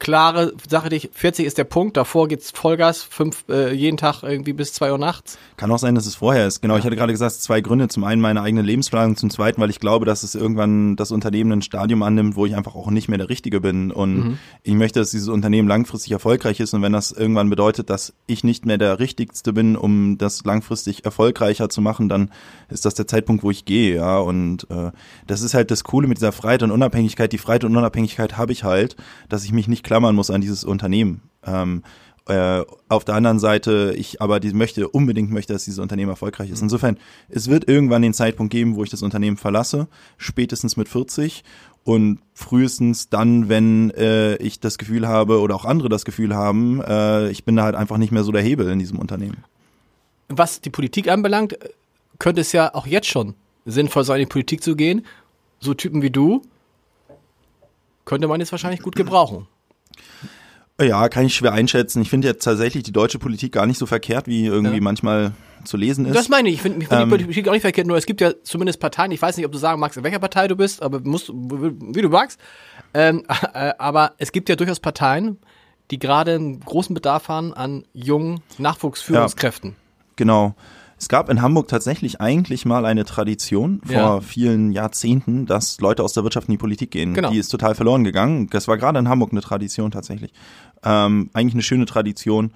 klare 0.01 0.55
Sache, 0.69 0.89
dich 0.89 1.11
40 1.13 1.47
ist 1.47 1.59
der 1.59 1.65
Punkt, 1.65 1.97
davor 1.97 2.27
geht's 2.27 2.51
Vollgas, 2.51 3.03
fünf, 3.03 3.45
äh, 3.49 3.73
jeden 3.73 3.97
Tag 3.97 4.23
irgendwie 4.25 4.53
bis 4.53 4.73
zwei 4.73 4.91
Uhr 4.91 4.99
nachts. 4.99 5.39
Kann 5.57 5.71
auch 5.71 5.79
sein, 5.79 5.95
dass 5.95 6.07
es 6.07 6.17
vorher 6.17 6.47
ist. 6.47 6.63
Genau, 6.63 6.77
ich 6.77 6.85
hatte 6.85 6.97
gerade 6.97 7.13
gesagt, 7.13 7.35
zwei 7.35 7.61
Gründe. 7.61 7.87
Zum 7.89 8.03
einen 8.03 8.21
meine 8.21 8.43
eigene 8.43 8.63
Lebensplanung, 8.63 9.17
zum 9.17 9.31
zweiten, 9.31 9.61
weil 9.61 9.71
ich 9.71 9.79
glaube, 9.79 10.07
dass 10.07 10.23
es 10.23 10.35
irgendwann 10.35 10.97
das 10.97 11.13
Unternehmen 11.13 11.53
ein 11.53 11.63
Stadium 11.63 12.03
annimmt, 12.03 12.35
wo 12.35 12.47
ich 12.47 12.57
einfach 12.57 12.75
auch 12.75 12.91
nicht 12.91 13.09
mehr 13.09 13.19
der 13.19 13.29
Richtige 13.29 13.61
bin. 13.61 13.93
Und 13.93 14.15
mhm. 14.17 14.39
ich 14.63 14.75
möchte, 14.75 14.99
dass 14.99 15.11
dieses 15.11 15.29
Unternehmen 15.29 15.69
langfristig 15.69 16.13
erfolgreich 16.13 16.61
ist. 16.61 16.73
Und 16.73 16.83
wenn 16.83 16.93
das 16.93 17.13
irgendwann 17.13 17.51
bedeutet, 17.51 17.91
dass 17.91 18.15
ich 18.27 18.43
nicht 18.43 18.65
mehr 18.65 18.79
der 18.79 18.99
Richtigste 18.99 19.53
bin, 19.53 19.77
um 19.77 20.17
das 20.17 20.45
langfristig 20.45 21.05
erfolgreicher 21.05 21.69
zu 21.69 21.83
machen, 21.83 22.09
dann 22.09 22.31
ist 22.71 22.87
das 22.87 22.95
der 22.95 23.07
Zeitpunkt, 23.07 23.43
wo 23.43 23.51
ich 23.51 23.67
gehe. 23.67 23.97
Ja, 23.97 24.19
und 24.19 24.67
äh, 24.71 24.93
das 25.27 25.43
ist 25.43 25.53
halt 25.53 25.71
das 25.71 25.85
Coole 25.85 26.09
mit 26.09 26.17
dieser 26.17 26.33
Freiheit 26.33 26.63
und 26.63 26.71
Unabhängigkeit. 26.71 27.33
Die 27.33 27.39
Freiheit 27.39 27.65
und 27.65 27.77
Unabhängigkeit 27.77 28.39
habe 28.39 28.53
ich 28.53 28.65
halt, 28.65 28.97
dass 29.29 29.45
ich 29.45 29.53
mich 29.53 29.69
nicht 29.69 29.85
klammern 29.91 30.15
muss 30.15 30.31
an 30.31 30.41
dieses 30.41 30.63
Unternehmen. 30.63 31.21
Ähm, 31.45 31.83
äh, 32.29 32.63
auf 32.89 33.05
der 33.05 33.17
anderen 33.17 33.41
Seite, 33.41 33.93
ich 33.97 34.23
aber 34.23 34.39
die 34.39 34.53
möchte 34.53 34.87
unbedingt 34.87 35.33
möchte, 35.33 35.53
dass 35.53 35.65
dieses 35.65 35.81
Unternehmen 35.81 36.11
erfolgreich 36.11 36.49
ist. 36.49 36.63
Insofern, 36.63 36.97
es 37.29 37.51
wird 37.51 37.69
irgendwann 37.69 38.01
den 38.01 38.15
Zeitpunkt 38.15 38.53
geben, 38.53 38.77
wo 38.77 38.85
ich 38.85 38.91
das 38.91 39.03
Unternehmen 39.03 39.37
verlasse, 39.37 39.89
spätestens 40.17 40.77
mit 40.77 40.89
40 40.89 41.43
und 41.83 42.21
frühestens 42.35 43.09
dann, 43.09 43.49
wenn 43.49 43.91
äh, 43.91 44.37
ich 44.37 44.61
das 44.61 44.79
Gefühl 44.79 45.09
habe 45.09 45.41
oder 45.41 45.57
auch 45.57 45.65
andere 45.65 45.89
das 45.89 46.05
Gefühl 46.05 46.37
haben, 46.37 46.81
äh, 46.83 47.29
ich 47.31 47.45
bin 47.45 47.57
da 47.57 47.65
halt 47.65 47.75
einfach 47.75 47.97
nicht 47.97 48.13
mehr 48.13 48.23
so 48.23 48.31
der 48.31 48.43
Hebel 48.43 48.71
in 48.71 48.79
diesem 48.79 49.01
Unternehmen. 49.01 49.43
Was 50.29 50.61
die 50.61 50.71
Politik 50.71 51.09
anbelangt, 51.09 51.59
könnte 52.21 52.43
es 52.43 52.53
ja 52.53 52.77
auch 52.77 52.87
jetzt 52.87 53.09
schon 53.09 53.35
sinnvoll 53.65 54.05
sein, 54.05 54.21
in 54.21 54.27
die 54.27 54.33
Politik 54.33 54.63
zu 54.63 54.77
gehen. 54.77 55.05
So 55.59 55.75
Typen 55.75 56.01
wie 56.01 56.11
du 56.11 56.43
könnte 58.05 58.29
man 58.29 58.39
jetzt 58.39 58.53
wahrscheinlich 58.53 58.83
gut 58.83 58.95
gebrauchen. 58.95 59.49
Ja, 60.81 61.09
kann 61.09 61.27
ich 61.27 61.35
schwer 61.35 61.53
einschätzen. 61.53 62.01
Ich 62.03 62.11
finde 62.11 62.29
jetzt 62.29 62.45
tatsächlich 62.45 62.83
die 62.83 62.93
deutsche 62.93 63.19
Politik 63.19 63.53
gar 63.53 63.67
nicht 63.67 63.79
so 63.79 63.87
verkehrt, 63.87 64.27
wie 64.27 64.47
irgendwie 64.47 64.77
ja. 64.77 64.83
manchmal 64.83 65.33
zu 65.65 65.77
lesen 65.77 66.07
ist. 66.07 66.15
Das 66.15 66.29
meine 66.29 66.49
ich. 66.49 66.57
Ich 66.57 66.63
finde 66.63 66.81
find 66.81 66.93
ähm, 66.93 67.09
die 67.11 67.25
Politik 67.25 67.49
auch 67.49 67.53
nicht 67.53 67.63
verkehrt, 67.63 67.87
nur 67.87 67.97
es 67.97 68.07
gibt 68.07 68.21
ja 68.21 68.33
zumindest 68.43 68.81
Parteien, 68.81 69.13
ich 69.13 69.21
weiß 69.21 69.37
nicht, 69.37 69.45
ob 69.45 69.53
du 69.53 69.59
sagen 69.59 69.79
magst, 69.79 69.99
in 69.99 70.05
welcher 70.05 70.19
Partei 70.19 70.49
du 70.49 70.57
bist, 70.57 70.83
aber 70.83 71.01
musst, 71.01 71.29
wie 71.29 72.03
du 72.03 72.09
magst. 72.09 72.41
Ähm, 72.95 73.25
äh, 73.53 73.73
aber 73.79 74.15
es 74.19 74.33
gibt 74.33 74.49
ja 74.49 74.57
durchaus 74.57 74.81
Parteien, 74.81 75.39
die 75.91 75.99
gerade 75.99 76.35
einen 76.35 76.61
großen 76.61 76.95
Bedarf 76.95 77.29
haben 77.29 77.53
an 77.53 77.85
jungen 77.93 78.41
Nachwuchsführungskräften. 78.59 79.71
Ja, 79.71 79.77
genau. 80.17 80.55
Es 81.01 81.09
gab 81.09 81.31
in 81.31 81.41
Hamburg 81.41 81.67
tatsächlich 81.69 82.21
eigentlich 82.21 82.67
mal 82.67 82.85
eine 82.85 83.07
Tradition 83.07 83.81
vor 83.87 83.97
ja. 83.97 84.21
vielen 84.21 84.71
Jahrzehnten, 84.71 85.47
dass 85.47 85.81
Leute 85.81 86.05
aus 86.05 86.13
der 86.13 86.25
Wirtschaft 86.25 86.49
in 86.49 86.53
die 86.53 86.59
Politik 86.59 86.91
gehen. 86.91 87.15
Genau. 87.15 87.31
Die 87.31 87.39
ist 87.39 87.49
total 87.49 87.75
verloren 87.75 88.05
gegangen. 88.05 88.49
Das 88.51 88.69
war 88.69 88.77
gerade 88.77 88.99
in 88.99 89.09
Hamburg 89.09 89.33
eine 89.33 89.41
Tradition 89.41 89.91
tatsächlich. 89.91 90.31
Ähm, 90.85 91.31
eigentlich 91.33 91.55
eine 91.55 91.63
schöne 91.63 91.87
Tradition. 91.87 92.53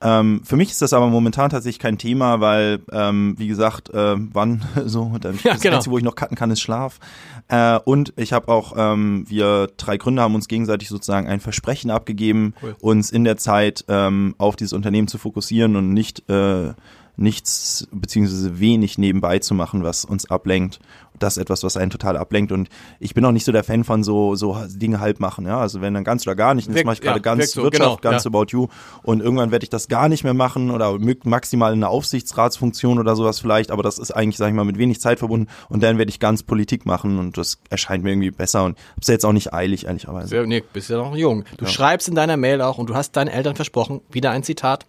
Ähm, 0.00 0.42
für 0.44 0.54
mich 0.54 0.70
ist 0.70 0.80
das 0.80 0.92
aber 0.92 1.08
momentan 1.08 1.50
tatsächlich 1.50 1.80
kein 1.80 1.98
Thema, 1.98 2.38
weil, 2.38 2.78
ähm, 2.92 3.34
wie 3.36 3.48
gesagt, 3.48 3.92
äh, 3.92 4.14
wann 4.16 4.64
so, 4.84 5.16
dann 5.20 5.36
ja, 5.42 5.54
das 5.54 5.60
genau. 5.60 5.76
Einzige, 5.76 5.92
wo 5.92 5.98
ich 5.98 6.04
noch 6.04 6.14
cutten 6.14 6.36
kann, 6.36 6.52
ist 6.52 6.60
Schlaf. 6.60 7.00
Äh, 7.48 7.80
und 7.84 8.12
ich 8.16 8.32
habe 8.32 8.46
auch, 8.46 8.74
ähm, 8.76 9.24
wir 9.26 9.70
drei 9.76 9.96
Gründer 9.96 10.22
haben 10.22 10.36
uns 10.36 10.46
gegenseitig 10.46 10.88
sozusagen 10.88 11.26
ein 11.26 11.40
Versprechen 11.40 11.90
abgegeben, 11.90 12.54
cool. 12.62 12.76
uns 12.80 13.10
in 13.10 13.24
der 13.24 13.38
Zeit 13.38 13.84
ähm, 13.88 14.36
auf 14.38 14.54
dieses 14.54 14.72
Unternehmen 14.72 15.08
zu 15.08 15.18
fokussieren 15.18 15.74
und 15.74 15.92
nicht 15.92 16.30
äh, 16.30 16.74
nichts 17.18 17.88
beziehungsweise 17.90 18.60
wenig 18.60 18.96
nebenbei 18.96 19.40
zu 19.40 19.54
machen, 19.54 19.82
was 19.82 20.04
uns 20.04 20.30
ablenkt. 20.30 20.78
Das 21.18 21.36
ist 21.36 21.42
etwas, 21.42 21.64
was 21.64 21.76
einen 21.76 21.90
total 21.90 22.16
ablenkt. 22.16 22.52
Und 22.52 22.68
ich 23.00 23.12
bin 23.12 23.24
auch 23.24 23.32
nicht 23.32 23.44
so 23.44 23.50
der 23.50 23.64
Fan 23.64 23.82
von 23.82 24.04
so, 24.04 24.36
so 24.36 24.56
Dinge 24.68 25.00
halb 25.00 25.18
machen. 25.18 25.44
Ja, 25.46 25.58
also 25.58 25.80
wenn 25.80 25.92
dann 25.92 26.04
ganz 26.04 26.24
oder 26.24 26.36
gar 26.36 26.54
nicht. 26.54 26.68
Und 26.68 26.76
jetzt 26.76 26.84
mache 26.84 26.94
ich 26.94 27.00
gerade 27.00 27.18
ja, 27.18 27.22
ganz 27.22 27.50
so, 27.50 27.64
Wirtschaft, 27.64 28.02
genau, 28.02 28.12
ganz 28.12 28.22
ja. 28.22 28.28
about 28.28 28.46
you. 28.50 28.68
Und 29.02 29.20
irgendwann 29.20 29.50
werde 29.50 29.64
ich 29.64 29.70
das 29.70 29.88
gar 29.88 30.08
nicht 30.08 30.22
mehr 30.22 30.32
machen 30.32 30.70
oder 30.70 30.96
maximal 31.24 31.72
in 31.72 31.80
einer 31.80 31.90
Aufsichtsratsfunktion 31.90 33.00
oder 33.00 33.16
sowas 33.16 33.40
vielleicht. 33.40 33.72
Aber 33.72 33.82
das 33.82 33.98
ist 33.98 34.12
eigentlich, 34.12 34.36
sag 34.36 34.48
ich 34.48 34.54
mal, 34.54 34.64
mit 34.64 34.78
wenig 34.78 35.00
Zeit 35.00 35.18
verbunden. 35.18 35.48
Und 35.68 35.82
dann 35.82 35.98
werde 35.98 36.10
ich 36.10 36.20
ganz 36.20 36.44
Politik 36.44 36.86
machen 36.86 37.18
und 37.18 37.36
das 37.36 37.58
erscheint 37.68 38.04
mir 38.04 38.10
irgendwie 38.10 38.30
besser. 38.30 38.64
Und 38.64 38.78
hab's 38.94 39.08
ja 39.08 39.14
jetzt 39.14 39.26
auch 39.26 39.32
nicht 39.32 39.52
eilig, 39.52 39.86
ehrlicherweise. 39.86 40.36
Ja, 40.36 40.46
nee, 40.46 40.62
bist 40.72 40.88
ja 40.88 40.98
noch 40.98 41.16
jung. 41.16 41.44
Du 41.56 41.64
ja. 41.64 41.70
schreibst 41.70 42.06
in 42.06 42.14
deiner 42.14 42.36
Mail 42.36 42.62
auch 42.62 42.78
und 42.78 42.88
du 42.88 42.94
hast 42.94 43.16
deinen 43.16 43.28
Eltern 43.28 43.56
versprochen, 43.56 44.02
wieder 44.08 44.30
ein 44.30 44.44
Zitat, 44.44 44.86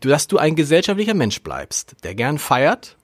dass 0.00 0.26
du 0.26 0.38
ein 0.38 0.56
gesellschaftlicher 0.56 1.14
Mensch 1.14 1.42
bleibst, 1.42 1.96
der 2.02 2.14
gern 2.14 2.38
feiert 2.38 2.96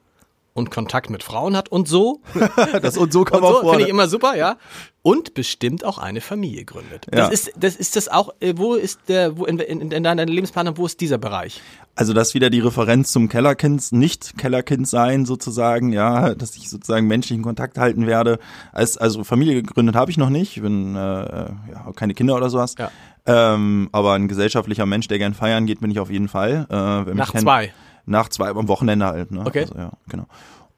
und 0.55 0.71
Kontakt 0.71 1.09
mit 1.11 1.23
Frauen 1.23 1.57
hat 1.57 1.71
und 1.71 1.89
so. 1.89 2.21
das 2.83 2.97
und 2.97 3.13
so 3.13 3.25
kann 3.25 3.41
man 3.41 3.53
so, 3.53 3.71
Finde 3.71 3.85
ich 3.85 3.89
immer 3.89 4.09
super, 4.09 4.37
ja. 4.37 4.57
Und 5.01 5.35
bestimmt 5.35 5.85
auch 5.85 5.99
eine 5.99 6.21
Familie 6.21 6.65
gründet. 6.65 7.07
Ja. 7.13 7.29
Das 7.29 7.31
ist, 7.31 7.53
das 7.57 7.75
ist 7.75 7.97
das 7.97 8.09
auch, 8.09 8.35
äh, 8.41 8.55
wo 8.57 8.75
ist 8.75 9.01
der, 9.09 9.37
wo 9.37 9.47
in, 9.47 9.59
in, 9.59 9.91
in 9.91 10.03
deiner 10.03 10.27
Lebensplanung, 10.27 10.77
wo 10.77 10.87
ist 10.87 11.01
dieser 11.01 11.19
Bereich? 11.19 11.61
Also 11.95 12.13
das 12.13 12.35
wieder 12.35 12.51
die 12.51 12.61
Referenz 12.61 13.13
zum 13.13 13.29
Kellerkind, 13.29 13.93
nicht 13.93 14.39
Kellerkind 14.39 14.87
sein 14.87 15.27
sozusagen, 15.27 15.93
ja, 15.93 16.35
dass 16.35 16.57
ich 16.57 16.69
sozusagen 16.69 17.07
menschlichen 17.07 17.43
Kontakt 17.43 17.79
halten 17.79 18.07
werde. 18.07 18.39
Als, 18.73 18.97
also 18.97 19.25
Familie 19.25 19.63
gegründet 19.63 19.97
habe 19.97 20.11
ich 20.11 20.19
noch 20.19 20.31
nicht, 20.31 20.57
ich 20.57 20.63
bin 20.63 20.95
äh, 20.95 20.99
ja, 20.99 21.93
keine 21.97 22.15
Kinder 22.15 22.37
oder 22.37 22.51
sowas. 22.51 22.77
Ja. 22.79 22.91
Ähm, 23.25 23.89
aber 23.93 24.15
ein 24.15 24.29
gesellschaftlicher 24.29 24.87
Mensch, 24.87 25.09
der 25.09 25.19
gern 25.19 25.35
feiern 25.35 25.67
geht, 25.67 25.81
bin 25.81 25.91
ich 25.91 26.01
auf 26.01 26.11
jeden 26.11 26.29
Fall. 26.29 26.67
Äh, 26.71 27.15
Nach 27.15 27.33
zwei. 27.33 27.73
Nach 28.07 28.29
zwei, 28.29 28.49
am 28.49 28.69
Wochenende 28.69 29.07
halt. 29.07 29.31
Ne? 29.31 29.45
Okay. 29.47 29.63
Also, 29.63 29.75
ja, 29.75 29.91
genau. 30.09 30.27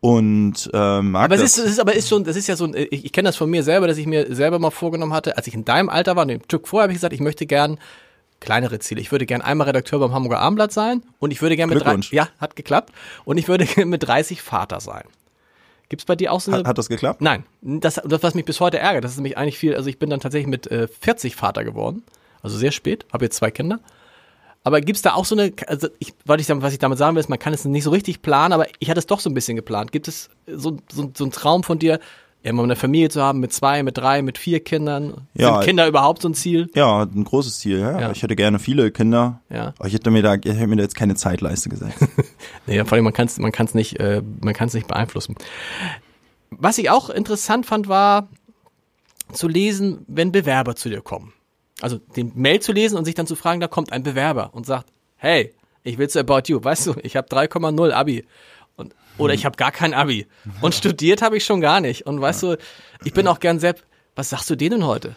Und 0.00 0.70
äh, 0.74 1.00
mag 1.00 1.24
aber 1.24 1.36
es 1.36 1.42
ist, 1.42 1.58
es 1.58 1.70
ist 1.70 1.80
aber 1.80 1.94
ist 1.94 2.08
schon, 2.08 2.24
das 2.24 2.36
ist 2.36 2.46
ja 2.46 2.56
so 2.56 2.66
ein, 2.66 2.74
ich, 2.74 3.06
ich 3.06 3.12
kenne 3.12 3.28
das 3.28 3.36
von 3.36 3.48
mir 3.48 3.62
selber, 3.62 3.86
dass 3.86 3.96
ich 3.96 4.06
mir 4.06 4.34
selber 4.34 4.58
mal 4.58 4.70
vorgenommen 4.70 5.14
hatte, 5.14 5.38
als 5.38 5.46
ich 5.46 5.54
in 5.54 5.64
deinem 5.64 5.88
Alter 5.88 6.14
war, 6.14 6.26
ein 6.26 6.42
Stück 6.44 6.68
vorher 6.68 6.84
habe 6.84 6.92
ich 6.92 6.98
gesagt, 6.98 7.14
ich 7.14 7.20
möchte 7.20 7.46
gern 7.46 7.78
kleinere 8.40 8.78
Ziele. 8.80 9.00
Ich 9.00 9.10
würde 9.12 9.24
gern 9.24 9.40
einmal 9.40 9.66
Redakteur 9.68 10.00
beim 10.00 10.12
Hamburger 10.12 10.40
Abendblatt 10.40 10.72
sein 10.72 11.02
und 11.20 11.30
ich 11.30 11.40
würde 11.40 11.56
gern 11.56 11.70
mit 11.70 11.82
drei, 11.82 11.96
ja, 12.10 12.28
hat 12.38 12.56
geklappt 12.56 12.92
und 13.24 13.38
ich 13.38 13.48
würde 13.48 13.66
mit 13.86 14.06
30 14.06 14.42
Vater 14.42 14.80
sein. 14.80 15.04
Gibt's 15.88 16.04
bei 16.04 16.16
dir 16.16 16.32
auch 16.32 16.40
so 16.40 16.50
eine? 16.50 16.60
Hat, 16.60 16.66
hat 16.66 16.78
das 16.78 16.88
geklappt? 16.88 17.22
Nein, 17.22 17.44
das, 17.62 17.94
das 18.04 18.22
was 18.22 18.34
mich 18.34 18.44
bis 18.44 18.60
heute 18.60 18.78
ärgert, 18.78 19.04
das 19.04 19.12
ist 19.12 19.16
nämlich 19.16 19.38
eigentlich 19.38 19.56
viel, 19.56 19.74
also 19.74 19.88
ich 19.88 19.98
bin 19.98 20.10
dann 20.10 20.20
tatsächlich 20.20 20.48
mit 20.48 20.66
äh, 20.66 20.86
40 20.88 21.34
Vater 21.34 21.64
geworden 21.64 22.02
also 22.44 22.58
sehr 22.58 22.72
spät, 22.72 23.06
habe 23.12 23.24
jetzt 23.24 23.36
zwei 23.36 23.50
Kinder. 23.50 23.80
Aber 24.64 24.80
gibt 24.80 24.96
es 24.96 25.02
da 25.02 25.12
auch 25.12 25.26
so 25.26 25.36
eine, 25.36 25.52
also 25.66 25.88
ich, 25.98 26.14
was 26.24 26.40
ich, 26.40 26.48
was 26.48 26.72
ich 26.72 26.78
damit 26.78 26.96
sagen 26.96 27.14
will, 27.14 27.20
ist, 27.20 27.28
man 27.28 27.38
kann 27.38 27.52
es 27.52 27.66
nicht 27.66 27.84
so 27.84 27.90
richtig 27.90 28.22
planen, 28.22 28.54
aber 28.54 28.66
ich 28.78 28.88
hatte 28.88 28.98
es 28.98 29.06
doch 29.06 29.20
so 29.20 29.28
ein 29.28 29.34
bisschen 29.34 29.56
geplant. 29.56 29.92
Gibt 29.92 30.08
es 30.08 30.30
so, 30.46 30.78
so, 30.90 31.12
so 31.14 31.24
einen 31.24 31.32
Traum 31.32 31.62
von 31.62 31.78
dir, 31.78 32.00
immer 32.42 32.62
eine 32.62 32.74
Familie 32.74 33.10
zu 33.10 33.22
haben 33.22 33.40
mit 33.40 33.52
zwei, 33.52 33.82
mit 33.82 33.98
drei, 33.98 34.22
mit 34.22 34.38
vier 34.38 34.60
Kindern? 34.60 35.28
Ja, 35.34 35.56
Sind 35.56 35.64
Kinder 35.64 35.86
überhaupt 35.86 36.22
so 36.22 36.30
ein 36.30 36.34
Ziel? 36.34 36.70
Ja, 36.74 37.02
ein 37.02 37.24
großes 37.24 37.58
Ziel, 37.58 37.78
ja. 37.78 38.00
ja. 38.00 38.10
Ich 38.10 38.22
hätte 38.22 38.36
gerne 38.36 38.58
viele 38.58 38.90
Kinder. 38.90 39.42
Ja. 39.50 39.74
Aber 39.78 39.86
ich 39.86 39.92
hätte 39.92 40.10
mir 40.10 40.22
da, 40.22 40.34
ich 40.34 40.44
hätte 40.46 40.66
mir 40.66 40.76
da 40.76 40.82
jetzt 40.82 40.96
keine 40.96 41.14
Zeitleiste 41.14 41.68
gesetzt. 41.68 41.98
nee, 42.66 42.82
vor 42.84 42.94
allem 42.94 43.04
man 43.04 43.12
kann 43.12 43.26
es 43.26 43.38
man 43.38 43.52
kann's 43.52 43.74
nicht, 43.74 44.00
äh, 44.00 44.22
man 44.40 44.54
kann 44.54 44.68
es 44.68 44.74
nicht 44.74 44.88
beeinflussen. 44.88 45.34
Was 46.50 46.78
ich 46.78 46.88
auch 46.88 47.10
interessant 47.10 47.66
fand, 47.66 47.88
war 47.88 48.28
zu 49.30 49.46
lesen, 49.46 50.06
wenn 50.06 50.32
Bewerber 50.32 50.74
zu 50.74 50.88
dir 50.88 51.02
kommen 51.02 51.33
also 51.80 51.98
den 51.98 52.32
Mail 52.34 52.60
zu 52.60 52.72
lesen 52.72 52.96
und 52.96 53.04
sich 53.04 53.14
dann 53.14 53.26
zu 53.26 53.36
fragen, 53.36 53.60
da 53.60 53.68
kommt 53.68 53.92
ein 53.92 54.02
Bewerber 54.02 54.50
und 54.52 54.66
sagt, 54.66 54.88
hey, 55.16 55.52
ich 55.82 55.98
will 55.98 56.08
zu 56.08 56.20
About 56.20 56.42
You, 56.46 56.62
weißt 56.62 56.86
du, 56.86 56.94
ich 57.02 57.16
habe 57.16 57.28
3,0 57.28 57.92
Abi. 57.92 58.24
Und, 58.76 58.94
oder 59.18 59.34
ich 59.34 59.44
habe 59.44 59.56
gar 59.56 59.70
kein 59.70 59.94
Abi. 59.94 60.26
Und 60.60 60.74
studiert 60.74 61.22
habe 61.22 61.36
ich 61.36 61.44
schon 61.44 61.60
gar 61.60 61.80
nicht. 61.80 62.06
Und 62.06 62.20
weißt 62.20 62.42
du, 62.42 62.56
ich 63.04 63.12
bin 63.12 63.26
auch 63.26 63.38
gern 63.38 63.58
Sepp, 63.58 63.82
was 64.16 64.30
sagst 64.30 64.48
du 64.50 64.56
denen 64.56 64.86
heute? 64.86 65.14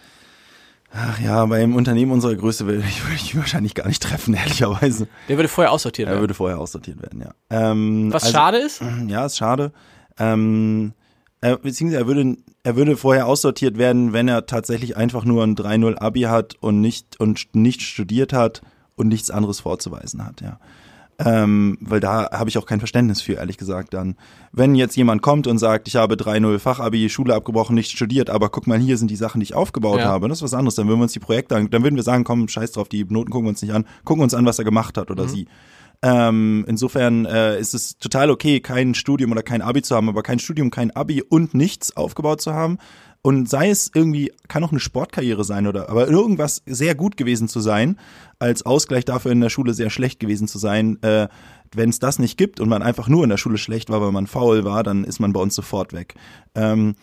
Ach 0.94 1.20
ja, 1.20 1.46
beim 1.46 1.76
Unternehmen 1.76 2.12
unserer 2.12 2.36
Größe 2.36 2.66
würde 2.66 2.84
ich, 2.88 3.04
würde 3.04 3.16
ich 3.16 3.36
wahrscheinlich 3.36 3.76
gar 3.76 3.88
nicht 3.88 4.02
treffen, 4.02 4.34
ehrlicherweise. 4.36 5.08
Der 5.28 5.38
würde 5.38 5.50
vorher 5.50 5.72
aussortiert 5.72 6.08
werden. 6.08 6.18
Er 6.18 6.22
würde 6.22 6.34
vorher 6.34 6.60
aussortiert 6.60 7.02
werden, 7.02 7.22
ja. 7.22 7.32
Ähm, 7.50 8.12
Was 8.12 8.24
also, 8.24 8.36
schade 8.36 8.58
ist? 8.58 8.82
Ja, 9.08 9.26
ist 9.26 9.38
schade. 9.38 9.72
Ähm, 10.18 10.94
er, 11.42 11.58
beziehungsweise 11.58 12.02
er 12.02 12.08
würde, 12.08 12.38
er 12.64 12.76
würde 12.76 12.98
vorher 12.98 13.28
aussortiert 13.28 13.78
werden, 13.78 14.14
wenn 14.14 14.28
er 14.28 14.46
tatsächlich 14.46 14.98
einfach 14.98 15.26
nur 15.26 15.44
ein 15.44 15.56
3-0 15.56 15.98
Abi 15.98 16.22
hat 16.22 16.56
und 16.60 16.82
nicht, 16.82 17.20
und 17.20 17.48
nicht 17.54 17.82
studiert 17.82 18.34
hat 18.34 18.62
und 18.96 19.08
nichts 19.08 19.32
anderes 19.32 19.60
vorzuweisen 19.60 20.26
hat, 20.26 20.42
ja. 20.42 20.60
Ähm, 21.20 21.80
weil 21.82 22.00
da 22.00 22.30
habe 22.32 22.50
ich 22.50 22.60
auch 22.60 22.68
kein 22.68 22.78
Verständnis 22.78 23.22
für, 23.22 23.34
ehrlich 23.34 23.58
gesagt, 23.58 23.96
dann. 23.96 24.16
Wenn 24.52 24.76
jetzt 24.76 24.96
jemand 24.96 25.24
kommt 25.24 25.48
und 25.48 25.58
sagt, 25.58 25.88
ich 25.88 25.96
habe 25.96 26.14
3-0 26.14 26.60
Fachabi, 26.60 27.10
Schule 27.10 27.34
abgebrochen, 27.34 27.74
nicht 27.74 27.92
studiert, 27.92 28.30
aber 28.30 28.50
guck 28.50 28.68
mal, 28.68 28.78
hier 28.78 28.98
sind 28.98 29.10
die 29.10 29.16
Sachen, 29.16 29.40
die 29.40 29.46
ich 29.46 29.56
aufgebaut 29.56 30.00
ja. 30.00 30.06
habe, 30.06 30.28
das 30.30 30.40
ist 30.40 30.44
was 30.44 30.54
anderes, 30.54 30.76
dann 30.76 30.88
würden 30.88 31.00
wir 31.00 31.04
uns 31.04 31.14
die 31.14 31.20
Projekte 31.20 31.56
an, 31.56 31.72
dann 31.72 31.82
würden 31.82 31.96
wir 31.96 32.04
sagen, 32.04 32.24
komm, 32.24 32.48
scheiß 32.48 32.74
drauf, 32.74 32.88
die 32.88 33.04
Noten 33.04 33.32
gucken 33.32 33.48
wir 33.48 33.50
uns 33.50 33.64
nicht 33.64 33.74
an, 33.74 33.86
gucken 34.04 34.22
uns 34.22 34.36
an, 34.36 34.46
was 34.46 34.60
er 34.60 34.66
gemacht 34.66 34.96
hat 34.98 35.10
oder 35.10 35.24
mhm. 35.24 35.30
sie. 35.30 35.48
Ähm, 36.02 36.66
insofern 36.68 37.26
äh, 37.26 37.60
ist 37.60 37.74
es 37.74 37.98
total 37.98 38.30
okay, 38.30 38.60
kein 38.60 38.94
Studium 38.94 39.32
oder 39.32 39.44
kein 39.44 39.62
Abi 39.62 39.82
zu 39.82 39.96
haben, 39.96 40.10
aber 40.10 40.24
kein 40.24 40.40
Studium, 40.40 40.70
kein 40.70 40.92
Abi 40.92 41.22
und 41.22 41.54
nichts 41.54 41.96
aufgebaut 41.98 42.42
zu 42.42 42.54
haben. 42.54 42.78
Und 43.24 43.50
sei 43.50 43.70
es 43.70 43.92
irgendwie, 43.94 44.32
kann 44.48 44.64
auch 44.64 44.72
eine 44.72 44.80
Sportkarriere 44.80 45.44
sein 45.44 45.68
oder, 45.68 45.90
aber 45.90 46.08
irgendwas 46.08 46.62
sehr 46.66 46.96
gut 46.96 47.18
gewesen 47.18 47.48
zu 47.48 47.60
sein, 47.60 47.98
als 48.40 48.66
Ausgleich 48.66 49.06
dafür 49.06 49.32
in 49.32 49.42
der 49.42 49.50
Schule 49.50 49.74
sehr 49.74 49.90
schlecht 49.90 50.20
gewesen 50.20 50.48
zu 50.48 50.60
sein. 50.60 51.02
Äh, 51.02 51.28
Wenn 51.76 51.90
es 51.90 52.00
das 52.00 52.20
nicht 52.20 52.38
gibt 52.38 52.60
und 52.60 52.70
man 52.70 52.84
einfach 52.84 53.10
nur 53.10 53.24
in 53.24 53.30
der 53.30 53.38
Schule 53.38 53.58
schlecht 53.58 53.90
war, 53.90 54.02
weil 54.02 54.12
man 54.12 54.28
faul 54.28 54.64
war, 54.64 54.84
dann 54.84 55.04
ist 55.04 55.20
man 55.20 55.34
bei 55.34 55.42
uns 55.42 55.56
sofort 55.56 55.94
weg. 55.94 56.14
Ähm, 56.56 56.96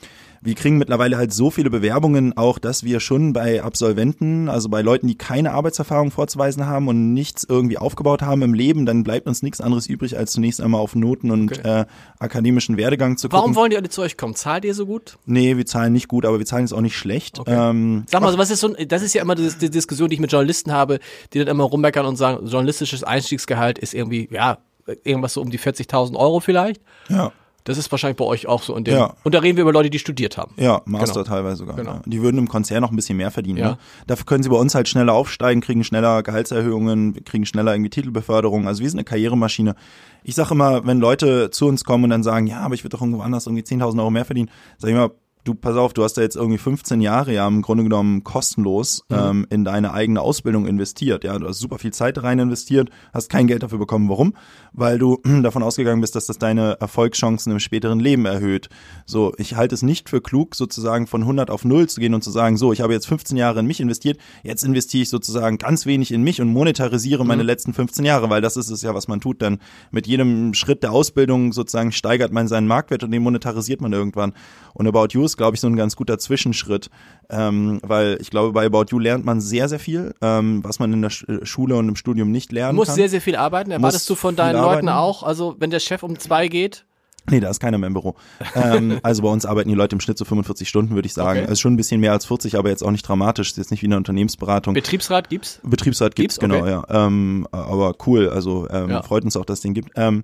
wir 0.44 0.54
kriegen 0.54 0.76
mittlerweile 0.78 1.16
halt 1.16 1.32
so 1.32 1.50
viele 1.50 1.70
Bewerbungen 1.70 2.36
auch, 2.36 2.58
dass 2.58 2.84
wir 2.84 3.00
schon 3.00 3.32
bei 3.32 3.62
Absolventen, 3.62 4.48
also 4.48 4.68
bei 4.68 4.82
Leuten, 4.82 5.06
die 5.08 5.16
keine 5.16 5.52
Arbeitserfahrung 5.52 6.10
vorzuweisen 6.10 6.66
haben 6.66 6.86
und 6.88 7.14
nichts 7.14 7.44
irgendwie 7.48 7.78
aufgebaut 7.78 8.22
haben 8.22 8.42
im 8.42 8.54
Leben, 8.54 8.86
dann 8.86 9.04
bleibt 9.04 9.26
uns 9.26 9.42
nichts 9.42 9.60
anderes 9.60 9.86
übrig, 9.86 10.16
als 10.18 10.32
zunächst 10.32 10.60
einmal 10.60 10.80
auf 10.80 10.94
Noten 10.94 11.30
und 11.30 11.52
Okay. 11.58 11.80
äh, 11.82 11.84
akademischen 12.18 12.76
Werdegang 12.76 13.16
zu 13.16 13.28
gucken. 13.28 13.38
Warum 13.40 13.56
wollen 13.56 13.70
die 13.70 13.76
alle 13.76 13.88
zu 13.88 14.02
euch 14.02 14.16
kommen? 14.16 14.34
Zahlt 14.34 14.64
ihr 14.64 14.74
so 14.74 14.86
gut? 14.86 15.16
Nee, 15.26 15.56
wir 15.56 15.66
zahlen 15.66 15.92
nicht 15.92 16.08
gut, 16.08 16.24
aber 16.26 16.38
wir 16.38 16.46
zahlen 16.46 16.64
jetzt 16.64 16.72
auch 16.74 16.80
nicht 16.80 16.96
schlecht. 16.96 17.38
Okay. 17.40 17.70
Ähm, 17.70 18.04
Sag 18.10 18.20
mal, 18.20 18.30
so, 18.32 18.38
was 18.38 18.50
ist 18.50 18.60
so 18.60 18.74
ein, 18.74 18.86
das 18.88 19.02
ist 19.02 19.14
ja 19.14 19.22
immer 19.22 19.34
die, 19.34 19.48
die 19.60 19.70
Diskussion, 19.70 20.08
die 20.10 20.14
ich 20.14 20.20
mit 20.20 20.30
Journalisten 20.30 20.72
habe, 20.72 20.98
die 21.32 21.38
dann 21.38 21.48
immer 21.48 21.64
rummeckern 21.64 22.06
und 22.06 22.16
sagen, 22.16 22.46
journalistisches 22.46 23.02
Einstiegsgehalt 23.04 23.78
ist 23.78 23.94
irgendwie, 23.94 24.28
ja, 24.30 24.58
irgendwas 25.04 25.32
so 25.32 25.40
um 25.40 25.48
die 25.50 25.58
40.000 25.58 26.14
Euro 26.16 26.40
vielleicht. 26.40 26.82
ja. 27.08 27.32
Das 27.64 27.78
ist 27.78 27.90
wahrscheinlich 27.90 28.18
bei 28.18 28.24
euch 28.26 28.46
auch 28.46 28.62
so. 28.62 28.76
In 28.76 28.84
dem, 28.84 28.94
Ja. 28.94 29.14
Und 29.22 29.34
da 29.34 29.38
reden 29.38 29.56
wir 29.56 29.62
über 29.62 29.72
Leute, 29.72 29.88
die 29.90 29.98
studiert 29.98 30.36
haben. 30.36 30.52
Ja, 30.56 30.82
Master 30.84 31.22
Genau. 31.22 31.34
teilweise 31.36 31.56
sogar. 31.56 31.76
Genau. 31.76 31.92
Ja. 31.94 32.02
Die 32.04 32.20
würden 32.22 32.36
im 32.36 32.46
Konzern 32.48 32.82
noch 32.82 32.90
ein 32.90 32.96
bisschen 32.96 33.16
mehr 33.16 33.30
verdienen. 33.30 33.58
Ja. 33.58 33.68
Ne? 33.70 33.78
Dafür 34.06 34.26
können 34.26 34.42
sie 34.42 34.50
bei 34.50 34.56
uns 34.56 34.74
halt 34.74 34.86
schneller 34.88 35.14
aufsteigen, 35.14 35.60
kriegen 35.62 35.82
schneller 35.82 36.22
Gehaltserhöhungen, 36.22 37.24
kriegen 37.24 37.46
schneller 37.46 37.72
irgendwie 37.74 37.90
Titelbeförderung. 37.90 38.68
Also 38.68 38.82
wir 38.82 38.90
sind 38.90 38.98
eine 38.98 39.04
Karrieremaschine. 39.04 39.74
Ich 40.22 40.34
sage 40.34 40.52
immer, 40.54 40.86
wenn 40.86 41.00
Leute 41.00 41.50
zu 41.50 41.66
uns 41.66 41.84
kommen 41.84 42.04
und 42.04 42.10
dann 42.10 42.22
sagen, 42.22 42.46
ja, 42.46 42.60
aber 42.60 42.74
ich 42.74 42.84
würde 42.84 42.96
doch 42.96 43.02
irgendwo 43.02 43.22
anders 43.22 43.46
irgendwie 43.46 43.62
10.000 43.64 43.98
Euro 43.98 44.10
mehr 44.10 44.24
verdienen, 44.24 44.50
sag 44.78 44.88
ich 44.88 44.94
immer, 44.94 45.10
du 45.44 45.54
pass 45.54 45.76
auf, 45.76 45.92
du 45.92 46.02
hast 46.02 46.14
da 46.14 46.22
jetzt 46.22 46.36
irgendwie 46.36 46.58
15 46.58 47.00
Jahre 47.00 47.32
ja 47.32 47.46
im 47.46 47.62
Grunde 47.62 47.84
genommen 47.84 48.24
kostenlos 48.24 49.04
Mhm. 49.08 49.16
ähm, 49.16 49.46
in 49.50 49.64
deine 49.64 49.92
eigene 49.92 50.20
Ausbildung 50.20 50.66
investiert. 50.66 51.22
Ja, 51.24 51.38
du 51.38 51.46
hast 51.46 51.58
super 51.58 51.78
viel 51.78 51.92
Zeit 51.92 52.22
rein 52.22 52.38
investiert, 52.38 52.90
hast 53.12 53.28
kein 53.28 53.46
Geld 53.46 53.62
dafür 53.62 53.78
bekommen. 53.78 54.08
Warum? 54.08 54.34
Weil 54.72 54.98
du 54.98 55.18
davon 55.42 55.62
ausgegangen 55.62 56.00
bist, 56.00 56.16
dass 56.16 56.26
das 56.26 56.38
deine 56.38 56.78
Erfolgschancen 56.80 57.52
im 57.52 57.60
späteren 57.60 58.00
Leben 58.00 58.24
erhöht. 58.26 58.68
So, 59.06 59.32
ich 59.36 59.54
halte 59.56 59.74
es 59.74 59.82
nicht 59.82 60.08
für 60.08 60.20
klug, 60.20 60.54
sozusagen 60.54 61.06
von 61.06 61.22
100 61.22 61.50
auf 61.50 61.64
0 61.64 61.88
zu 61.88 62.00
gehen 62.00 62.14
und 62.14 62.24
zu 62.24 62.30
sagen, 62.30 62.56
so, 62.56 62.72
ich 62.72 62.80
habe 62.80 62.92
jetzt 62.92 63.06
15 63.06 63.36
Jahre 63.36 63.60
in 63.60 63.66
mich 63.66 63.80
investiert, 63.80 64.18
jetzt 64.42 64.64
investiere 64.64 65.02
ich 65.02 65.10
sozusagen 65.10 65.58
ganz 65.58 65.84
wenig 65.86 66.10
in 66.12 66.22
mich 66.22 66.40
und 66.40 66.48
monetarisiere 66.48 67.24
meine 67.24 67.42
letzten 67.42 67.74
15 67.74 68.04
Jahre, 68.04 68.30
weil 68.30 68.40
das 68.40 68.56
ist 68.56 68.70
es 68.70 68.82
ja, 68.82 68.94
was 68.94 69.08
man 69.08 69.20
tut. 69.20 69.42
Dann 69.42 69.58
mit 69.90 70.06
jedem 70.06 70.54
Schritt 70.54 70.82
der 70.82 70.92
Ausbildung 70.92 71.52
sozusagen 71.52 71.92
steigert 71.92 72.32
man 72.32 72.48
seinen 72.48 72.66
Marktwert 72.66 73.04
und 73.04 73.10
den 73.10 73.22
monetarisiert 73.22 73.80
man 73.80 73.92
irgendwann. 73.92 74.32
Und 74.72 74.86
About 74.88 75.08
You 75.10 75.22
ist, 75.34 75.36
glaube 75.36 75.56
ich, 75.56 75.60
so 75.60 75.66
ein 75.66 75.76
ganz 75.76 75.96
guter 75.96 76.18
Zwischenschritt, 76.18 76.90
ähm, 77.28 77.80
weil 77.82 78.18
ich 78.20 78.30
glaube, 78.30 78.52
bei 78.52 78.66
About 78.66 78.86
You 78.90 78.98
lernt 79.00 79.24
man 79.24 79.40
sehr, 79.40 79.68
sehr 79.68 79.80
viel, 79.80 80.14
ähm, 80.22 80.62
was 80.62 80.78
man 80.78 80.92
in 80.92 81.02
der 81.02 81.10
äh, 81.28 81.44
Schule 81.44 81.76
und 81.76 81.88
im 81.88 81.96
Studium 81.96 82.30
nicht 82.30 82.52
lernen 82.52 82.74
Du 82.76 82.76
musst 82.76 82.90
kann. 82.90 82.96
sehr, 82.96 83.08
sehr 83.08 83.20
viel 83.20 83.36
arbeiten. 83.36 83.70
Erwartest 83.72 84.08
du 84.08 84.14
von 84.14 84.36
deinen 84.36 84.54
Leuten 84.54 84.88
arbeiten. 84.88 84.88
auch? 84.90 85.22
Also, 85.24 85.56
wenn 85.58 85.70
der 85.70 85.80
Chef 85.80 86.02
um 86.02 86.18
zwei 86.18 86.48
geht, 86.48 86.84
Nee, 87.30 87.40
da 87.40 87.48
ist 87.48 87.58
keiner 87.58 87.78
mehr 87.78 87.86
im 87.86 87.94
Büro. 87.94 88.16
ähm, 88.54 88.98
also 89.02 89.22
bei 89.22 89.30
uns 89.30 89.46
arbeiten 89.46 89.70
die 89.70 89.74
Leute 89.74 89.96
im 89.96 90.00
Schnitt 90.00 90.18
so 90.18 90.26
45 90.26 90.68
Stunden, 90.68 90.94
würde 90.94 91.06
ich 91.06 91.14
sagen. 91.14 91.38
Okay. 91.40 91.48
Also 91.48 91.58
schon 91.58 91.72
ein 91.72 91.76
bisschen 91.78 91.98
mehr 92.02 92.12
als 92.12 92.26
40, 92.26 92.58
aber 92.58 92.68
jetzt 92.68 92.82
auch 92.84 92.90
nicht 92.90 93.08
dramatisch. 93.08 93.48
Ist 93.52 93.56
jetzt 93.56 93.70
nicht 93.70 93.80
wie 93.82 93.86
eine 93.86 93.96
Unternehmensberatung. 93.96 94.74
Betriebsrat 94.74 95.30
gibt's? 95.30 95.58
Betriebsrat 95.62 96.14
gibt's, 96.16 96.38
Gibt's? 96.38 96.54
genau, 96.54 96.60
Okay. 96.62 96.70
ja. 96.92 97.06
Ähm, 97.06 97.48
aber 97.50 97.94
cool, 98.06 98.28
also 98.28 98.68
ähm, 98.68 98.90
Ja. 98.90 99.02
freut 99.02 99.24
uns 99.24 99.38
auch, 99.38 99.46
dass 99.46 99.60
es 99.60 99.62
den 99.62 99.72
gibt. 99.72 99.92
Ähm, 99.96 100.22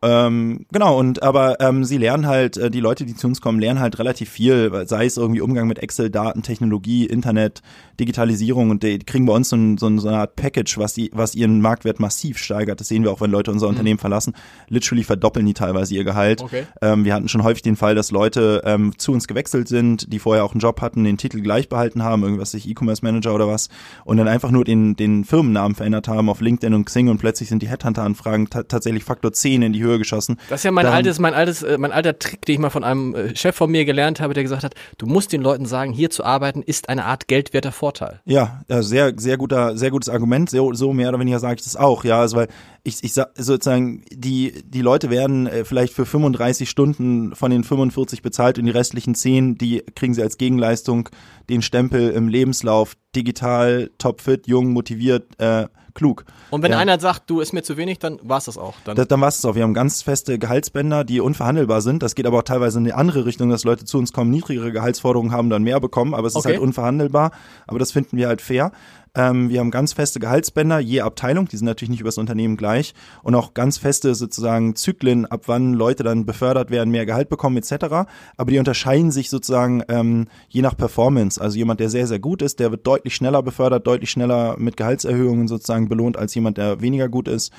ähm, 0.00 0.66
genau, 0.70 0.98
und 0.98 1.22
aber 1.22 1.60
ähm, 1.60 1.84
sie 1.84 1.98
lernen 1.98 2.26
halt, 2.26 2.56
äh, 2.56 2.70
die 2.70 2.80
Leute, 2.80 3.04
die 3.04 3.16
zu 3.16 3.26
uns 3.26 3.40
kommen, 3.40 3.58
lernen 3.58 3.80
halt 3.80 3.98
relativ 3.98 4.30
viel, 4.30 4.70
sei 4.86 5.06
es 5.06 5.16
irgendwie 5.16 5.40
Umgang 5.40 5.66
mit 5.66 5.80
Excel, 5.80 6.08
Daten, 6.08 6.42
Technologie, 6.42 7.06
Internet, 7.06 7.62
Digitalisierung 7.98 8.70
und 8.70 8.84
die 8.84 9.00
kriegen 9.00 9.26
bei 9.26 9.32
uns 9.32 9.48
so, 9.48 9.56
ein, 9.56 9.76
so, 9.76 9.88
ein, 9.88 9.98
so 9.98 10.08
eine 10.08 10.18
Art 10.18 10.36
Package, 10.36 10.78
was 10.78 10.94
die, 10.94 11.10
was 11.12 11.34
ihren 11.34 11.60
Marktwert 11.60 11.98
massiv 11.98 12.38
steigert. 12.38 12.78
Das 12.78 12.88
sehen 12.88 13.02
wir 13.02 13.10
auch, 13.10 13.20
wenn 13.20 13.32
Leute 13.32 13.50
unser 13.50 13.66
Unternehmen 13.66 13.98
verlassen. 13.98 14.34
Literally 14.68 15.02
verdoppeln 15.02 15.46
die 15.46 15.54
teilweise 15.54 15.94
ihr 15.94 16.04
Gehalt. 16.04 16.42
Okay. 16.42 16.66
Ähm, 16.80 17.04
wir 17.04 17.14
hatten 17.14 17.28
schon 17.28 17.42
häufig 17.42 17.62
den 17.62 17.76
Fall, 17.76 17.96
dass 17.96 18.12
Leute 18.12 18.62
ähm, 18.64 18.96
zu 18.98 19.12
uns 19.12 19.26
gewechselt 19.26 19.66
sind, 19.66 20.12
die 20.12 20.20
vorher 20.20 20.44
auch 20.44 20.52
einen 20.52 20.60
Job 20.60 20.80
hatten, 20.80 21.02
den 21.02 21.18
Titel 21.18 21.40
gleich 21.40 21.68
behalten 21.68 22.04
haben, 22.04 22.22
irgendwas 22.22 22.52
sich 22.52 22.68
E-Commerce 22.68 23.04
Manager 23.04 23.34
oder 23.34 23.48
was, 23.48 23.68
und 24.04 24.16
dann 24.16 24.28
einfach 24.28 24.52
nur 24.52 24.64
den, 24.64 24.94
den 24.94 25.24
Firmennamen 25.24 25.74
verändert 25.74 26.06
haben 26.06 26.28
auf 26.28 26.40
LinkedIn 26.40 26.74
und 26.74 26.84
Xing 26.84 27.08
und 27.08 27.18
plötzlich 27.18 27.48
sind 27.48 27.62
die 27.62 27.68
Headhunter-Anfragen 27.68 28.48
ta 28.48 28.62
tatsächlich 28.62 29.02
Faktor 29.02 29.32
10 29.32 29.62
in 29.62 29.72
die 29.72 29.82
Höhe 29.82 29.87
geschossen. 29.96 30.36
Das 30.50 30.60
ist 30.60 30.64
ja 30.64 30.70
mein 30.70 30.84
Daran- 30.84 30.98
altes, 30.98 31.18
mein 31.18 31.32
altes, 31.32 31.62
äh, 31.62 31.78
mein 31.78 31.92
alter 31.92 32.18
Trick, 32.18 32.44
den 32.44 32.54
ich 32.54 32.58
mal 32.58 32.68
von 32.68 32.84
einem 32.84 33.14
äh, 33.14 33.34
Chef 33.34 33.56
von 33.56 33.70
mir 33.70 33.86
gelernt 33.86 34.20
habe, 34.20 34.34
der 34.34 34.42
gesagt 34.42 34.64
hat, 34.64 34.74
du 34.98 35.06
musst 35.06 35.32
den 35.32 35.40
Leuten 35.40 35.64
sagen, 35.64 35.92
hier 35.92 36.10
zu 36.10 36.24
arbeiten 36.24 36.60
ist 36.62 36.90
eine 36.90 37.06
Art 37.06 37.28
geldwerter 37.28 37.72
Vorteil. 37.72 38.20
Ja, 38.26 38.60
ja, 38.68 38.82
sehr, 38.82 39.14
sehr 39.16 39.38
guter, 39.38 39.78
sehr 39.78 39.90
gutes 39.90 40.10
Argument. 40.10 40.50
So, 40.50 40.74
so 40.74 40.92
mehr 40.92 41.08
oder 41.08 41.18
weniger 41.20 41.38
sage 41.38 41.54
ich 41.56 41.64
das 41.64 41.76
auch. 41.76 42.04
Ja, 42.04 42.20
also 42.20 42.36
weil 42.36 42.48
ich, 42.82 43.02
ich 43.04 43.12
sag 43.12 43.30
sozusagen, 43.36 44.02
die, 44.10 44.52
die 44.64 44.82
Leute 44.82 45.08
werden 45.10 45.46
äh, 45.46 45.64
vielleicht 45.64 45.92
für 45.94 46.04
35 46.06 46.68
Stunden 46.68 47.34
von 47.34 47.50
den 47.50 47.62
45 47.64 48.22
bezahlt 48.22 48.58
und 48.58 48.64
die 48.64 48.70
restlichen 48.70 49.14
10, 49.14 49.56
die 49.56 49.82
kriegen 49.94 50.14
sie 50.14 50.22
als 50.22 50.36
Gegenleistung 50.38 51.08
den 51.48 51.62
Stempel 51.62 52.10
im 52.10 52.28
Lebenslauf, 52.28 52.94
digital, 53.14 53.90
topfit, 53.98 54.46
jung, 54.46 54.72
motiviert, 54.72 55.38
äh, 55.38 55.66
klug. 55.98 56.24
Und 56.50 56.62
wenn 56.62 56.70
Ja. 56.70 56.78
einer 56.78 56.98
sagt, 57.00 57.28
du 57.28 57.40
ist 57.40 57.52
mir 57.52 57.62
zu 57.62 57.76
wenig, 57.76 57.98
dann 57.98 58.18
war's 58.22 58.44
das 58.46 58.56
auch. 58.56 58.74
Dann 58.84 58.94
Da, 58.96 59.04
dann 59.04 59.20
war 59.20 59.28
es 59.28 59.44
auch. 59.44 59.54
Wir 59.56 59.64
haben 59.64 59.74
ganz 59.74 60.00
feste 60.02 60.38
Gehaltsbänder, 60.38 61.02
die 61.04 61.20
unverhandelbar 61.20 61.80
sind. 61.82 62.02
Das 62.02 62.14
geht 62.14 62.24
aber 62.26 62.38
auch 62.38 62.42
teilweise 62.42 62.78
in 62.78 62.84
die 62.84 62.92
andere 62.92 63.26
Richtung, 63.26 63.50
dass 63.50 63.64
Leute 63.64 63.84
zu 63.84 63.98
uns 63.98 64.12
kommen, 64.12 64.30
niedrigere 64.30 64.70
Gehaltsforderungen 64.72 65.32
haben, 65.32 65.50
dann 65.50 65.64
mehr 65.64 65.80
bekommen. 65.80 66.14
Aber 66.14 66.26
es 66.28 66.34
ist 66.34 66.38
Okay. 66.38 66.50
halt 66.50 66.60
unverhandelbar. 66.60 67.32
Aber 67.66 67.78
das 67.78 67.90
finden 67.92 68.16
wir 68.16 68.28
halt 68.28 68.40
fair. 68.40 68.70
Ähm, 69.18 69.50
wir 69.50 69.58
haben 69.58 69.72
ganz 69.72 69.94
feste 69.94 70.20
Gehaltsbänder, 70.20 70.78
je 70.78 71.00
Abteilung, 71.00 71.48
die 71.48 71.56
sind 71.56 71.66
natürlich 71.66 71.90
nicht 71.90 72.00
übers 72.00 72.18
Unternehmen 72.18 72.56
gleich. 72.56 72.94
Und 73.24 73.34
auch 73.34 73.52
ganz 73.52 73.76
feste 73.76 74.14
sozusagen 74.14 74.76
Zyklen, 74.76 75.26
ab 75.26 75.42
wann 75.46 75.74
Leute 75.74 76.04
dann 76.04 76.24
befördert 76.24 76.70
werden, 76.70 76.90
mehr 76.90 77.04
Gehalt 77.04 77.28
bekommen 77.28 77.56
etc. 77.56 78.06
Aber 78.36 78.50
die 78.50 78.60
unterscheiden 78.60 79.10
sich 79.10 79.28
sozusagen 79.28 79.82
ähm, 79.88 80.28
je 80.48 80.62
nach 80.62 80.76
Performance. 80.76 81.40
Also 81.40 81.58
jemand, 81.58 81.80
der 81.80 81.90
sehr, 81.90 82.06
sehr 82.06 82.20
gut 82.20 82.42
ist, 82.42 82.60
der 82.60 82.70
wird 82.70 82.86
deutlich 82.86 83.16
schneller 83.16 83.42
befördert, 83.42 83.88
deutlich 83.88 84.10
schneller 84.10 84.54
mit 84.56 84.76
Gehaltserhöhungen 84.76 85.48
sozusagen 85.48 85.88
belohnt 85.88 86.16
als 86.16 86.32
jemand, 86.36 86.56
der 86.56 86.80
weniger 86.80 87.08
gut 87.08 87.26
ist. 87.26 87.52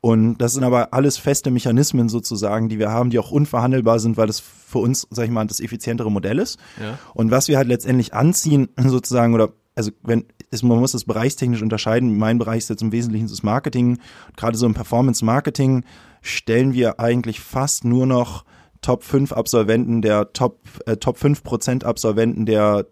Und 0.00 0.38
das 0.38 0.52
sind 0.52 0.64
aber 0.64 0.92
alles 0.92 1.16
feste 1.16 1.52
Mechanismen 1.52 2.08
sozusagen, 2.08 2.68
die 2.68 2.80
wir 2.80 2.90
haben, 2.90 3.10
die 3.10 3.20
auch 3.20 3.30
unverhandelbar 3.30 4.00
sind, 4.00 4.16
weil 4.16 4.26
das 4.26 4.40
für 4.40 4.80
uns, 4.80 5.06
sag 5.10 5.26
ich 5.26 5.30
mal, 5.30 5.46
das 5.46 5.60
effizientere 5.60 6.10
Modell 6.10 6.40
ist. 6.40 6.58
Ja. 6.78 6.98
Und 7.14 7.30
was 7.30 7.46
wir 7.46 7.56
halt 7.56 7.68
letztendlich 7.68 8.12
anziehen, 8.12 8.68
sozusagen, 8.76 9.32
oder 9.32 9.52
also 9.76 9.90
wenn 10.02 10.26
ist, 10.54 10.62
man 10.62 10.78
muss 10.78 10.92
das 10.92 11.04
bereichstechnisch 11.04 11.62
unterscheiden. 11.62 12.16
Mein 12.16 12.38
Bereich 12.38 12.58
ist 12.58 12.70
jetzt 12.70 12.82
im 12.82 12.92
Wesentlichen 12.92 13.28
das 13.28 13.42
Marketing. 13.42 13.98
Gerade 14.36 14.56
so 14.56 14.66
im 14.66 14.74
Performance-Marketing 14.74 15.84
stellen 16.22 16.72
wir 16.72 16.98
eigentlich 17.00 17.40
fast 17.40 17.84
nur 17.84 18.06
noch 18.06 18.44
Top 18.80 19.02
5 19.02 19.32
Absolventen 19.32 20.02
der 20.02 20.32
Top, 20.32 20.60
äh, 20.86 20.96
Top 20.96 21.18
5 21.18 21.42
Prozent 21.42 21.84
Absolventen 21.84 22.46
der 22.46 22.86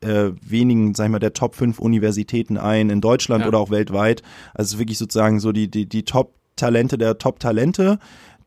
äh, 0.00 0.30
wenigen, 0.40 0.94
sag 0.94 1.06
ich 1.06 1.10
mal, 1.10 1.18
der 1.18 1.32
Top 1.32 1.54
5 1.54 1.78
Universitäten 1.78 2.56
ein 2.58 2.90
in 2.90 3.00
Deutschland 3.00 3.42
Ja. 3.42 3.48
oder 3.48 3.58
auch 3.58 3.70
weltweit. 3.70 4.22
Also 4.54 4.78
wirklich 4.78 4.98
sozusagen 4.98 5.40
so 5.40 5.52
die, 5.52 5.70
die, 5.70 5.88
die 5.88 6.04
Top-Talente 6.04 6.98
der 6.98 7.18
Top-Talente. 7.18 7.98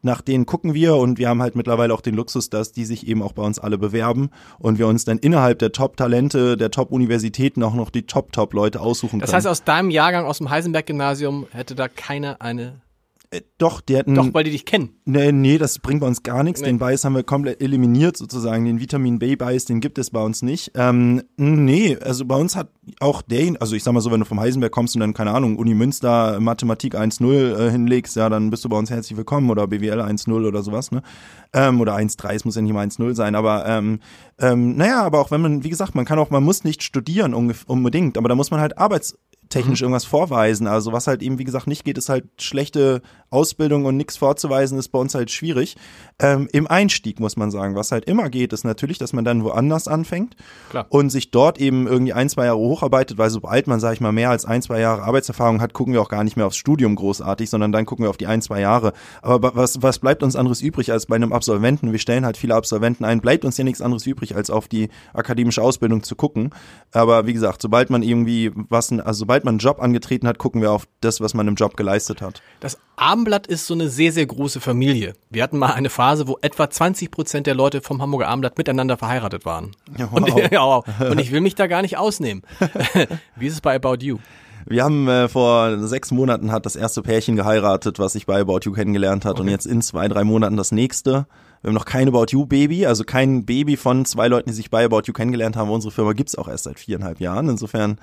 Nach 0.06 0.22
denen 0.22 0.46
gucken 0.46 0.76
wir 0.76 0.98
und 0.98 1.18
wir 1.18 1.30
haben 1.30 1.41
halt 1.41 1.56
mittlerweile 1.56 1.91
auch 1.91 2.02
den 2.02 2.13
Luxus, 2.13 2.52
dass 2.52 2.72
die 2.72 2.86
sich 2.86 3.08
eben 3.08 3.24
auch 3.24 3.32
bei 3.32 3.41
uns 3.41 3.58
alle 3.58 3.80
bewerben 3.80 4.30
und 4.60 4.78
wir 4.78 4.86
uns 4.88 5.04
dann 5.04 5.18
innerhalb 5.18 5.58
der 5.58 5.72
Top-Talente, 5.72 6.58
der 6.58 6.70
Top-Universitäten 6.70 7.63
auch 7.63 7.74
noch 7.74 7.89
die 7.89 8.04
Top-Top-Leute 8.04 8.82
aussuchen 8.82 9.20
das 9.20 9.32
können. 9.32 9.38
heißt, 9.38 9.48
aus 9.48 9.63
deinem 9.63 9.89
Jahrgang, 9.89 10.26
aus 10.26 10.38
dem 10.38 10.52
Heisenberg-Gymnasium, 10.52 11.48
hätte 11.50 11.74
da 11.74 11.88
keiner 11.88 12.39
eine, 12.39 12.74
Äh, 13.32 13.42
doch, 13.58 13.82
die 13.82 13.96
hätten, 13.96 14.16
doch, 14.16 14.34
weil 14.34 14.44
die 14.44 14.52
dich 14.52 14.66
kennen. 14.66 14.90
Nee, 15.06 15.32
nee, 15.32 15.58
das 15.58 15.80
bringt 15.80 16.02
bei 16.02 16.08
uns 16.08 16.24
gar 16.24 16.44
nichts. 16.44 16.62
Nee. 16.62 16.68
Den 16.68 16.80
Bias 16.80 17.04
haben 17.04 17.16
wir 17.16 17.24
komplett 17.24 17.62
eliminiert 17.62 18.18
sozusagen. 18.18 18.66
Den 18.66 18.80
Vitamin 18.80 19.20
B-Bias, 19.20 19.66
den 19.66 19.82
gibt 19.82 19.98
es 19.98 20.12
bei 20.12 20.24
uns 20.24 20.42
nicht. 20.42 20.72
Ähm, 20.76 21.24
nee, 21.38 21.98
also 21.98 22.26
bei 22.26 22.36
uns 22.36 22.56
hat 22.56 22.70
auch 23.00 23.22
der, 23.22 23.56
also 23.60 23.76
ich 23.76 23.84
sag 23.84 23.94
mal 23.94 24.02
so, 24.02 24.12
wenn 24.12 24.20
du 24.20 24.26
vom 24.26 24.40
Heisenberg 24.40 24.72
kommst 24.72 24.96
und 24.96 25.00
dann, 25.00 25.14
keine 25.14 25.32
Ahnung, 25.32 25.58
Uni 25.58 25.74
Münster 25.74 26.40
Mathematik 26.40 26.96
1.0 26.96 27.68
äh, 27.68 27.72
hinlegst, 27.72 28.16
ja, 28.16 28.30
dann 28.30 28.50
bist 28.50 28.64
du 28.66 28.70
bei 28.70 28.78
uns 28.78 28.90
herzlich 28.90 29.18
willkommen 29.18 29.50
oder 29.50 29.68
BWL 29.68 30.02
1.0 30.02 30.48
oder 30.48 30.62
sowas, 30.64 30.92
ne? 30.92 31.02
Ähm, 31.54 31.82
oder 31.82 31.96
1.3, 31.96 32.34
es 32.34 32.46
muss 32.46 32.56
ja 32.56 32.62
nicht 32.62 32.74
mal 32.74 32.86
1.0 32.86 33.14
sein, 33.14 33.36
aber 33.36 33.66
ähm, 33.66 34.00
ähm, 34.40 34.76
naja, 34.76 35.04
aber 35.04 35.20
auch 35.20 35.32
wenn 35.32 35.42
man, 35.42 35.64
wie 35.64 35.70
gesagt, 35.70 35.96
man 35.96 36.06
kann 36.06 36.20
auch, 36.20 36.30
man 36.30 36.44
muss 36.44 36.64
nicht 36.64 36.84
studieren 36.84 37.34
unbedingt, 37.34 38.18
aber 38.18 38.30
da 38.30 38.36
muss 38.36 38.52
man 38.52 38.60
halt 38.60 38.78
arbeits 38.78 39.18
technisch 39.50 39.82
irgendwas 39.82 40.06
vorweisen. 40.06 40.68
Also 40.68 40.94
was 40.94 41.08
halt 41.08 41.22
eben, 41.22 41.40
wie 41.40 41.44
gesagt, 41.44 41.68
nicht 41.68 41.86
geht, 41.86 41.98
ist 41.98 42.10
halt 42.10 42.26
schlechte 42.40 43.02
Ausbildung 43.30 43.86
und 43.86 43.98
nichts 43.98 44.18
vorzuweisen, 44.18 44.78
ist 44.78 44.90
bei 44.90 45.00
uns 45.00 45.14
halt 45.14 45.30
schwierig. 45.32 45.76
Ähm, 46.20 46.48
Im 46.52 46.68
Einstieg 46.68 47.20
muss 47.20 47.36
man 47.36 47.52
sagen, 47.52 47.76
was 47.76 47.92
halt 47.92 48.06
immer 48.06 48.30
geht, 48.30 48.54
ist 48.54 48.64
natürlich, 48.64 48.98
dass 48.98 49.14
man 49.14 49.26
dann 49.26 49.44
woanders 49.44 49.88
anfängt 49.88 50.36
Klar. 50.70 50.86
und 50.90 51.10
sich 51.10 51.32
dort 51.32 51.60
eben 51.60 51.88
irgendwie 51.88 52.14
ein, 52.14 52.30
zwei 52.30 52.46
Jahre 52.46 52.60
hocharbeitet, 52.60 53.18
weil 53.18 53.30
sobald 53.30 53.68
man, 53.68 53.80
sag 53.80 53.93
ich 53.93 54.02
mal, 54.02 54.12
mehr 54.12 54.30
als 54.30 54.46
ein, 54.46 54.62
zwei 54.62 54.80
Jahre 54.80 55.04
Arbeitserfahrung 55.04 55.60
hat, 55.62 55.74
gucken 55.74 55.93
wir 55.93 56.02
auch 56.02 56.10
gar 56.10 56.24
nicht 56.24 56.38
mehr 56.38 56.48
aufs 56.48 56.58
Studium 56.58 56.96
großartig, 56.96 57.50
sondern 57.50 57.72
dann 57.72 57.86
gucken 57.86 58.06
wir 58.06 58.10
auf 58.10 58.18
die 58.18 58.28
ein, 58.28 58.41
zwei 58.41 58.62
Jahre. 58.62 58.93
Aber 59.22 59.56
was, 59.56 59.82
was 59.82 60.00
bleibt 60.00 60.24
uns 60.24 60.36
anderes 60.36 60.62
übrig 60.62 60.91
als 60.91 61.08
bei 61.08 61.16
einem 61.16 61.34
Absolventen? 61.34 61.91
Wir 61.91 62.00
stellen 62.00 62.26
halt 62.26 62.38
viele 62.38 62.56
Absolventen 62.56 63.04
ein, 63.04 63.20
bleibt 63.20 63.43
uns 63.43 63.58
ja 63.58 63.64
nichts 63.64 63.82
anderes 63.82 64.06
übrig, 64.06 64.36
als 64.36 64.50
auf 64.50 64.68
die 64.68 64.89
akademische 65.14 65.62
Ausbildung 65.62 66.04
zu 66.04 66.16
gucken. 66.16 66.52
Aber 66.93 67.28
wie 67.28 67.34
gesagt, 67.34 67.62
sobald 67.62 67.89
man 67.89 68.02
irgendwie 68.02 68.52
was, 68.56 68.91
also 68.91 69.20
sobald 69.20 69.35
sobald 69.36 69.44
man 69.44 69.54
einen 69.54 69.60
Job 69.60 69.82
angetreten 69.82 70.28
hat, 70.28 70.38
gucken 70.38 70.62
wir 70.62 70.72
auf 70.72 70.88
das, 71.02 71.20
was 71.20 71.34
man 71.34 71.46
im 71.50 71.56
Job 71.56 71.76
geleistet 71.76 72.22
hat. 72.22 72.42
Das 72.62 72.78
Abendblatt 72.96 73.48
ist 73.48 73.68
so 73.68 73.74
eine 73.74 73.90
sehr, 73.90 74.14
sehr 74.14 74.26
große 74.26 74.62
Familie. 74.62 75.14
Wir 75.30 75.44
hatten 75.44 75.58
mal 75.58 75.74
eine 75.74 75.90
Phase, 75.90 76.30
wo 76.30 76.38
etwa 76.42 76.70
20 76.70 77.12
Prozent 77.12 77.46
der 77.46 77.54
Leute 77.54 77.82
vom 77.82 78.02
Hamburger 78.02 78.30
Abendblatt 78.30 78.58
miteinander 78.58 78.96
verheiratet 78.96 79.44
waren. 79.46 79.76
Ja, 79.98 80.10
wow. 80.10 80.22
Und, 80.22 80.28
ja, 80.52 80.62
wow. 80.62 80.86
Und 81.12 81.20
ich 81.20 81.34
will 81.34 81.42
mich 81.42 81.56
da 81.56 81.68
gar 81.68 81.82
nicht 81.82 81.98
ausnehmen. 81.98 82.44
Wie 83.36 83.48
ist 83.48 83.54
es 83.56 83.62
bei 83.62 83.76
About 83.76 83.98
You? 84.00 84.20
Wir 84.68 84.84
haben 84.84 85.07
äh, 85.07 85.28
vor 85.28 85.78
sechs 85.88 86.11
Monaten 86.11 86.51
hat 86.51 86.66
das 86.66 86.76
erste 86.76 87.03
Pärchen 87.03 87.36
geheiratet, 87.36 87.99
was 87.99 88.13
sich 88.13 88.26
bei 88.26 88.41
About 88.41 88.61
You 88.63 88.72
kennengelernt 88.72 89.24
hat. 89.24 89.34
Okay. 89.34 89.41
Und 89.41 89.47
jetzt 89.49 89.68
in 89.68 89.82
zwei, 89.82 90.07
drei 90.07 90.24
Monaten 90.24 90.57
das 90.57 90.72
nächste. 90.72 91.28
Wir 91.61 91.70
haben 91.70 91.76
noch 91.76 91.86
kein 91.86 92.07
About 92.07 92.28
You 92.30 92.45
Baby, 92.45 92.86
also 92.86 93.03
kein 93.03 93.45
Baby 93.45 93.78
von 93.78 94.05
zwei 94.05 94.28
Leuten, 94.28 94.49
die 94.49 94.55
sich 94.55 94.70
bei 94.70 94.86
About 94.86 95.03
You 95.05 95.13
kennengelernt 95.13 95.55
haben. 95.55 95.70
Unsere 95.70 95.91
Firma 95.91 96.13
gibt's 96.13 96.36
auch 96.36 96.47
erst 96.47 96.66
seit 96.66 96.80
viereinhalb 96.80 97.20
Jahren. 97.20 97.49
Insofern 97.49 97.99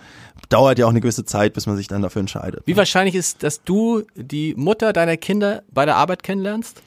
dauert 0.48 0.78
ja 0.78 0.86
auch 0.86 0.90
eine 0.90 1.00
gewisse 1.00 1.24
Zeit, 1.24 1.52
bis 1.52 1.66
man 1.66 1.76
sich 1.76 1.88
dann 1.88 2.02
dafür 2.02 2.20
entscheidet. 2.20 2.62
Wie 2.66 2.76
wahrscheinlich 2.76 3.14
ist, 3.14 3.42
dass 3.42 3.62
du 3.62 4.02
die 4.14 4.54
Mutter 4.56 4.92
deiner 4.92 5.16
Kinder 5.16 5.62
bei 5.70 5.84
der 5.84 5.96
Arbeit 5.96 6.22
kennenlernst? 6.22 6.82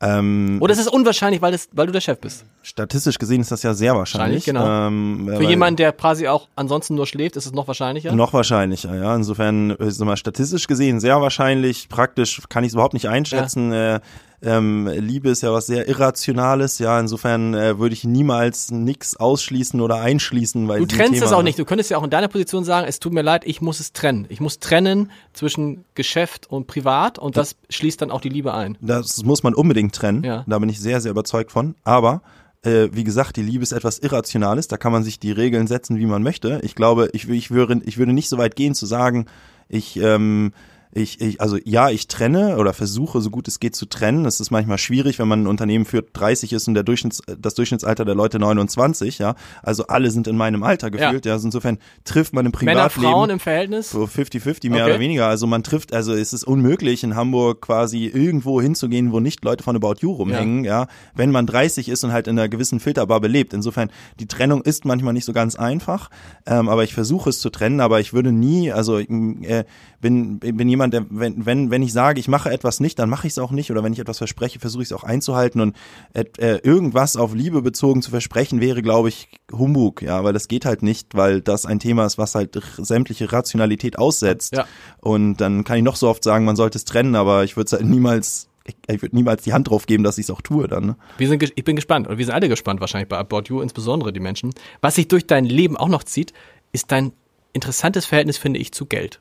Ähm, 0.00 0.58
Oder 0.60 0.72
ist 0.72 0.80
es 0.80 0.88
unwahrscheinlich, 0.88 1.40
weil, 1.40 1.52
das, 1.52 1.68
weil 1.72 1.86
du 1.86 1.92
der 1.92 2.00
Chef 2.00 2.18
bist? 2.18 2.44
Statistisch 2.62 3.18
gesehen 3.18 3.40
ist 3.40 3.50
das 3.50 3.62
ja 3.62 3.74
sehr 3.74 3.94
wahrscheinlich. 3.94 4.44
genau. 4.44 4.88
Ähm, 4.88 5.30
Für 5.36 5.44
jemanden, 5.44 5.76
der 5.76 5.92
quasi 5.92 6.28
auch 6.28 6.48
ansonsten 6.56 6.94
nur 6.94 7.06
schläft, 7.06 7.36
ist 7.36 7.46
es 7.46 7.52
noch 7.52 7.68
wahrscheinlicher? 7.68 8.12
Noch 8.12 8.32
wahrscheinlicher, 8.32 8.94
ja. 8.96 9.14
Insofern, 9.14 9.70
ist 9.70 10.00
mal 10.00 10.16
statistisch 10.16 10.66
gesehen 10.66 11.00
sehr 11.00 11.20
wahrscheinlich. 11.20 11.88
Praktisch 11.88 12.42
kann 12.48 12.64
ich 12.64 12.68
es 12.68 12.74
überhaupt 12.74 12.94
nicht 12.94 13.08
einschätzen. 13.08 13.72
Ja. 13.72 13.96
Äh, 13.96 14.00
ähm, 14.44 14.88
Liebe 14.88 15.30
ist 15.30 15.42
ja 15.42 15.52
was 15.52 15.66
sehr 15.66 15.88
Irrationales, 15.88 16.78
ja, 16.78 17.00
insofern 17.00 17.54
äh, 17.54 17.78
würde 17.78 17.94
ich 17.94 18.04
niemals 18.04 18.70
nix 18.70 19.16
ausschließen 19.16 19.80
oder 19.80 20.00
einschließen, 20.00 20.68
weil 20.68 20.80
Du 20.80 20.86
trennst 20.86 21.22
es 21.22 21.32
auch 21.32 21.42
nicht, 21.42 21.58
du 21.58 21.64
könntest 21.64 21.90
ja 21.90 21.98
auch 21.98 22.04
in 22.04 22.10
deiner 22.10 22.28
Position 22.28 22.64
sagen, 22.64 22.86
es 22.86 23.00
tut 23.00 23.12
mir 23.12 23.22
leid, 23.22 23.44
ich 23.46 23.60
muss 23.60 23.80
es 23.80 23.92
trennen. 23.92 24.26
Ich 24.28 24.40
muss 24.40 24.58
trennen 24.58 25.10
zwischen 25.32 25.84
Geschäft 25.94 26.50
und 26.50 26.66
Privat 26.66 27.18
und 27.18 27.36
das, 27.36 27.56
das 27.66 27.76
schließt 27.76 28.02
dann 28.02 28.10
auch 28.10 28.20
die 28.20 28.28
Liebe 28.28 28.54
ein. 28.54 28.76
Das 28.80 29.24
muss 29.24 29.42
man 29.42 29.54
unbedingt 29.54 29.94
trennen, 29.94 30.22
ja. 30.24 30.44
da 30.46 30.58
bin 30.58 30.68
ich 30.68 30.80
sehr, 30.80 31.00
sehr 31.00 31.10
überzeugt 31.10 31.50
von, 31.50 31.74
aber 31.84 32.22
äh, 32.62 32.88
wie 32.92 33.04
gesagt, 33.04 33.36
die 33.36 33.42
Liebe 33.42 33.62
ist 33.62 33.72
etwas 33.72 33.98
Irrationales, 33.98 34.68
da 34.68 34.76
kann 34.76 34.92
man 34.92 35.04
sich 35.04 35.18
die 35.18 35.32
Regeln 35.32 35.66
setzen, 35.66 35.98
wie 35.98 36.06
man 36.06 36.22
möchte. 36.22 36.60
Ich 36.62 36.74
glaube, 36.74 37.08
ich, 37.12 37.28
ich, 37.28 37.50
würde, 37.50 37.80
ich 37.84 37.98
würde 37.98 38.12
nicht 38.12 38.28
so 38.28 38.38
weit 38.38 38.56
gehen 38.56 38.74
zu 38.74 38.86
sagen, 38.86 39.26
ich 39.68 39.96
ähm, 39.96 40.52
ich, 40.94 41.20
ich, 41.20 41.40
also 41.40 41.58
ja, 41.64 41.90
ich 41.90 42.06
trenne 42.06 42.56
oder 42.56 42.72
versuche 42.72 43.20
so 43.20 43.30
gut 43.30 43.48
es 43.48 43.58
geht 43.58 43.74
zu 43.74 43.86
trennen. 43.86 44.24
Es 44.26 44.38
ist 44.38 44.52
manchmal 44.52 44.78
schwierig, 44.78 45.18
wenn 45.18 45.26
man 45.26 45.42
ein 45.42 45.46
Unternehmen 45.48 45.84
führt, 45.84 46.10
30 46.12 46.52
ist 46.52 46.68
und 46.68 46.74
der 46.74 46.84
Durchschnitts, 46.84 47.20
das 47.36 47.54
Durchschnittsalter 47.54 48.04
der 48.04 48.14
Leute 48.14 48.38
29, 48.38 49.18
ja. 49.18 49.34
Also 49.62 49.88
alle 49.88 50.12
sind 50.12 50.28
in 50.28 50.36
meinem 50.36 50.62
Alter 50.62 50.92
gefühlt, 50.92 51.24
ja. 51.24 51.30
ja. 51.30 51.34
Also 51.34 51.48
insofern 51.48 51.78
trifft 52.04 52.32
man 52.32 52.46
im 52.46 52.52
Privatleben. 52.52 53.02
Männer, 53.02 53.12
Frauen 53.12 53.30
im 53.30 53.40
Verhältnis? 53.40 53.90
So 53.90 54.04
50-50 54.04 54.70
mehr 54.70 54.84
okay. 54.84 54.92
oder 54.92 55.00
weniger. 55.00 55.26
Also 55.26 55.48
man 55.48 55.64
trifft, 55.64 55.92
also 55.92 56.14
es 56.14 56.32
ist 56.32 56.44
unmöglich 56.44 57.02
in 57.02 57.16
Hamburg 57.16 57.62
quasi 57.62 58.06
irgendwo 58.06 58.60
hinzugehen, 58.60 59.10
wo 59.10 59.18
nicht 59.18 59.44
Leute 59.44 59.64
von 59.64 59.74
About 59.74 59.96
You 59.98 60.12
rumhängen, 60.12 60.64
ja. 60.64 60.82
ja. 60.82 60.88
Wenn 61.16 61.32
man 61.32 61.46
30 61.46 61.88
ist 61.88 62.04
und 62.04 62.12
halt 62.12 62.28
in 62.28 62.38
einer 62.38 62.48
gewissen 62.48 62.78
Filterbubble 62.78 63.28
lebt. 63.28 63.52
Insofern, 63.52 63.90
die 64.20 64.26
Trennung 64.26 64.62
ist 64.62 64.84
manchmal 64.84 65.12
nicht 65.12 65.24
so 65.24 65.32
ganz 65.32 65.56
einfach, 65.56 66.10
ähm, 66.46 66.68
aber 66.68 66.84
ich 66.84 66.94
versuche 66.94 67.30
es 67.30 67.40
zu 67.40 67.50
trennen, 67.50 67.80
aber 67.80 67.98
ich 67.98 68.12
würde 68.12 68.30
nie, 68.30 68.70
also 68.70 68.98
äh, 68.98 69.64
bin, 70.00 70.38
bin 70.38 70.68
jemand, 70.68 70.83
der, 70.90 71.06
wenn, 71.10 71.46
wenn, 71.46 71.70
wenn 71.70 71.82
ich 71.82 71.92
sage, 71.92 72.20
ich 72.20 72.28
mache 72.28 72.50
etwas 72.50 72.80
nicht, 72.80 72.98
dann 72.98 73.08
mache 73.08 73.26
ich 73.26 73.32
es 73.32 73.38
auch 73.38 73.50
nicht. 73.50 73.70
Oder 73.70 73.82
wenn 73.82 73.92
ich 73.92 73.98
etwas 73.98 74.18
verspreche, 74.18 74.58
versuche 74.58 74.82
ich 74.82 74.88
es 74.88 74.92
auch 74.92 75.04
einzuhalten. 75.04 75.60
Und 75.60 75.76
äh, 76.12 76.58
irgendwas 76.62 77.16
auf 77.16 77.34
Liebe 77.34 77.62
bezogen 77.62 78.02
zu 78.02 78.10
versprechen, 78.10 78.60
wäre, 78.60 78.82
glaube 78.82 79.08
ich, 79.08 79.28
Humbug, 79.52 80.02
ja, 80.02 80.24
weil 80.24 80.32
das 80.32 80.48
geht 80.48 80.64
halt 80.64 80.82
nicht, 80.82 81.14
weil 81.14 81.40
das 81.40 81.66
ein 81.66 81.78
Thema 81.78 82.06
ist, 82.06 82.18
was 82.18 82.34
halt 82.34 82.60
sämtliche 82.76 83.32
Rationalität 83.32 83.98
aussetzt. 83.98 84.54
Ja. 84.54 84.66
Und 85.00 85.36
dann 85.36 85.64
kann 85.64 85.78
ich 85.78 85.84
noch 85.84 85.96
so 85.96 86.08
oft 86.08 86.24
sagen, 86.24 86.44
man 86.44 86.56
sollte 86.56 86.78
es 86.78 86.84
trennen, 86.84 87.14
aber 87.14 87.44
ich 87.44 87.56
würde 87.56 87.66
es 87.66 87.72
halt 87.72 87.84
niemals 87.84 88.48
ich, 88.66 88.76
ich 88.88 89.02
würde 89.02 89.14
niemals 89.14 89.42
die 89.42 89.52
Hand 89.52 89.68
drauf 89.68 89.86
geben, 89.86 90.04
dass 90.04 90.18
ich 90.18 90.24
es 90.24 90.30
auch 90.30 90.40
tue 90.40 90.68
dann. 90.68 90.86
Ne? 90.86 90.96
Wir 91.18 91.28
sind, 91.28 91.42
ich 91.42 91.64
bin 91.64 91.76
gespannt 91.76 92.08
und 92.08 92.18
wir 92.18 92.24
sind 92.24 92.34
alle 92.34 92.48
gespannt 92.48 92.80
wahrscheinlich 92.80 93.08
bei 93.08 93.18
About 93.18 93.42
You, 93.48 93.60
insbesondere 93.60 94.12
die 94.12 94.20
Menschen. 94.20 94.54
Was 94.80 94.94
sich 94.94 95.08
durch 95.08 95.26
dein 95.26 95.44
Leben 95.44 95.76
auch 95.76 95.88
noch 95.88 96.02
zieht, 96.02 96.32
ist 96.72 96.90
dein 96.90 97.12
interessantes 97.52 98.06
Verhältnis, 98.06 98.38
finde 98.38 98.60
ich, 98.60 98.72
zu 98.72 98.86
Geld. 98.86 99.20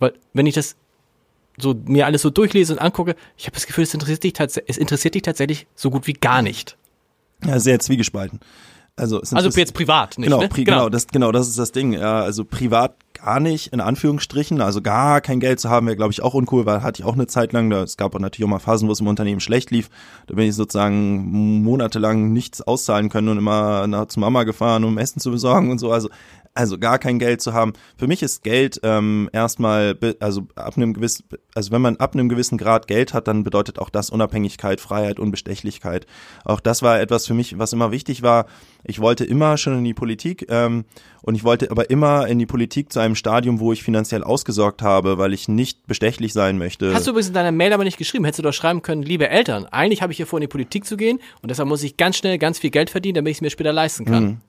Weil, 0.00 0.14
wenn 0.32 0.46
ich 0.46 0.54
das 0.54 0.74
so 1.56 1.74
mir 1.84 2.06
alles 2.06 2.22
so 2.22 2.30
durchlese 2.30 2.72
und 2.72 2.78
angucke, 2.80 3.14
ich 3.36 3.46
habe 3.46 3.54
das 3.54 3.66
Gefühl, 3.66 3.84
es 3.84 3.94
interessiert 3.94 4.24
dich, 4.24 4.34
es 4.66 4.78
interessiert 4.78 5.14
dich 5.14 5.22
tatsächlich 5.22 5.66
so 5.76 5.90
gut 5.90 6.06
wie 6.08 6.14
gar 6.14 6.42
nicht. 6.42 6.76
Ja, 7.44 7.60
sehr 7.60 7.78
zwiegespalten. 7.78 8.40
Also, 8.96 9.20
also 9.20 9.48
jetzt 9.58 9.72
privat, 9.72 10.18
nicht? 10.18 10.26
Genau, 10.26 10.42
ne? 10.42 10.48
pri 10.48 10.64
genau. 10.64 10.78
genau, 10.78 10.88
das, 10.90 11.06
genau, 11.06 11.32
das 11.32 11.48
ist 11.48 11.58
das 11.58 11.72
Ding. 11.72 11.94
Ja, 11.94 12.20
also 12.20 12.44
privat 12.44 12.96
gar 13.14 13.40
nicht, 13.40 13.72
in 13.72 13.80
Anführungsstrichen. 13.80 14.60
Also 14.60 14.82
gar 14.82 15.20
kein 15.20 15.40
Geld 15.40 15.58
zu 15.58 15.70
haben, 15.70 15.86
wäre, 15.86 15.96
glaube 15.96 16.12
ich, 16.12 16.22
auch 16.22 16.34
uncool, 16.34 16.66
weil 16.66 16.82
hatte 16.82 17.00
ich 17.00 17.06
auch 17.06 17.14
eine 17.14 17.26
Zeit 17.26 17.52
lang. 17.52 17.70
Da, 17.70 17.82
es 17.82 17.96
gab 17.96 18.14
auch 18.14 18.18
natürlich 18.18 18.44
auch 18.44 18.50
mal 18.50 18.58
Phasen, 18.58 18.88
wo 18.88 18.92
es 18.92 19.00
im 19.00 19.06
Unternehmen 19.06 19.40
schlecht 19.40 19.70
lief. 19.70 19.88
Da 20.26 20.34
bin 20.34 20.46
ich 20.46 20.54
sozusagen 20.54 21.62
monatelang 21.62 22.32
nichts 22.32 22.60
auszahlen 22.60 23.08
können 23.08 23.28
und 23.28 23.38
immer 23.38 23.86
nach, 23.86 24.06
zu 24.06 24.20
Mama 24.20 24.44
gefahren, 24.44 24.84
um 24.84 24.98
Essen 24.98 25.20
zu 25.20 25.30
besorgen 25.30 25.70
und 25.70 25.78
so. 25.78 25.92
Also 25.92 26.10
also 26.54 26.78
gar 26.78 26.98
kein 26.98 27.18
Geld 27.18 27.40
zu 27.40 27.52
haben. 27.52 27.72
Für 27.96 28.06
mich 28.06 28.22
ist 28.22 28.42
Geld 28.42 28.80
ähm, 28.82 29.30
erstmal, 29.32 29.96
also 30.18 30.48
ab 30.56 30.76
einem 30.76 30.94
gewissen, 30.94 31.24
also 31.54 31.70
wenn 31.70 31.80
man 31.80 31.96
ab 31.96 32.14
einem 32.14 32.28
gewissen 32.28 32.58
Grad 32.58 32.86
Geld 32.86 33.14
hat, 33.14 33.28
dann 33.28 33.44
bedeutet 33.44 33.78
auch 33.78 33.88
das 33.88 34.10
Unabhängigkeit, 34.10 34.80
Freiheit, 34.80 35.20
Unbestechlichkeit. 35.20 36.06
Auch 36.44 36.60
das 36.60 36.82
war 36.82 37.00
etwas 37.00 37.26
für 37.26 37.34
mich, 37.34 37.58
was 37.58 37.72
immer 37.72 37.92
wichtig 37.92 38.22
war. 38.22 38.46
Ich 38.84 39.00
wollte 39.00 39.24
immer 39.24 39.56
schon 39.58 39.78
in 39.78 39.84
die 39.84 39.94
Politik 39.94 40.46
ähm, 40.48 40.84
und 41.22 41.34
ich 41.34 41.44
wollte 41.44 41.70
aber 41.70 41.90
immer 41.90 42.26
in 42.26 42.38
die 42.38 42.46
Politik 42.46 42.92
zu 42.92 42.98
einem 42.98 43.14
Stadium, 43.14 43.60
wo 43.60 43.72
ich 43.72 43.82
finanziell 43.82 44.24
ausgesorgt 44.24 44.82
habe, 44.82 45.18
weil 45.18 45.32
ich 45.32 45.48
nicht 45.48 45.86
bestechlich 45.86 46.32
sein 46.32 46.58
möchte. 46.58 46.92
Hast 46.94 47.06
du 47.06 47.12
übrigens 47.12 47.28
in 47.28 47.34
deiner 47.34 47.52
Mail 47.52 47.72
aber 47.72 47.84
nicht 47.84 47.98
geschrieben. 47.98 48.24
Hättest 48.24 48.40
du 48.40 48.42
doch 48.42 48.52
schreiben 48.52 48.82
können, 48.82 49.02
liebe 49.02 49.28
Eltern, 49.28 49.66
eigentlich 49.66 50.02
habe 50.02 50.12
ich 50.12 50.16
hier 50.16 50.26
vor, 50.26 50.38
in 50.38 50.42
die 50.42 50.48
Politik 50.48 50.84
zu 50.84 50.96
gehen 50.96 51.20
und 51.42 51.50
deshalb 51.50 51.68
muss 51.68 51.82
ich 51.82 51.96
ganz 51.96 52.16
schnell 52.16 52.38
ganz 52.38 52.58
viel 52.58 52.70
Geld 52.70 52.90
verdienen, 52.90 53.14
damit 53.16 53.30
ich 53.30 53.36
es 53.38 53.42
mir 53.42 53.50
später 53.50 53.72
leisten 53.72 54.04
kann. 54.04 54.24
Mhm. 54.24 54.40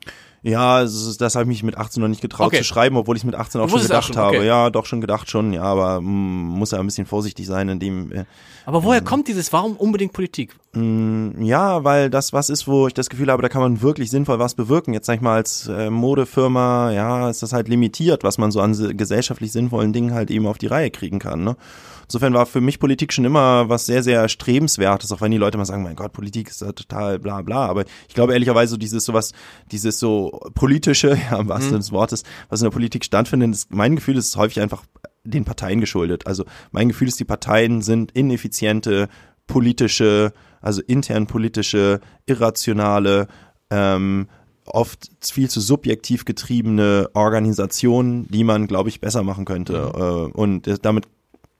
Ja, 0.43 0.81
das, 0.81 1.35
habe 1.35 1.43
ich 1.43 1.47
mich 1.47 1.63
mit 1.63 1.77
18 1.77 2.01
noch 2.01 2.07
nicht 2.07 2.21
getraut 2.21 2.47
okay. 2.47 2.57
zu 2.57 2.63
schreiben, 2.63 2.97
obwohl 2.97 3.15
ich 3.15 3.23
mit 3.23 3.35
18 3.35 3.61
auch 3.61 3.69
schon 3.69 3.81
gedacht 3.81 3.97
auch 3.97 4.07
schon, 4.07 4.17
okay. 4.17 4.37
habe. 4.37 4.45
Ja, 4.45 4.69
doch 4.71 4.87
schon 4.87 4.99
gedacht 4.99 5.29
schon, 5.29 5.53
ja, 5.53 5.61
aber 5.61 6.01
mm, 6.01 6.49
muss 6.57 6.71
ja 6.71 6.79
ein 6.79 6.85
bisschen 6.85 7.05
vorsichtig 7.05 7.45
sein, 7.45 7.69
in 7.69 7.79
dem. 7.79 8.11
Äh, 8.11 8.25
aber 8.65 8.83
woher 8.83 8.99
ähm, 8.99 9.05
kommt 9.05 9.27
dieses? 9.27 9.53
Warum 9.53 9.75
unbedingt 9.75 10.13
Politik? 10.13 10.55
Mm, 10.73 11.41
ja, 11.41 11.83
weil 11.83 12.09
das 12.09 12.31
was 12.31 12.49
ist, 12.49 12.65
wo 12.65 12.87
ich 12.87 12.93
das 12.93 13.09
Gefühl 13.09 13.29
habe, 13.29 13.41
da 13.41 13.49
kann 13.49 13.61
man 13.61 13.81
wirklich 13.81 14.09
sinnvoll 14.09 14.39
was 14.39 14.55
bewirken. 14.55 14.93
Jetzt 14.93 15.05
sag 15.05 15.15
ich 15.15 15.21
mal 15.21 15.35
als 15.35 15.67
äh, 15.67 15.89
Modefirma, 15.89 16.91
ja, 16.91 17.29
ist 17.29 17.43
das 17.43 17.51
halt 17.51 17.67
limitiert, 17.67 18.23
was 18.23 18.37
man 18.37 18.51
so 18.51 18.61
an 18.61 18.73
gesellschaftlich 18.95 19.51
sinnvollen 19.51 19.91
Dingen 19.91 20.13
halt 20.13 20.31
eben 20.31 20.47
auf 20.47 20.57
die 20.57 20.67
Reihe 20.67 20.89
kriegen 20.89 21.19
kann. 21.19 21.43
Ne? 21.43 21.57
Insofern 22.03 22.33
war 22.33 22.45
für 22.45 22.61
mich 22.61 22.79
Politik 22.79 23.11
schon 23.11 23.25
immer 23.25 23.67
was 23.67 23.85
sehr, 23.85 24.01
sehr 24.01 24.29
strebenswertes, 24.29 25.11
auch 25.11 25.19
wenn 25.19 25.31
die 25.31 25.37
Leute 25.37 25.57
mal 25.57 25.65
sagen, 25.65 25.83
mein 25.83 25.97
Gott, 25.97 26.13
Politik 26.13 26.49
ist 26.49 26.61
ja 26.61 26.71
total 26.71 27.19
bla 27.19 27.41
bla. 27.41 27.65
Aber 27.65 27.83
ich 28.07 28.13
glaube 28.13 28.31
ehrlicherweise, 28.31 28.71
so 28.71 28.77
dieses 28.77 29.03
sowas, 29.03 29.33
dieses 29.73 29.99
so 29.99 30.39
politische, 30.53 31.17
ja, 31.31 31.37
im 31.37 31.49
wahrsten 31.49 31.69
Sinne 31.69 31.77
mhm. 31.77 31.81
des 31.81 31.91
Wortes, 31.91 32.23
was 32.47 32.61
in 32.61 32.65
der 32.65 32.71
Politik 32.71 33.03
stattfindet, 33.03 33.51
ist, 33.51 33.73
mein 33.73 33.97
Gefühl 33.97 34.15
ist 34.15 34.37
häufig 34.37 34.61
einfach 34.61 34.83
den 35.23 35.45
Parteien 35.45 35.81
geschuldet. 35.81 36.27
Also 36.27 36.45
mein 36.71 36.87
Gefühl 36.87 37.07
ist, 37.07 37.19
die 37.19 37.25
Parteien 37.25 37.81
sind 37.81 38.11
ineffiziente, 38.11 39.07
politische, 39.51 40.31
also 40.61 40.81
intern 40.81 41.27
politische, 41.27 41.99
irrationale, 42.25 43.27
ähm, 43.69 44.27
oft 44.65 45.09
viel 45.21 45.49
zu 45.49 45.59
subjektiv 45.59 46.23
getriebene 46.23 47.09
Organisationen, 47.13 48.27
die 48.29 48.45
man, 48.45 48.67
glaube 48.67 48.89
ich, 48.89 49.01
besser 49.01 49.23
machen 49.23 49.43
könnte. 49.43 49.91
Mhm. 49.93 50.01
Äh, 50.01 50.31
und 50.39 50.85
damit 50.85 51.05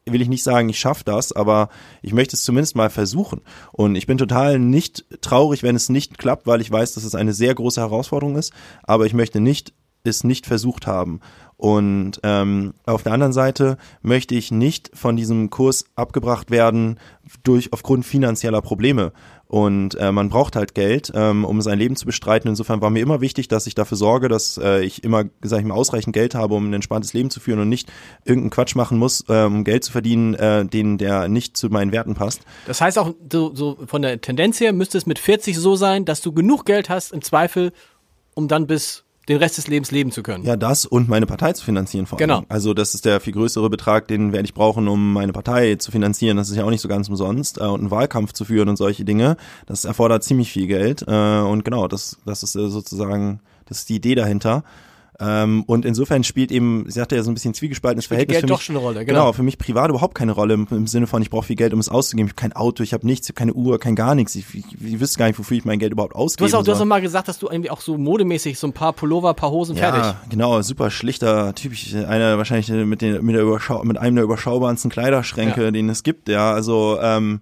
will 0.06 0.22
ich 0.22 0.30
nicht 0.30 0.44
sagen, 0.44 0.70
ich 0.70 0.80
schaffe 0.80 1.04
das, 1.04 1.34
aber 1.34 1.70
ich 2.02 2.14
möchte 2.14 2.36
es 2.36 2.44
zumindest 2.44 2.76
mal 2.76 2.90
versuchen. 2.90 3.42
Und 3.74 3.96
ich 3.96 4.08
bin 4.08 4.18
total 4.18 4.58
nicht 4.58 5.06
traurig, 5.22 5.62
wenn 5.62 5.76
es 5.76 5.90
nicht 5.90 6.18
klappt, 6.18 6.48
weil 6.48 6.62
ich 6.62 6.72
weiß, 6.72 6.94
dass 6.94 7.04
es 7.04 7.14
eine 7.14 7.34
sehr 7.34 7.54
große 7.54 7.82
Herausforderung 7.82 8.38
ist. 8.38 8.54
Aber 8.84 9.06
ich 9.06 9.14
möchte 9.14 9.42
nicht 9.42 9.74
es 10.04 10.24
nicht 10.24 10.48
versucht 10.48 10.88
haben. 10.88 11.20
Und 11.62 12.20
ähm, 12.24 12.74
auf 12.88 13.04
der 13.04 13.14
anderen 13.14 13.34
Seite 13.34 13.78
möchte 14.02 14.34
ich 14.34 14.50
nicht 14.50 14.90
von 14.96 15.16
diesem 15.16 15.52
Kurs 15.52 15.86
abgebracht 15.96 16.50
werden 16.50 17.00
durch 17.44 17.72
aufgrund 17.72 18.04
finanzieller 18.04 18.64
Probleme. 18.64 19.14
Und 19.46 19.94
äh, 19.94 20.12
man 20.12 20.30
braucht 20.30 20.56
halt 20.56 20.74
Geld, 20.74 21.12
ähm, 21.14 21.46
um 21.46 21.62
sein 21.62 21.78
Leben 21.78 21.96
zu 21.96 22.08
bestreiten. 22.08 22.50
Insofern 22.50 22.82
war 22.82 22.90
mir 22.90 23.02
immer 23.02 23.22
wichtig, 23.22 23.48
dass 23.48 23.68
ich 23.68 23.76
dafür 23.76 23.96
sorge, 23.96 24.28
dass 24.28 24.58
äh, 24.58 24.84
ich 24.84 25.04
immer, 25.04 25.26
sag 25.44 25.60
ich 25.60 25.66
mal, 25.68 25.76
ausreichend 25.76 26.16
Geld 26.16 26.34
habe, 26.34 26.56
um 26.56 26.68
ein 26.68 26.74
entspanntes 26.74 27.14
Leben 27.14 27.30
zu 27.30 27.40
führen 27.40 27.60
und 27.60 27.70
nicht 27.70 27.92
irgendeinen 28.26 28.50
Quatsch 28.50 28.74
machen 28.74 28.98
muss, 28.98 29.24
äh, 29.30 29.44
um 29.44 29.64
Geld 29.64 29.84
zu 29.84 29.92
verdienen, 29.92 30.34
äh, 30.34 30.66
den 30.66 30.98
der 30.98 31.28
nicht 31.28 31.58
zu 31.58 31.70
meinen 31.70 31.92
Werten 31.92 32.16
passt. 32.16 32.42
Das 32.66 32.82
heißt 32.82 32.98
auch, 32.98 33.14
so, 33.32 33.54
so 33.54 33.78
von 33.86 34.02
der 34.02 34.20
Tendenz 34.20 34.60
her 34.60 34.74
müsste 34.74 34.98
es 34.98 35.06
mit 35.06 35.20
40 35.20 35.60
so 35.60 35.76
sein, 35.76 36.06
dass 36.06 36.22
du 36.22 36.32
genug 36.32 36.66
Geld 36.66 36.90
hast, 36.90 37.14
im 37.14 37.22
Zweifel, 37.22 37.72
um 38.34 38.48
dann 38.48 38.66
bis 38.66 39.04
den 39.30 39.38
Rest 39.38 39.58
des 39.58 39.68
Lebens 39.68 39.92
leben 39.92 40.12
zu 40.12 40.24
können. 40.24 40.44
Ja, 40.44 40.56
das 40.56 40.86
und 40.86 41.08
meine 41.08 41.26
Partei 41.26 41.54
zu 41.54 41.64
finanzieren 41.64 42.06
vor 42.06 42.18
allem. 42.18 42.28
Genau. 42.28 42.44
Also 42.50 42.74
das 42.74 42.96
ist 42.96 43.06
der 43.06 43.20
viel 43.20 43.34
größere 43.34 43.70
Betrag, 43.70 44.08
den 44.08 44.34
werde 44.34 44.46
ich 44.46 44.54
brauchen, 44.54 44.88
um 44.88 45.14
meine 45.14 45.32
Partei 45.32 45.76
zu 45.76 45.92
finanzieren. 45.92 46.38
Das 46.38 46.50
ist 46.50 46.56
ja 46.56 46.66
auch 46.66 46.70
nicht 46.70 46.82
so 46.82 46.88
ganz 46.88 47.08
umsonst. 47.08 47.60
Äh, 47.60 47.66
und 47.66 47.82
einen 47.82 47.92
Wahlkampf 47.92 48.34
zu 48.34 48.46
führen 48.46 48.70
und 48.70 48.78
solche 48.78 49.06
Dinge, 49.06 49.38
das 49.68 49.86
erfordert 49.86 50.24
ziemlich 50.24 50.52
viel 50.52 50.68
Geld. 50.68 51.06
Äh, 51.08 51.40
und 51.42 51.64
genau, 51.64 51.88
das, 51.88 52.18
das 52.26 52.44
ist 52.44 52.56
äh, 52.56 52.70
sozusagen, 52.70 53.42
das 53.66 53.80
ist 53.80 53.90
die 53.90 53.96
Idee 53.96 54.16
dahinter. 54.16 54.64
Ähm, 55.20 55.64
und 55.68 55.86
insofern 55.86 56.24
spielt 56.24 56.52
eben, 56.52 56.86
sie 56.88 56.94
sagte 56.94 57.16
ja 57.16 57.22
so 57.24 57.30
ein 57.30 57.34
bisschen 57.34 57.54
zwiegespaltenes 57.54 58.06
Verhältnis 58.08 58.36
Geld 58.36 58.42
für 58.42 58.48
doch 58.48 58.58
mich. 58.58 58.66
schon 58.66 58.76
eine 58.78 58.84
Rolle, 58.86 59.06
genau. 59.06 59.20
genau, 59.20 59.34
für 59.34 59.44
mich 59.44 59.58
privat 59.58 59.90
überhaupt 59.90 60.16
keine 60.16 60.32
Rolle 60.32 60.56
im, 60.56 60.68
im 60.72 60.88
Sinne 60.88 61.06
von, 61.06 61.22
ich 61.22 61.30
brauche 61.30 61.46
viel 61.46 61.56
Geld, 61.56 61.74
um 61.74 61.80
es 61.80 61.90
auszugeben. 61.90 62.28
Ich 62.28 62.32
habe 62.34 62.42
kein 62.42 62.54
Auto, 62.54 62.82
ich 62.82 62.94
habe 62.94 63.06
nichts, 63.06 63.28
ich 63.28 63.36
habe 63.36 63.38
keine 63.40 63.54
Uhr, 63.54 63.80
kein 63.80 63.96
gar 63.96 64.16
nichts. 64.16 64.34
Ich, 64.36 64.46
ich, 64.56 64.66
ich 64.82 65.00
wüsste 65.00 65.20
gar 65.20 65.28
nicht, 65.28 65.38
wofür 65.38 65.58
ich 65.58 65.66
mein 65.66 65.78
Geld 65.80 65.92
überhaupt 65.92 66.14
Du 66.14 66.20
ausgeben 66.20 66.48
hast 66.48 66.56
auch, 66.56 66.64
du 66.64 66.72
hast 66.72 66.82
auch 66.82 66.86
mal 66.86 67.02
gesagt, 67.02 67.28
dass 67.28 67.38
du 67.40 67.50
irgendwie 67.50 67.70
auch 67.70 67.82
so 67.82 67.98
modemäßig 67.98 68.58
so 68.58 68.68
ein 68.68 68.74
paar 68.74 68.94
Pullover, 68.94 69.34
paar 69.34 69.52
Hosen 69.52 69.76
fertig. 69.76 70.02
Ja, 70.02 70.22
genau, 70.30 70.62
super 70.62 70.90
schlichter 70.90 71.54
Typ. 71.54 71.74
Einer 72.08 72.38
wahrscheinlich 72.38 72.70
mit, 72.70 73.02
den, 73.02 73.24
mit, 73.24 73.36
der 73.36 73.44
Überschau 73.44 73.84
mit 73.84 73.98
einem 73.98 74.16
der 74.16 74.24
überschaubarsten 74.26 74.90
Kleiderschränke, 74.90 75.66
Ja. 75.66 75.72
den 75.72 75.90
es 75.90 76.04
gibt, 76.04 76.30
ja. 76.30 76.52
Also, 76.54 76.98
ähm, 77.02 77.42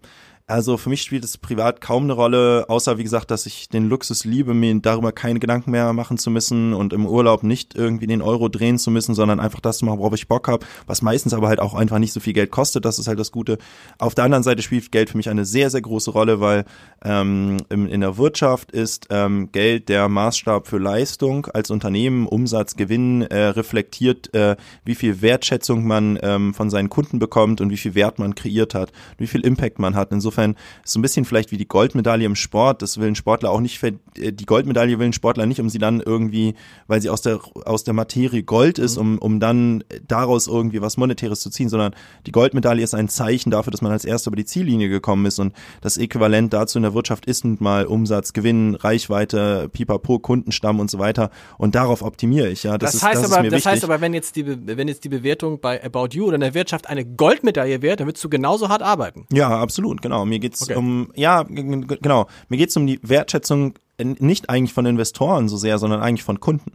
also 0.49 0.77
für 0.77 0.89
mich 0.89 1.03
spielt 1.03 1.23
es 1.23 1.37
privat 1.37 1.79
kaum 1.79 2.03
eine 2.03 2.13
Rolle, 2.13 2.65
außer 2.67 2.97
wie 2.97 3.03
gesagt, 3.03 3.29
dass 3.29 3.45
ich 3.45 3.69
den 3.69 3.87
Luxus 3.87 4.25
liebe, 4.25 4.53
mir 4.53 4.73
darüber 4.79 5.11
keine 5.11 5.39
Gedanken 5.39 5.71
mehr 5.71 5.93
machen 5.93 6.17
zu 6.17 6.31
müssen 6.31 6.73
und 6.73 6.91
im 6.91 7.05
Urlaub 7.05 7.43
nicht 7.43 7.75
irgendwie 7.75 8.07
den 8.07 8.21
Euro 8.21 8.49
drehen 8.49 8.79
zu 8.79 8.89
müssen, 8.89 9.13
sondern 9.13 9.39
einfach 9.39 9.59
das 9.59 9.77
zu 9.77 9.85
machen, 9.85 9.99
worauf 9.99 10.15
ich 10.15 10.27
Bock 10.27 10.47
habe, 10.47 10.65
was 10.87 11.01
meistens 11.01 11.33
aber 11.33 11.47
halt 11.47 11.59
auch 11.59 11.75
einfach 11.75 11.99
nicht 11.99 12.13
so 12.13 12.19
viel 12.19 12.33
Geld 12.33 12.49
kostet, 12.49 12.83
das 12.85 12.97
ist 12.97 13.07
halt 13.07 13.19
das 13.19 13.31
Gute. 13.31 13.59
Auf 13.99 14.15
der 14.15 14.25
anderen 14.25 14.43
Seite 14.43 14.63
spielt 14.63 14.91
Geld 14.91 15.11
für 15.11 15.17
mich 15.17 15.29
eine 15.29 15.45
sehr, 15.45 15.69
sehr 15.69 15.81
große 15.81 16.11
Rolle, 16.11 16.39
weil 16.39 16.65
ähm, 17.03 17.57
in, 17.69 17.87
in 17.87 18.01
der 18.01 18.17
Wirtschaft 18.17 18.71
ist 18.71 19.07
ähm, 19.11 19.51
Geld 19.51 19.87
der 19.87 20.09
Maßstab 20.09 20.67
für 20.67 20.79
Leistung 20.79 21.45
als 21.47 21.69
Unternehmen, 21.69 22.25
Umsatz, 22.25 22.75
Gewinn 22.75 23.21
äh, 23.21 23.45
reflektiert, 23.45 24.33
äh, 24.33 24.55
wie 24.83 24.95
viel 24.95 25.21
Wertschätzung 25.21 25.85
man 25.85 26.17
ähm, 26.23 26.55
von 26.55 26.71
seinen 26.71 26.89
Kunden 26.89 27.19
bekommt 27.19 27.61
und 27.61 27.69
wie 27.69 27.77
viel 27.77 27.93
Wert 27.93 28.17
man 28.17 28.33
kreiert 28.33 28.73
hat, 28.73 28.91
wie 29.17 29.27
viel 29.27 29.41
Impact 29.41 29.77
man 29.77 29.95
hat. 29.95 30.11
Insofern 30.11 30.38
ist 30.47 30.91
so 30.93 30.99
ein 30.99 31.01
bisschen 31.01 31.25
vielleicht 31.25 31.51
wie 31.51 31.57
die 31.57 31.67
Goldmedaille 31.67 32.25
im 32.25 32.35
Sport. 32.35 32.81
Das 32.81 32.97
will 32.99 33.07
ein 33.07 33.15
Sportler 33.15 33.51
auch 33.51 33.59
nicht, 33.59 33.81
äh, 33.83 33.93
die 34.31 34.45
Goldmedaille 34.45 34.99
will 34.99 35.07
ein 35.07 35.13
Sportler 35.13 35.45
nicht, 35.45 35.59
um 35.59 35.69
sie 35.69 35.79
dann 35.79 36.01
irgendwie, 36.01 36.55
weil 36.87 37.01
sie 37.01 37.09
aus 37.09 37.21
der 37.21 37.39
aus 37.65 37.83
der 37.83 37.93
Materie 37.93 38.43
Gold 38.43 38.79
ist, 38.79 38.97
um 38.97 39.17
um 39.19 39.39
dann 39.39 39.83
daraus 40.07 40.47
irgendwie 40.47 40.81
was 40.81 40.97
Monetäres 40.97 41.41
zu 41.41 41.49
ziehen, 41.49 41.69
sondern 41.69 41.93
die 42.25 42.31
Goldmedaille 42.31 42.83
ist 42.83 42.93
ein 42.93 43.09
Zeichen 43.09 43.51
dafür, 43.51 43.71
dass 43.71 43.81
man 43.81 43.91
als 43.91 44.05
erster 44.05 44.29
über 44.29 44.37
die 44.37 44.45
Ziellinie 44.45 44.89
gekommen 44.89 45.25
ist 45.25 45.39
und 45.39 45.53
das 45.81 45.97
Äquivalent 45.97 46.53
dazu 46.53 46.77
in 46.77 46.83
der 46.83 46.93
Wirtschaft 46.93 47.25
ist 47.25 47.45
nun 47.45 47.57
mal 47.59 47.85
Umsatz, 47.85 48.33
Gewinn, 48.33 48.75
Reichweite, 48.75 49.69
Pipapo, 49.71 50.19
Kundenstamm 50.19 50.79
und 50.79 50.89
so 50.91 50.99
weiter 50.99 51.29
und 51.57 51.75
darauf 51.75 52.01
optimiere 52.01 52.49
ich. 52.49 52.63
Ja, 52.63 52.77
das, 52.77 52.91
Das, 52.91 52.95
ist, 52.95 53.03
heißt 53.03 53.23
das 53.23 53.31
aber, 53.31 53.37
ist 53.37 53.43
mir 53.43 53.49
das 53.49 53.57
wichtig. 53.57 53.71
heißt 53.71 53.83
aber, 53.83 54.01
wenn 54.01 54.13
jetzt 54.13 54.35
die, 54.35 54.45
wenn 54.47 54.87
jetzt 54.87 55.03
die 55.03 55.09
Bewertung 55.09 55.59
bei 55.59 55.83
About 55.83 56.09
You 56.11 56.25
oder 56.25 56.35
in 56.35 56.41
der 56.41 56.53
Wirtschaft 56.53 56.87
eine 56.87 57.05
Goldmedaille 57.05 57.81
wäre, 57.81 57.95
dann 57.95 58.07
würdest 58.07 58.23
du 58.23 58.29
genauso 58.29 58.69
hart 58.69 58.81
arbeiten. 58.81 59.25
Ja, 59.31 59.49
absolut, 59.59 60.01
genau. 60.01 60.25
Mir 60.29 60.39
geht's 60.39 60.63
Okay. 60.63 60.75
um, 60.75 61.11
ja, 61.15 61.43
genau. 61.43 62.27
Mir 62.47 62.57
geht's 62.57 62.77
um 62.77 62.87
die 62.87 62.99
Wertschätzung 63.03 63.73
äh, 63.97 64.05
nicht 64.05 64.49
eigentlich 64.49 64.73
von 64.73 64.85
Investoren 64.85 65.49
so 65.49 65.57
sehr, 65.57 65.77
sondern 65.77 66.01
eigentlich 66.01 66.23
von 66.23 66.39
Kunden. 66.39 66.71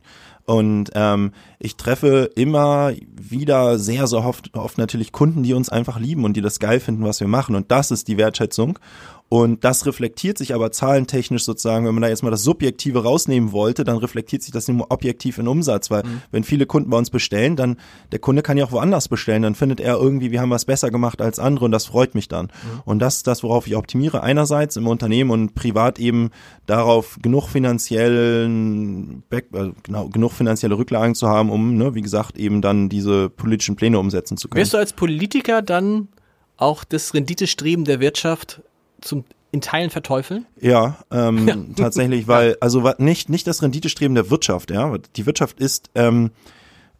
Und 0.46 0.90
ähm, 0.94 1.32
ich 1.58 1.76
treffe 1.76 2.30
immer 2.36 2.92
wieder 3.10 3.78
sehr, 3.78 4.06
sehr 4.06 4.24
oft, 4.24 4.54
oft 4.54 4.76
natürlich 4.76 5.10
Kunden, 5.10 5.42
die 5.42 5.54
uns 5.54 5.70
einfach 5.70 5.98
lieben 5.98 6.24
und 6.24 6.36
die 6.36 6.42
das 6.42 6.58
geil 6.58 6.80
finden, 6.80 7.04
was 7.04 7.20
wir 7.20 7.28
machen. 7.28 7.56
Und 7.56 7.70
das 7.70 7.90
ist 7.90 8.08
die 8.08 8.18
Wertschätzung. 8.18 8.78
Und 9.34 9.64
das 9.64 9.84
reflektiert 9.84 10.38
sich 10.38 10.54
aber 10.54 10.70
zahlentechnisch 10.70 11.42
sozusagen, 11.42 11.84
wenn 11.84 11.94
man 11.94 12.02
da 12.02 12.08
jetzt 12.08 12.22
mal 12.22 12.30
das 12.30 12.44
Subjektive 12.44 13.02
rausnehmen 13.02 13.50
wollte, 13.50 13.82
dann 13.82 13.96
reflektiert 13.96 14.42
sich 14.42 14.52
das 14.52 14.68
nur 14.68 14.92
objektiv 14.92 15.38
in 15.38 15.48
Umsatz, 15.48 15.90
weil 15.90 16.04
wenn 16.30 16.44
viele 16.44 16.66
Kunden 16.66 16.88
bei 16.88 16.98
uns 16.98 17.10
bestellen, 17.10 17.56
dann 17.56 17.76
der 18.12 18.20
Kunde 18.20 18.42
kann 18.42 18.56
ja 18.58 18.64
auch 18.64 18.70
woanders 18.70 19.08
bestellen, 19.08 19.42
dann 19.42 19.56
findet 19.56 19.80
er 19.80 19.96
irgendwie, 19.96 20.30
wir 20.30 20.40
haben 20.40 20.50
was 20.50 20.66
besser 20.66 20.92
gemacht 20.92 21.20
als 21.20 21.40
andere 21.40 21.64
und 21.64 21.72
das 21.72 21.86
freut 21.86 22.14
mich 22.14 22.28
dann. 22.28 22.52
Und 22.84 23.00
das 23.00 23.16
ist 23.16 23.26
das, 23.26 23.42
worauf 23.42 23.66
ich 23.66 23.74
optimiere, 23.74 24.22
einerseits 24.22 24.76
im 24.76 24.86
Unternehmen 24.86 25.32
und 25.32 25.56
privat 25.56 25.98
eben 25.98 26.30
darauf 26.66 27.18
genug 27.20 27.48
finanziellen, 27.48 29.24
Back, 29.30 29.46
äh, 29.52 29.72
genau, 29.82 30.10
genug 30.10 30.30
finanzielle 30.30 30.78
Rücklagen 30.78 31.16
zu 31.16 31.26
haben, 31.26 31.50
um, 31.50 31.76
ne, 31.76 31.96
wie 31.96 32.02
gesagt, 32.02 32.38
eben 32.38 32.62
dann 32.62 32.88
diese 32.88 33.30
politischen 33.30 33.74
Pläne 33.74 33.98
umsetzen 33.98 34.36
zu 34.36 34.46
können. 34.46 34.60
Wirst 34.60 34.74
du 34.74 34.78
als 34.78 34.92
Politiker 34.92 35.60
dann 35.60 36.06
auch 36.56 36.84
das 36.84 37.14
Renditestreben 37.14 37.84
der 37.84 37.98
Wirtschaft 37.98 38.62
zum 39.04 39.24
in 39.52 39.60
Teilen 39.60 39.90
verteufeln? 39.90 40.46
Ja, 40.60 40.98
ähm, 41.12 41.74
tatsächlich, 41.76 42.26
weil, 42.26 42.56
also 42.60 42.92
nicht, 42.98 43.28
nicht 43.28 43.46
das 43.46 43.62
Renditestreben 43.62 44.16
der 44.16 44.28
Wirtschaft, 44.28 44.72
ja. 44.72 44.98
Die 45.14 45.26
Wirtschaft 45.26 45.60
ist, 45.60 45.90
ähm, 45.94 46.32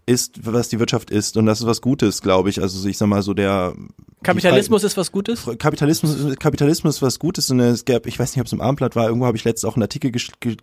ist, 0.06 0.46
was 0.46 0.68
die 0.68 0.78
Wirtschaft 0.78 1.10
ist 1.10 1.36
und 1.36 1.46
das 1.46 1.60
ist 1.60 1.66
was 1.66 1.80
Gutes, 1.80 2.22
glaube 2.22 2.50
ich. 2.50 2.62
Also 2.62 2.88
ich 2.88 2.96
sag 2.96 3.08
mal 3.08 3.22
so 3.22 3.34
der 3.34 3.74
Kapitalismus 4.24 4.82
ist 4.84 4.96
was 4.96 5.12
Gutes? 5.12 5.46
Kapitalismus, 5.58 6.36
Kapitalismus 6.38 6.96
ist 6.96 7.02
was 7.02 7.18
Gutes 7.18 7.50
und 7.50 7.60
es 7.60 7.84
gab, 7.84 8.06
ich 8.06 8.18
weiß 8.18 8.34
nicht, 8.34 8.40
ob 8.40 8.46
es 8.46 8.52
im 8.52 8.60
Abendblatt 8.60 8.96
war, 8.96 9.06
irgendwo 9.06 9.26
habe 9.26 9.36
ich 9.36 9.44
letztens 9.44 9.70
auch 9.70 9.76
einen 9.76 9.82
Artikel 9.84 10.10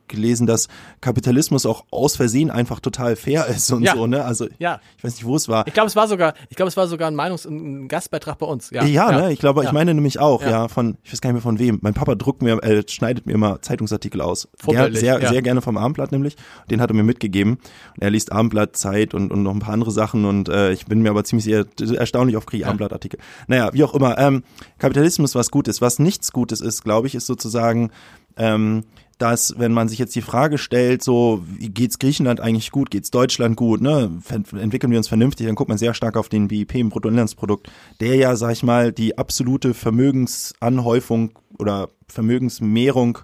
gelesen, 0.07 0.47
dass 0.47 0.67
Kapitalismus 0.99 1.65
auch 1.65 1.85
aus 1.91 2.15
Versehen 2.15 2.49
einfach 2.51 2.79
total 2.79 3.15
fair 3.15 3.45
ist 3.47 3.71
und 3.71 3.83
Ja. 3.83 3.95
so, 3.95 4.07
ne? 4.07 4.25
Also 4.25 4.47
Ja. 4.59 4.79
ich 4.97 5.03
weiß 5.03 5.13
nicht, 5.15 5.25
wo 5.25 5.35
es 5.35 5.47
war. 5.47 5.65
Ich 5.67 5.73
glaube, 5.73 5.87
es 5.87 5.95
war 5.95 6.07
sogar, 6.07 6.33
ich 6.49 6.55
glaube, 6.57 6.67
es 6.69 6.77
war 6.77 6.87
sogar 6.87 7.07
ein 7.09 7.15
Meinungs-, 7.15 7.45
ein 7.47 7.87
Gastbeitrag 7.87 8.37
bei 8.37 8.45
uns. 8.45 8.69
Ja, 8.71 8.83
Ja, 8.83 9.11
ne, 9.11 9.31
ich 9.31 9.39
glaube, 9.39 9.61
Ja. 9.63 9.69
ich 9.69 9.73
meine 9.73 9.93
nämlich 9.93 10.19
auch, 10.19 10.41
Ja. 10.41 10.49
ja. 10.49 10.67
von, 10.67 10.97
ich 11.03 11.13
weiß 11.13 11.21
gar 11.21 11.29
nicht 11.29 11.35
mehr 11.35 11.41
von 11.41 11.59
wem. 11.59 11.79
Mein 11.81 11.93
Papa 11.93 12.15
druckt 12.15 12.41
mir, 12.41 12.61
äh, 12.63 12.83
schneidet 12.87 13.25
mir 13.25 13.33
immer 13.33 13.61
Zeitungsartikel 13.61 14.21
aus. 14.21 14.47
Ger 14.65 14.91
sehr, 14.93 15.21
ja. 15.21 15.29
sehr 15.29 15.41
gerne 15.41 15.61
vom 15.61 15.77
Abendblatt 15.77 16.11
nämlich. 16.11 16.35
Den 16.69 16.81
hat 16.81 16.89
er 16.89 16.95
mir 16.95 17.03
mitgegeben. 17.03 17.53
Und 17.53 18.01
er 18.01 18.09
liest 18.09 18.31
Abendblatt, 18.31 18.75
Zeit 18.75 19.13
und, 19.13 19.31
und 19.31 19.43
noch 19.43 19.53
ein 19.53 19.59
paar 19.59 19.73
andere 19.73 19.91
Sachen 19.91 20.25
und 20.25 20.49
äh, 20.49 20.71
ich 20.71 20.85
bin 20.85 21.01
mir 21.01 21.09
aber 21.09 21.23
ziemlich 21.23 21.45
sehr, 21.45 21.65
erstaunlich 21.97 22.37
oft 22.37 22.47
kriege 22.47 22.61
ich 22.63 22.67
Abendblattartikel. 22.67 23.19
Naja, 23.51 23.73
wie 23.73 23.83
auch 23.83 23.93
immer. 23.93 24.17
Ähm, 24.17 24.43
Kapitalismus 24.77 25.35
was 25.35 25.51
Gutes. 25.51 25.81
Was 25.81 25.99
nichts 25.99 26.31
Gutes 26.31 26.61
ist, 26.61 26.85
glaube 26.85 27.07
ich, 27.07 27.15
ist 27.15 27.25
sozusagen, 27.25 27.91
ähm, 28.37 28.85
dass 29.17 29.59
wenn 29.59 29.73
man 29.73 29.89
sich 29.89 29.99
jetzt 29.99 30.15
die 30.15 30.21
Frage 30.21 30.57
stellt, 30.57 31.03
so 31.03 31.43
wie 31.45 31.67
geht's 31.67 31.99
Griechenland 31.99 32.39
eigentlich 32.39 32.71
gut, 32.71 32.91
geht's 32.91 33.11
Deutschland 33.11 33.57
gut, 33.57 33.81
ne, 33.81 34.09
entwickeln 34.57 34.89
wir 34.89 34.97
uns 34.97 35.09
vernünftig, 35.09 35.47
dann 35.47 35.55
guckt 35.55 35.67
man 35.67 35.77
sehr 35.77 35.93
stark 35.93 36.15
auf 36.15 36.29
den 36.29 36.47
BIP 36.47 36.75
im 36.75 36.87
Bruttoinlandsprodukt, 36.91 37.69
der 37.99 38.15
ja, 38.15 38.37
sag 38.37 38.53
ich 38.53 38.63
mal, 38.63 38.93
die 38.93 39.17
absolute 39.17 39.73
Vermögensanhäufung 39.73 41.37
oder 41.59 41.89
Vermögensmehrung 42.07 43.17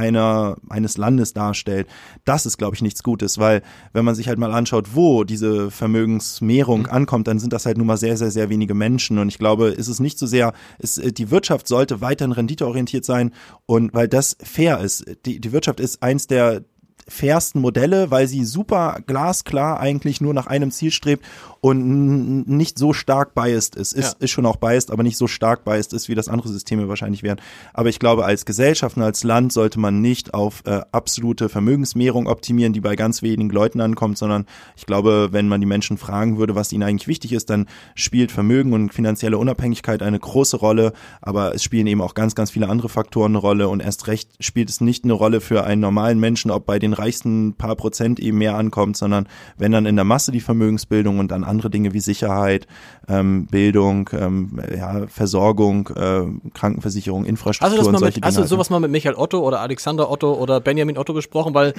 einer, 0.00 0.56
eines 0.68 0.96
Landes 0.96 1.34
darstellt. 1.34 1.86
Das 2.24 2.46
ist, 2.46 2.56
glaube 2.56 2.74
ich, 2.74 2.82
nichts 2.82 3.02
Gutes, 3.02 3.38
weil 3.38 3.62
wenn 3.92 4.04
man 4.04 4.14
sich 4.14 4.28
halt 4.28 4.38
mal 4.38 4.52
anschaut, 4.52 4.94
wo 4.94 5.24
diese 5.24 5.70
Vermögensmehrung 5.70 6.86
ankommt, 6.86 7.28
dann 7.28 7.38
sind 7.38 7.52
das 7.52 7.66
halt 7.66 7.76
nun 7.76 7.86
mal 7.86 7.98
sehr, 7.98 8.16
sehr, 8.16 8.30
sehr 8.30 8.48
wenige 8.48 8.74
Menschen. 8.74 9.18
Und 9.18 9.28
ich 9.28 9.38
glaube, 9.38 9.68
ist 9.68 9.88
es 9.88 10.00
nicht 10.00 10.18
so 10.18 10.26
sehr, 10.26 10.54
ist, 10.78 10.98
äh, 10.98 11.12
die 11.12 11.30
Wirtschaft 11.30 11.68
sollte 11.68 12.00
weiterhin 12.00 12.32
renditeorientiert 12.32 13.04
sein 13.04 13.32
und 13.66 13.92
weil 13.92 14.08
das 14.08 14.36
fair 14.42 14.80
ist. 14.80 15.04
Die, 15.26 15.38
die 15.38 15.52
Wirtschaft 15.52 15.80
ist 15.80 16.02
eins 16.02 16.26
der 16.26 16.62
fairsten 17.10 17.60
Modelle, 17.60 18.10
weil 18.10 18.26
sie 18.26 18.44
super 18.44 19.00
glasklar 19.06 19.80
eigentlich 19.80 20.20
nur 20.20 20.32
nach 20.32 20.46
einem 20.46 20.70
Ziel 20.70 20.90
strebt 20.90 21.26
und 21.60 22.48
nicht 22.48 22.78
so 22.78 22.92
stark 22.94 23.34
biased 23.34 23.76
ist. 23.76 23.92
Ist, 23.92 24.12
Ja. 24.12 24.16
ist 24.18 24.30
schon 24.30 24.46
auch 24.46 24.56
biased, 24.56 24.90
aber 24.90 25.02
nicht 25.02 25.18
so 25.18 25.26
stark 25.26 25.64
biased 25.64 25.92
ist, 25.92 26.08
wie 26.08 26.14
das 26.14 26.28
andere 26.28 26.48
Systeme 26.48 26.88
wahrscheinlich 26.88 27.22
wären. 27.22 27.38
Aber 27.74 27.90
ich 27.90 27.98
glaube, 27.98 28.24
als 28.24 28.46
Gesellschaft 28.46 28.96
und 28.96 29.02
als 29.02 29.24
Land 29.24 29.52
sollte 29.52 29.78
man 29.78 30.00
nicht 30.00 30.32
auf 30.32 30.62
äh, 30.64 30.80
absolute 30.92 31.50
Vermögensmehrung 31.50 32.26
optimieren, 32.28 32.72
die 32.72 32.80
bei 32.80 32.96
ganz 32.96 33.20
wenigen 33.20 33.50
Leuten 33.50 33.80
ankommt, 33.82 34.16
sondern 34.16 34.46
ich 34.76 34.86
glaube, 34.86 35.28
wenn 35.32 35.48
man 35.48 35.60
die 35.60 35.66
Menschen 35.66 35.98
fragen 35.98 36.38
würde, 36.38 36.54
was 36.54 36.72
ihnen 36.72 36.82
eigentlich 36.82 37.08
wichtig 37.08 37.32
ist, 37.32 37.50
dann 37.50 37.66
spielt 37.94 38.32
Vermögen 38.32 38.72
und 38.72 38.94
finanzielle 38.94 39.36
Unabhängigkeit 39.36 40.02
eine 40.02 40.18
große 40.18 40.56
Rolle, 40.56 40.94
aber 41.20 41.54
es 41.54 41.62
spielen 41.62 41.86
eben 41.86 42.00
auch 42.00 42.14
ganz, 42.14 42.34
ganz 42.34 42.50
viele 42.50 42.68
andere 42.70 42.88
Faktoren 42.88 43.32
eine 43.32 43.38
Rolle 43.38 43.68
und 43.68 43.80
erst 43.80 44.06
recht 44.06 44.30
spielt 44.40 44.70
es 44.70 44.80
nicht 44.80 45.04
eine 45.04 45.12
Rolle 45.12 45.42
für 45.42 45.64
einen 45.64 45.82
normalen 45.82 46.18
Menschen, 46.20 46.50
ob 46.50 46.64
bei 46.64 46.78
den 46.78 46.94
reichsten 46.94 47.52
paar 47.54 47.76
Prozent 47.76 48.18
eben 48.18 48.38
mehr 48.38 48.56
ankommt, 48.56 48.96
sondern 48.96 49.28
wenn 49.58 49.72
dann 49.72 49.84
in 49.84 49.96
der 49.96 50.06
Masse 50.06 50.32
die 50.32 50.40
Vermögensbildung 50.40 51.18
und 51.18 51.30
dann 51.30 51.49
andere 51.50 51.68
Dinge 51.70 51.92
wie 51.92 52.00
Sicherheit, 52.00 52.66
ähm, 53.08 53.46
Bildung, 53.46 54.08
ähm, 54.12 54.58
ja, 54.74 55.06
Versorgung, 55.08 55.88
äh, 55.94 56.22
Krankenversicherung, 56.54 57.24
Infrastruktur 57.26 57.78
Hast 57.78 57.78
das 57.78 57.86
und 57.88 57.98
solche 57.98 58.18
mit, 58.20 58.24
hast 58.24 58.36
Dinge. 58.36 58.44
du 58.46 58.48
sowas 58.48 58.70
mal 58.70 58.80
mit 58.80 58.90
Michael 58.90 59.16
Otto 59.16 59.40
oder 59.46 59.60
Alexander 59.60 60.10
Otto 60.10 60.32
oder 60.32 60.60
Benjamin 60.60 60.96
Otto 60.96 61.12
besprochen? 61.12 61.52
Weil 61.54 61.74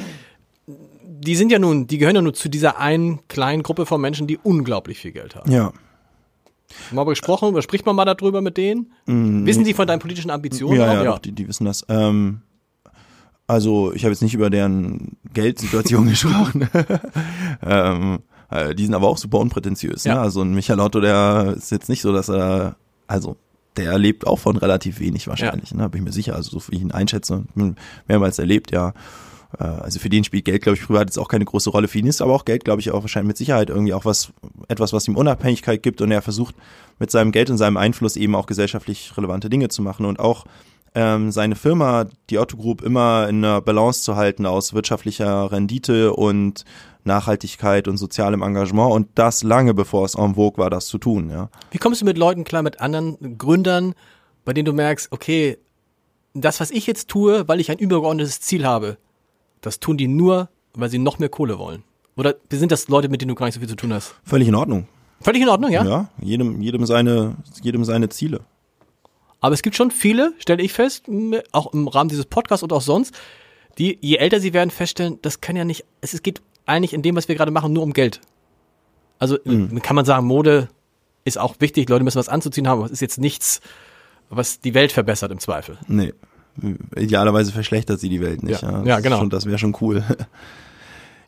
die 1.24 1.36
sind 1.36 1.52
ja 1.52 1.60
nun, 1.60 1.88
die 1.88 1.98
gehören 1.98 2.16
ja 2.16 2.22
nur 2.22 2.34
zu 2.34 2.50
dieser 2.50 2.78
einen 2.80 3.20
kleinen 3.28 3.64
Gruppe 3.64 3.86
von 3.86 4.00
Menschen, 4.02 4.28
die 4.28 4.38
unglaublich 4.38 5.00
viel 5.00 5.12
Geld 5.12 5.36
haben. 5.36 5.52
ja. 5.52 5.72
Mal 6.92 7.04
gesprochen, 7.04 7.62
spricht 7.62 7.86
man 7.86 7.98
mal 7.98 8.06
darüber 8.06 8.40
mit 8.40 8.56
denen? 8.56 8.94
Wissen 9.06 9.66
die 9.66 9.74
von 9.74 9.88
deinen 9.88 10.00
politischen 10.00 10.32
Ambitionen? 10.32 10.78
Mm, 10.78 10.82
Ja, 10.82 10.90
auch? 10.90 10.94
ja, 10.94 11.04
Doch, 11.04 11.20
die, 11.20 11.34
die 11.34 11.46
wissen 11.50 11.66
das. 11.66 11.84
Ähm, 11.90 12.44
also 13.46 13.92
ich 13.94 14.06
habe 14.06 14.14
jetzt 14.14 14.22
nicht 14.22 14.34
über 14.34 14.50
deren 14.50 15.18
Geldsituation 15.34 16.08
gesprochen. 16.10 16.70
ähm, 17.62 18.20
äh, 18.52 18.76
die 18.76 18.86
sind 18.86 18.94
aber 18.94 19.08
auch 19.08 19.18
super 19.18 19.40
unprätentiös. 19.40 20.04
Ja. 20.04 20.16
Ne? 20.16 20.22
Also 20.22 20.42
ein 20.42 20.54
Michael 20.54 20.80
Otto, 20.80 21.00
der 21.00 21.56
ist 21.58 21.72
jetzt 21.72 21.90
nicht 21.90 22.02
so, 22.02 22.14
dass 22.14 22.30
er, 22.30 22.76
also 23.08 23.38
der 23.78 23.98
lebt 23.98 24.28
auch 24.28 24.40
von 24.40 24.58
relativ 24.58 25.00
wenig 25.00 25.28
wahrscheinlich, 25.28 25.74
ne? 25.74 25.90
bin 25.90 26.02
ich 26.02 26.06
mir 26.06 26.12
sicher. 26.12 26.36
Also 26.36 26.60
so 26.60 26.68
wie 26.68 26.76
ich 26.76 26.82
ihn 26.82 26.92
einschätze, 26.92 27.46
hm, 27.56 27.76
mehrmals 28.08 28.38
erlebt, 28.38 28.72
ja. 28.72 28.94
Äh, 29.58 29.64
Also 29.64 30.00
für 30.00 30.10
den 30.10 30.24
spielt 30.24 30.46
Geld, 30.46 30.64
glaube 30.64 30.78
ich, 30.78 30.86
privat 30.86 31.08
jetzt 31.08 31.18
auch 31.18 31.30
keine 31.30 31.46
große 31.46 31.70
Rolle. 31.70 31.88
Für 31.88 32.00
ihn 32.00 32.08
ist 32.08 32.22
aber 32.22 32.34
auch 32.34 32.46
Geld, 32.46 32.66
glaube 32.66 32.82
ich, 32.82 32.92
auch 32.92 33.02
wahrscheinlich 33.02 33.30
mit 33.30 33.38
Sicherheit 33.38 33.70
irgendwie 33.70 33.94
auch 33.94 34.06
was, 34.06 34.34
etwas, 34.68 34.92
was 34.92 35.08
ihm 35.08 35.16
Unabhängigkeit 35.16 35.82
gibt 35.82 36.02
und 36.02 36.12
er 36.12 36.22
versucht 36.22 36.56
mit 37.00 37.10
seinem 37.12 37.32
Geld 37.32 37.50
und 37.50 37.58
seinem 37.58 37.78
Einfluss 37.78 38.18
eben 38.18 38.36
auch 38.36 38.46
gesellschaftlich 38.46 39.16
relevante 39.18 39.50
Dinge 39.50 39.70
zu 39.70 39.82
machen 39.82 40.06
und 40.06 40.20
auch 40.20 40.46
ähm, 40.94 41.32
seine 41.32 41.56
Firma, 41.56 42.06
die 42.30 42.38
Otto 42.38 42.58
Group, 42.58 42.82
immer 42.82 43.28
in 43.30 43.38
einer 43.38 43.62
Balance 43.62 44.04
zu 44.04 44.18
halten 44.18 44.46
aus 44.46 44.74
wirtschaftlicher 44.74 45.50
Rendite 45.50 46.14
und 46.14 46.66
Nachhaltigkeit 47.04 47.88
und 47.88 47.98
sozialem 47.98 48.42
Engagement 48.42 48.92
und 48.92 49.08
das 49.16 49.44
lange 49.44 49.74
bevor 49.74 50.06
es 50.06 50.16
en 50.16 50.36
vogue 50.36 50.58
war, 50.58 50.70
das 50.70 50.88
zu 50.88 50.98
tun. 50.98 51.30
Ja. 51.30 51.50
Wie 51.72 51.78
kommst 51.78 52.02
du 52.02 52.06
mit 52.06 52.18
Leuten 52.18 52.44
klar, 52.44 52.62
mit 52.62 52.80
anderen 52.80 53.38
Gründern, 53.38 53.94
bei 54.46 54.54
denen 54.54 54.66
du 54.66 54.74
merkst, 54.74 55.12
okay, 55.12 55.58
das, 56.34 56.60
was 56.60 56.72
ich 56.72 56.88
jetzt 56.88 57.10
tue, 57.10 57.48
weil 57.48 57.60
ich 57.60 57.72
ein 57.72 57.78
übergeordnetes 57.78 58.42
Ziel 58.42 58.66
habe, 58.66 58.98
das 59.62 59.80
tun 59.80 59.98
die 59.98 60.08
nur, 60.08 60.50
weil 60.74 60.90
sie 60.90 61.00
noch 61.00 61.20
mehr 61.20 61.30
Kohle 61.30 61.60
wollen? 61.60 61.84
Oder 62.16 62.36
sind 62.52 62.72
das 62.72 62.88
Leute, 62.88 63.10
mit 63.10 63.22
denen 63.22 63.30
du 63.30 63.36
gar 63.36 63.46
nicht 63.46 63.56
so 63.56 63.60
viel 63.60 63.70
zu 63.70 63.76
tun 63.76 63.94
hast? 63.94 64.16
Völlig 64.24 64.48
in 64.48 64.56
Ordnung. 64.56 64.88
Völlig 65.22 65.42
in 65.42 65.50
Ordnung, 65.50 65.72
ja? 65.72 65.84
Ja, 65.86 66.10
jedem, 66.22 66.62
jedem, 66.62 66.86
seine, 66.86 67.36
jedem 67.62 67.86
seine 67.86 68.10
Ziele. 68.10 68.42
Aber 69.40 69.54
es 69.54 69.62
gibt 69.62 69.76
schon 69.76 69.92
viele, 69.92 70.34
stelle 70.38 70.62
ich 70.62 70.74
fest, 70.74 71.06
auch 71.52 71.74
im 71.74 71.88
Rahmen 71.88 72.10
dieses 72.10 72.26
Podcasts 72.26 72.64
und 72.64 72.74
auch 72.74 72.82
sonst, 72.82 73.14
die, 73.78 73.98
je 74.02 74.18
älter 74.18 74.40
sie 74.40 74.54
werden, 74.54 74.70
feststellen, 74.70 75.20
das 75.22 75.42
kann 75.42 75.56
ja 75.56 75.64
nicht, 75.64 75.86
es 76.02 76.22
geht 76.22 76.42
eigentlich 76.72 76.94
in 76.94 77.02
dem, 77.02 77.16
was 77.16 77.28
wir 77.28 77.36
gerade 77.36 77.52
machen, 77.52 77.74
nur 77.74 77.84
um 77.84 77.94
Geld. 77.94 78.22
Also 79.20 79.38
mhm. 79.44 79.82
kann 79.82 79.96
man 79.96 80.06
sagen, 80.06 80.26
Mode 80.26 80.70
ist 81.26 81.38
auch 81.38 81.56
wichtig, 81.60 81.90
Leute 81.90 82.04
müssen 82.04 82.18
was 82.18 82.30
anzuziehen 82.30 82.68
haben, 82.68 82.80
aber 82.80 82.86
es 82.86 82.92
ist 82.92 83.02
jetzt 83.02 83.20
nichts, 83.20 83.62
was 84.30 84.60
die 84.60 84.74
Welt 84.74 84.92
verbessert 84.92 85.32
im 85.32 85.40
Zweifel. 85.40 85.78
Nee. 85.88 86.14
Idealerweise 86.96 87.52
verschlechtert 87.52 88.00
sie 88.00 88.10
die 88.10 88.20
Welt 88.20 88.44
nicht. 88.44 88.62
Ja, 88.62 88.72
ja, 88.72 88.84
ja 88.84 89.00
genau. 89.00 89.20
Schon, 89.20 89.30
das 89.30 89.46
wäre 89.46 89.58
schon 89.58 89.76
cool. 89.82 90.04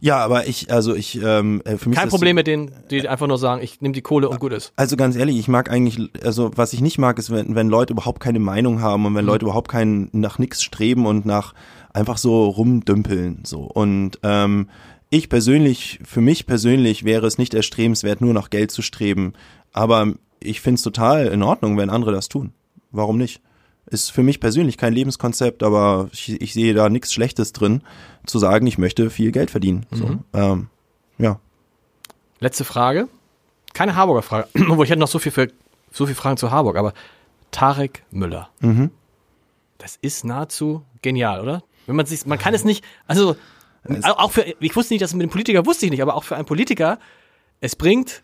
Ja, 0.04 0.18
aber 0.18 0.48
ich, 0.48 0.70
also 0.70 0.94
ich, 0.94 1.22
ähm, 1.24 1.62
äh, 1.64 1.78
für 1.78 1.88
mich 1.88 1.98
kein 1.98 2.10
Problem 2.10 2.36
mit 2.36 2.46
denen, 2.46 2.72
die 2.92 3.08
einfach 3.08 3.26
nur 3.26 3.38
sagen, 3.38 3.64
ich 3.64 3.80
nehme 3.80 3.94
die 3.94 4.02
Kohle 4.02 4.28
und 4.28 4.38
gut 4.42 4.52
ist. 4.52 4.74
Also 4.76 4.98
ganz 4.98 5.16
ehrlich, 5.16 5.38
ich 5.38 5.48
mag 5.48 5.72
eigentlich, 5.72 5.98
also 6.26 6.52
was 6.58 6.74
ich 6.74 6.82
nicht 6.82 6.98
mag, 6.98 7.18
ist, 7.20 7.32
wenn, 7.32 7.56
wenn 7.56 7.70
Leute 7.70 7.94
überhaupt 7.94 8.20
keine 8.20 8.40
Meinung 8.40 8.82
haben 8.82 9.06
und 9.06 9.16
wenn 9.16 9.24
mhm. 9.24 9.30
Leute 9.30 9.46
überhaupt 9.46 9.72
keinen 9.72 10.10
nach 10.12 10.40
nichts 10.40 10.62
streben 10.62 11.06
und 11.06 11.26
nach 11.26 11.54
einfach 11.94 12.18
so 12.18 12.50
rumdümpeln 12.50 13.44
so 13.46 13.62
und 13.62 14.20
ähm, 14.24 14.68
ich 15.14 15.30
persönlich, 15.30 16.00
für 16.04 16.22
mich 16.22 16.48
persönlich 16.48 17.04
wäre 17.04 17.28
es 17.28 17.38
nicht 17.38 17.54
erstrebenswert, 17.54 18.20
nur 18.20 18.34
nach 18.34 18.50
Geld 18.50 18.72
zu 18.72 18.82
streben, 18.82 19.34
aber 19.72 20.14
ich 20.40 20.60
finde 20.60 20.78
es 20.78 20.82
total 20.82 21.28
in 21.28 21.44
Ordnung, 21.44 21.78
wenn 21.78 21.92
andere 21.92 22.12
das 22.12 22.30
tun. 22.30 22.52
Warum 22.90 23.20
nicht? 23.20 23.40
Ist 23.86 24.12
für 24.12 24.24
mich 24.24 24.40
persönlich 24.40 24.76
kein 24.76 24.94
Lebenskonzept, 24.94 25.62
aber 25.62 26.10
ich, 26.12 26.42
ich 26.42 26.54
sehe 26.54 26.74
da 26.74 26.90
nichts 26.90 27.14
Schlechtes 27.14 27.54
drin, 27.54 27.84
zu 28.26 28.40
sagen, 28.40 28.66
ich 28.66 28.80
möchte 28.80 29.12
viel 29.12 29.32
Geld 29.32 29.52
verdienen. 29.52 29.86
Mhm. 29.92 29.96
So, 29.96 30.20
ähm, 30.34 30.68
ja. 31.20 31.40
Letzte 32.40 32.64
Frage. 32.64 33.08
Keine 33.74 33.96
Harburger 33.96 34.24
Frage, 34.24 34.48
obwohl 34.68 34.86
ich 34.86 34.90
hätte 34.90 35.00
noch 35.00 35.08
so 35.08 35.20
viel, 35.20 35.32
für, 35.32 35.48
so 35.92 36.08
viel 36.08 36.16
Fragen 36.16 36.38
zu 36.38 36.50
Harburg, 36.50 36.76
aber 36.76 36.94
Tarek 37.52 38.04
Müller. 38.10 38.50
Mhm. 38.62 38.90
Das 39.78 39.96
ist 40.02 40.26
nahezu 40.26 40.84
genial, 41.04 41.40
oder? 41.42 41.62
Wenn 41.86 41.98
man 41.98 42.08
sich, 42.08 42.26
man 42.26 42.40
kann 42.40 42.56
es 42.56 42.64
nicht, 42.64 42.84
also 43.06 43.36
auch 44.04 44.32
für, 44.32 44.46
ich 44.60 44.76
wusste 44.76 44.94
nicht, 44.94 45.02
dass 45.02 45.14
mit 45.14 45.24
dem 45.24 45.30
Politiker 45.30 45.66
wusste 45.66 45.86
ich 45.86 45.92
nicht, 45.92 46.02
aber 46.02 46.16
auch 46.16 46.24
für 46.24 46.36
einen 46.36 46.46
Politiker, 46.46 47.00
es 47.60 47.76
bringt, 47.76 48.24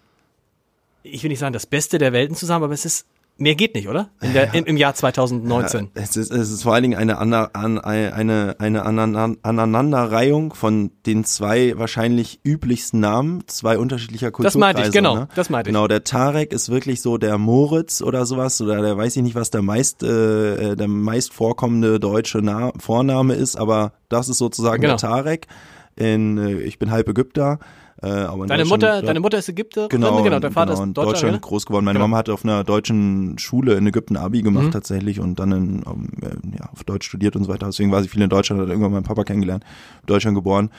ich 1.04 1.24
will 1.24 1.30
nicht 1.30 1.40
sagen, 1.40 1.54
das 1.54 1.66
Beste 1.66 1.98
der 1.98 2.14
Welten 2.14 2.36
zusammen, 2.36 2.66
aber 2.66 2.74
es 2.74 2.86
ist 2.86 3.06
Mehr 3.40 3.56
geht 3.56 3.74
nicht, 3.74 3.88
oder? 3.88 4.10
Der, 4.22 4.54
im, 4.54 4.66
Im 4.66 4.78
Jahr 4.78 4.94
2019. 4.94 5.92
Ja, 5.96 6.02
es, 6.02 6.18
ist, 6.18 6.32
es 6.32 6.52
ist 6.52 6.64
vor 6.64 6.74
allen 6.74 6.84
Dingen 6.84 6.98
eine, 6.98 7.20
eine, 7.20 7.86
eine, 7.86 8.56
eine 8.60 8.84
Aneinanderreihung 8.86 10.54
von 10.54 10.92
den 11.06 11.24
zwei 11.24 11.78
wahrscheinlich 11.78 12.42
üblichsten 12.46 13.00
Namen, 13.00 13.44
zwei 13.48 13.78
unterschiedlicher 13.78 14.32
Kulturkreise. 14.32 14.58
Das 14.58 14.60
meinte 14.60 14.82
ich, 14.88 14.92
genau. 14.92 15.16
Ne? 15.16 15.28
Das 15.36 15.50
meinte 15.50 15.70
ich. 15.70 15.74
Genau, 15.74 15.88
der 15.88 16.04
Tarek 16.04 16.52
ist 16.52 16.70
wirklich 16.70 17.02
so 17.02 17.18
der 17.18 17.38
Moritz 17.38 18.02
oder 18.02 18.26
sowas, 18.26 18.62
oder 18.62 18.82
der 18.82 18.98
weiß 18.98 19.16
ich 19.16 19.24
nicht, 19.24 19.36
was 19.36 19.52
der 19.52 19.62
meist, 19.62 20.04
äh, 20.04 20.76
der 20.76 20.88
meist 20.88 21.34
vorkommende 21.34 22.00
deutsche 22.00 22.40
Na 22.42 22.74
Vorname 22.78 23.36
ist, 23.36 23.56
aber 23.56 23.94
das 24.10 24.28
ist 24.28 24.38
sozusagen 24.38 24.82
genau. 24.82 24.98
der 24.98 25.10
Tarek. 25.10 25.48
In, 25.96 26.38
äh, 26.38 26.62
ich 26.62 26.78
bin 26.78 26.92
halb 26.92 27.08
Ägypter. 27.08 27.60
Äh, 28.02 28.08
aber 28.08 28.46
deine 28.46 28.64
Mutter, 28.66 29.02
deine 29.02 29.20
Mutter 29.20 29.40
ist 29.40 29.50
Ägypterin, 29.50 29.90
genau, 29.90 30.24
genau, 30.24 30.40
dein 30.40 30.54
Vater 30.54 30.74
genau, 30.74 30.86
ist 30.86 30.94
Deutscher, 30.94 31.12
Deutschland 31.12 31.34
ne? 31.34 31.40
groß 31.42 31.66
geworden. 31.66 31.84
Meine 31.84 32.00
genau. 32.00 32.08
Mama 32.08 32.18
hat 32.18 32.30
auf 32.30 32.46
einer 32.46 32.64
deutschen 32.64 33.38
Schule 33.38 33.76
in 33.76 33.86
Ägypten 33.88 34.16
Abi 34.16 34.42
gemacht 34.42 34.68
mhm. 34.68 34.72
tatsächlich 34.72 35.20
und 35.20 35.40
dann 35.40 35.52
in, 35.52 35.84
um, 35.84 36.08
ähm, 36.22 36.54
ja, 36.58 36.70
auf 36.72 36.86
Deutsch 36.86 37.08
studiert 37.08 37.36
und 37.36 37.44
so 37.44 37.50
weiter. 37.50 37.66
Deswegen 37.66 37.92
war 37.92 38.02
sie 38.02 38.08
viel 38.08 38.22
in 38.22 38.30
Deutschland, 38.30 38.62
hat 38.62 38.70
irgendwann 38.70 38.94
meinen 38.94 39.04
Papa 39.04 39.26
kennengelernt, 39.26 39.66
Deutschland 40.06 40.36
geboren. 40.36 40.70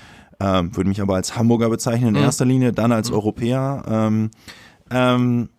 Ähm, 0.41 0.75
würde 0.75 0.89
mich 0.89 1.03
aber 1.03 1.16
als 1.16 1.37
Hamburger 1.37 1.68
bezeichnen 1.68 2.09
in 2.09 2.14
mhm. 2.14 2.23
erster 2.23 2.47
Linie, 2.47 2.73
dann 2.73 2.91
als 2.91 3.11
mhm. 3.11 3.16
Europäer. 3.16 3.83
Ähm, 3.87 4.31
ähm, 4.91 5.51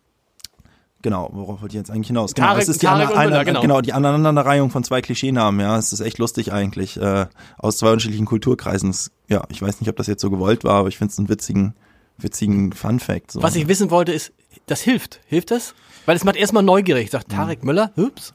Genau, 1.04 1.30
worauf 1.34 1.62
wollte 1.62 1.76
ich 1.76 1.80
jetzt 1.80 1.90
eigentlich 1.90 2.08
hinaus? 2.08 2.36
Genau, 2.36 2.50
Tarek, 2.50 2.64
es 2.64 2.70
ist 2.70 2.82
die, 2.82 2.86
Tarek 2.86 3.16
eine, 3.16 3.44
genau. 3.44 3.62
genau, 3.62 3.82
die 3.82 3.94
Aneinanderreihung 3.94 4.70
von 4.70 4.84
zwei 4.84 5.02
Klischeenamen, 5.02 5.60
ja, 5.60 5.78
es 5.78 5.94
ist 5.94 6.00
echt 6.00 6.20
lustig 6.20 6.54
eigentlich, 6.54 6.98
äh, 7.02 7.26
aus 7.58 7.78
zwei 7.78 7.90
unterschiedlichen 7.90 8.26
Kulturkreisen. 8.26 8.94
Ja, 9.32 9.44
ich 9.48 9.62
weiß 9.62 9.80
nicht, 9.80 9.90
ob 9.90 9.96
das 9.96 10.08
jetzt 10.08 10.22
so 10.22 10.30
gewollt 10.30 10.66
war, 10.66 10.74
aber 10.74 10.90
ich 10.90 10.98
finde 10.98 11.14
es 11.14 11.18
einen 11.18 11.30
witzigen, 11.30 11.74
witzigen 12.18 12.74
Fun 12.74 13.00
Fact. 13.00 13.32
So. 13.32 13.42
Was 13.42 13.56
ich 13.56 13.70
wissen 13.70 13.90
wollte 13.90 14.12
ist, 14.12 14.34
das 14.66 14.82
hilft. 14.82 15.22
Hilft 15.26 15.52
das? 15.52 15.74
Weil 16.06 16.18
es 16.18 16.26
macht 16.26 16.36
erstmal 16.36 16.64
neugierig. 16.64 17.12
Sagt 17.12 17.30
Tarek 17.30 17.62
mhm. 17.62 17.68
Müller, 17.68 17.92
ups. 17.96 18.34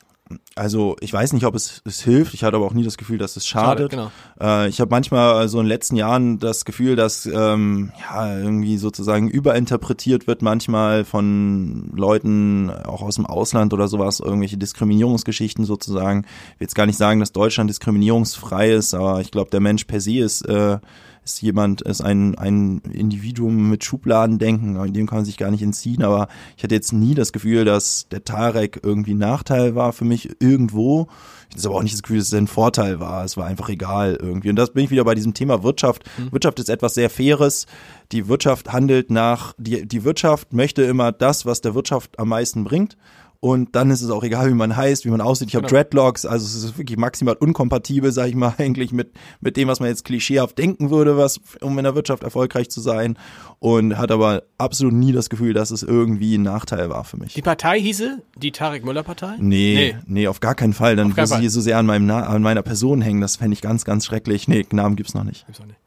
Also 0.57 0.97
ich 1.01 1.13
weiß 1.13 1.35
nicht, 1.35 1.45
ob 1.45 1.55
es, 1.55 1.83
es 1.85 2.03
hilft. 2.03 2.35
Ich 2.35 2.43
hatte 2.43 2.57
aber 2.57 2.67
auch 2.67 2.73
nie 2.73 2.83
das 2.83 2.97
Gefühl, 2.97 3.19
dass 3.19 3.37
es 3.37 3.47
schadet. 3.47 3.93
Schade, 3.93 4.11
genau. 4.11 4.11
äh, 4.41 4.69
ich 4.69 4.81
habe 4.81 4.91
manchmal 4.91 5.49
so 5.49 5.59
in 5.59 5.65
den 5.65 5.69
letzten 5.69 5.95
Jahren 5.95 6.39
das 6.41 6.65
Gefühl, 6.65 6.97
dass 6.97 7.27
ähm, 7.27 7.93
ja 8.01 8.37
irgendwie 8.37 8.77
sozusagen 8.77 9.29
überinterpretiert 9.29 10.27
wird 10.27 10.43
manchmal 10.43 11.05
von 11.05 11.93
Leuten 11.95 12.71
auch 12.71 13.03
aus 13.03 13.17
dem 13.17 13.27
Ausland 13.27 13.73
oder 13.73 13.87
sowas 13.87 14.19
irgendwelche 14.19 14.57
Diskriminierungsgeschichten 14.57 15.65
sozusagen. 15.65 16.25
Ich 16.55 16.61
will 16.61 16.65
jetzt 16.65 16.75
gar 16.75 16.87
nicht 16.87 16.99
sagen, 16.99 17.21
dass 17.21 17.33
Deutschland 17.33 17.71
diskriminierungsfrei 17.71 18.73
ist, 18.73 18.95
aber 18.95 19.21
ich 19.21 19.31
glaube, 19.31 19.51
der 19.51 19.61
Mensch 19.61 19.85
per 19.85 20.01
se 20.01 20.19
ist 20.19 20.43
äh, 20.49 20.79
ist 21.27 21.43
jemand, 21.43 21.83
ist 21.83 22.01
ein, 22.01 22.39
ein 22.39 22.79
Individuum 22.91 23.69
mit 23.69 23.85
Schubladendenken, 23.85 24.77
in 24.77 24.93
dem 24.93 25.07
kann 25.07 25.19
man 25.19 25.25
sich 25.25 25.37
gar 25.37 25.51
nicht 25.51 25.63
entziehen, 25.63 26.03
aber 26.05 26.29
ich 26.57 26.63
hatte 26.63 26.75
jetzt 26.75 26.93
nie 26.93 27.15
das 27.15 27.33
Gefühl, 27.33 27.65
dass 27.65 28.07
der 28.11 28.25
Tarek 28.25 28.81
irgendwie 28.85 29.15
ein 29.15 29.19
Nachteil 29.19 29.75
war 29.75 29.93
für 29.93 30.05
mich 30.05 30.41
irgendwo. 30.41 31.09
Ich 31.51 31.57
hatte 31.57 31.69
aber 31.69 31.79
auch 31.79 31.83
nicht 31.83 31.95
das 31.95 32.03
Gefühl, 32.03 32.19
dass 32.19 32.29
es 32.29 32.35
ein 32.35 32.47
Vorteil 32.47 33.01
war. 33.01 33.25
Es 33.25 33.37
war 33.37 33.47
einfach 33.47 33.69
egal 33.69 34.19
irgendwie. 34.21 34.51
Und 34.51 34.57
das 34.57 34.73
bin 34.73 34.85
ich 34.85 34.91
wieder 34.91 35.05
bei 35.05 35.15
diesem 35.15 35.35
Thema 35.35 35.63
Wirtschaft. 35.63 36.05
Mhm. 36.17 36.33
Wirtschaft 36.33 36.61
ist 36.61 36.69
etwas 36.69 36.95
sehr 36.95 37.11
Faires. 37.11 37.67
Die 38.13 38.29
Wirtschaft 38.29 38.73
handelt 38.73 39.11
nach, 39.11 39.53
die, 39.59 39.87
die 39.87 40.05
Wirtschaft 40.05 40.53
möchte 40.53 40.83
immer 40.83 41.13
das, 41.13 41.45
was 41.45 41.61
der 41.61 41.75
Wirtschaft 41.75 42.19
am 42.19 42.29
meisten 42.29 42.65
bringt 42.65 42.97
und 43.41 43.75
dann 43.77 43.91
ist 43.91 44.03
es 44.03 44.11
auch 44.11 44.25
egal, 44.25 44.49
wie 44.49 44.55
man 44.55 44.77
heißt, 44.77 45.05
wie 45.05 45.11
man 45.11 45.21
aussieht. 45.21 45.49
Ich 45.49 45.55
habe 45.55 45.67
genau. 45.67 45.79
Dreadlocks, 45.79 46.27
also 46.27 46.45
es 46.45 46.55
ist 46.55 46.79
wirklich 46.79 46.99
maximal 46.99 47.35
unkompatibel, 47.35 48.13
sag 48.13 48.29
ich 48.29 48.35
mal, 48.35 48.55
eigentlich 48.59 48.93
mit, 48.93 49.13
mit 49.41 49.57
dem, 49.57 49.69
was 49.69 49.81
man 49.81 49.89
jetzt 49.89 50.05
klischeehaft 50.05 50.57
denken 50.59 50.91
würde, 50.91 51.17
was, 51.17 51.41
um 51.61 51.77
in 51.79 51.85
der 51.85 51.95
Wirtschaft 51.95 52.23
erfolgreich 52.23 52.71
zu 52.71 52.81
sein. 52.81 53.19
Und 53.59 53.97
hat 53.97 54.11
aber 54.11 54.43
absolut 54.59 54.93
nie 54.93 55.13
das 55.13 55.31
Gefühl, 55.31 55.55
dass 55.55 55.71
es 55.71 55.83
irgendwie 55.83 56.37
ein 56.37 56.43
Nachteil 56.43 56.91
war 56.91 57.05
für 57.05 57.17
mich. 57.17 57.35
Die 57.35 57.43
Partei 57.43 57.81
hieße 57.81 58.23
die 58.37 58.53
Tarek 58.53 58.85
Müller 58.85 59.03
Partei? 59.03 59.37
Nee, 59.39 59.95
nee, 59.95 59.99
nee, 60.07 60.29
auf 60.29 60.41
gar 60.41 60.55
keinen 60.55 60.75
Fall. 60.75 60.97
Dann 60.97 61.17
würde 61.17 61.27
sie 61.27 61.49
so 61.49 61.61
sehr 61.61 61.79
an, 61.79 61.87
meinem 61.87 62.07
Na 62.07 62.27
an 62.27 62.43
meiner 62.43 62.63
Person 62.63 63.01
hängen. 63.01 63.21
Das 63.21 63.37
fände 63.37 63.55
ich 63.55 63.63
ganz, 63.63 63.85
ganz 63.85 64.05
schrecklich. 64.05 64.47
Nee, 64.47 64.67
Namen 64.73 64.97
gibt's 64.97 65.15
noch 65.15 65.25
nicht. 65.25 65.47
Gibt's 65.47 65.61
noch 65.61 65.67
nicht. 65.67 65.79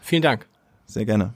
Vielen 0.00 0.22
Dank. 0.22 0.46
Sehr 0.86 1.04
gerne. 1.04 1.34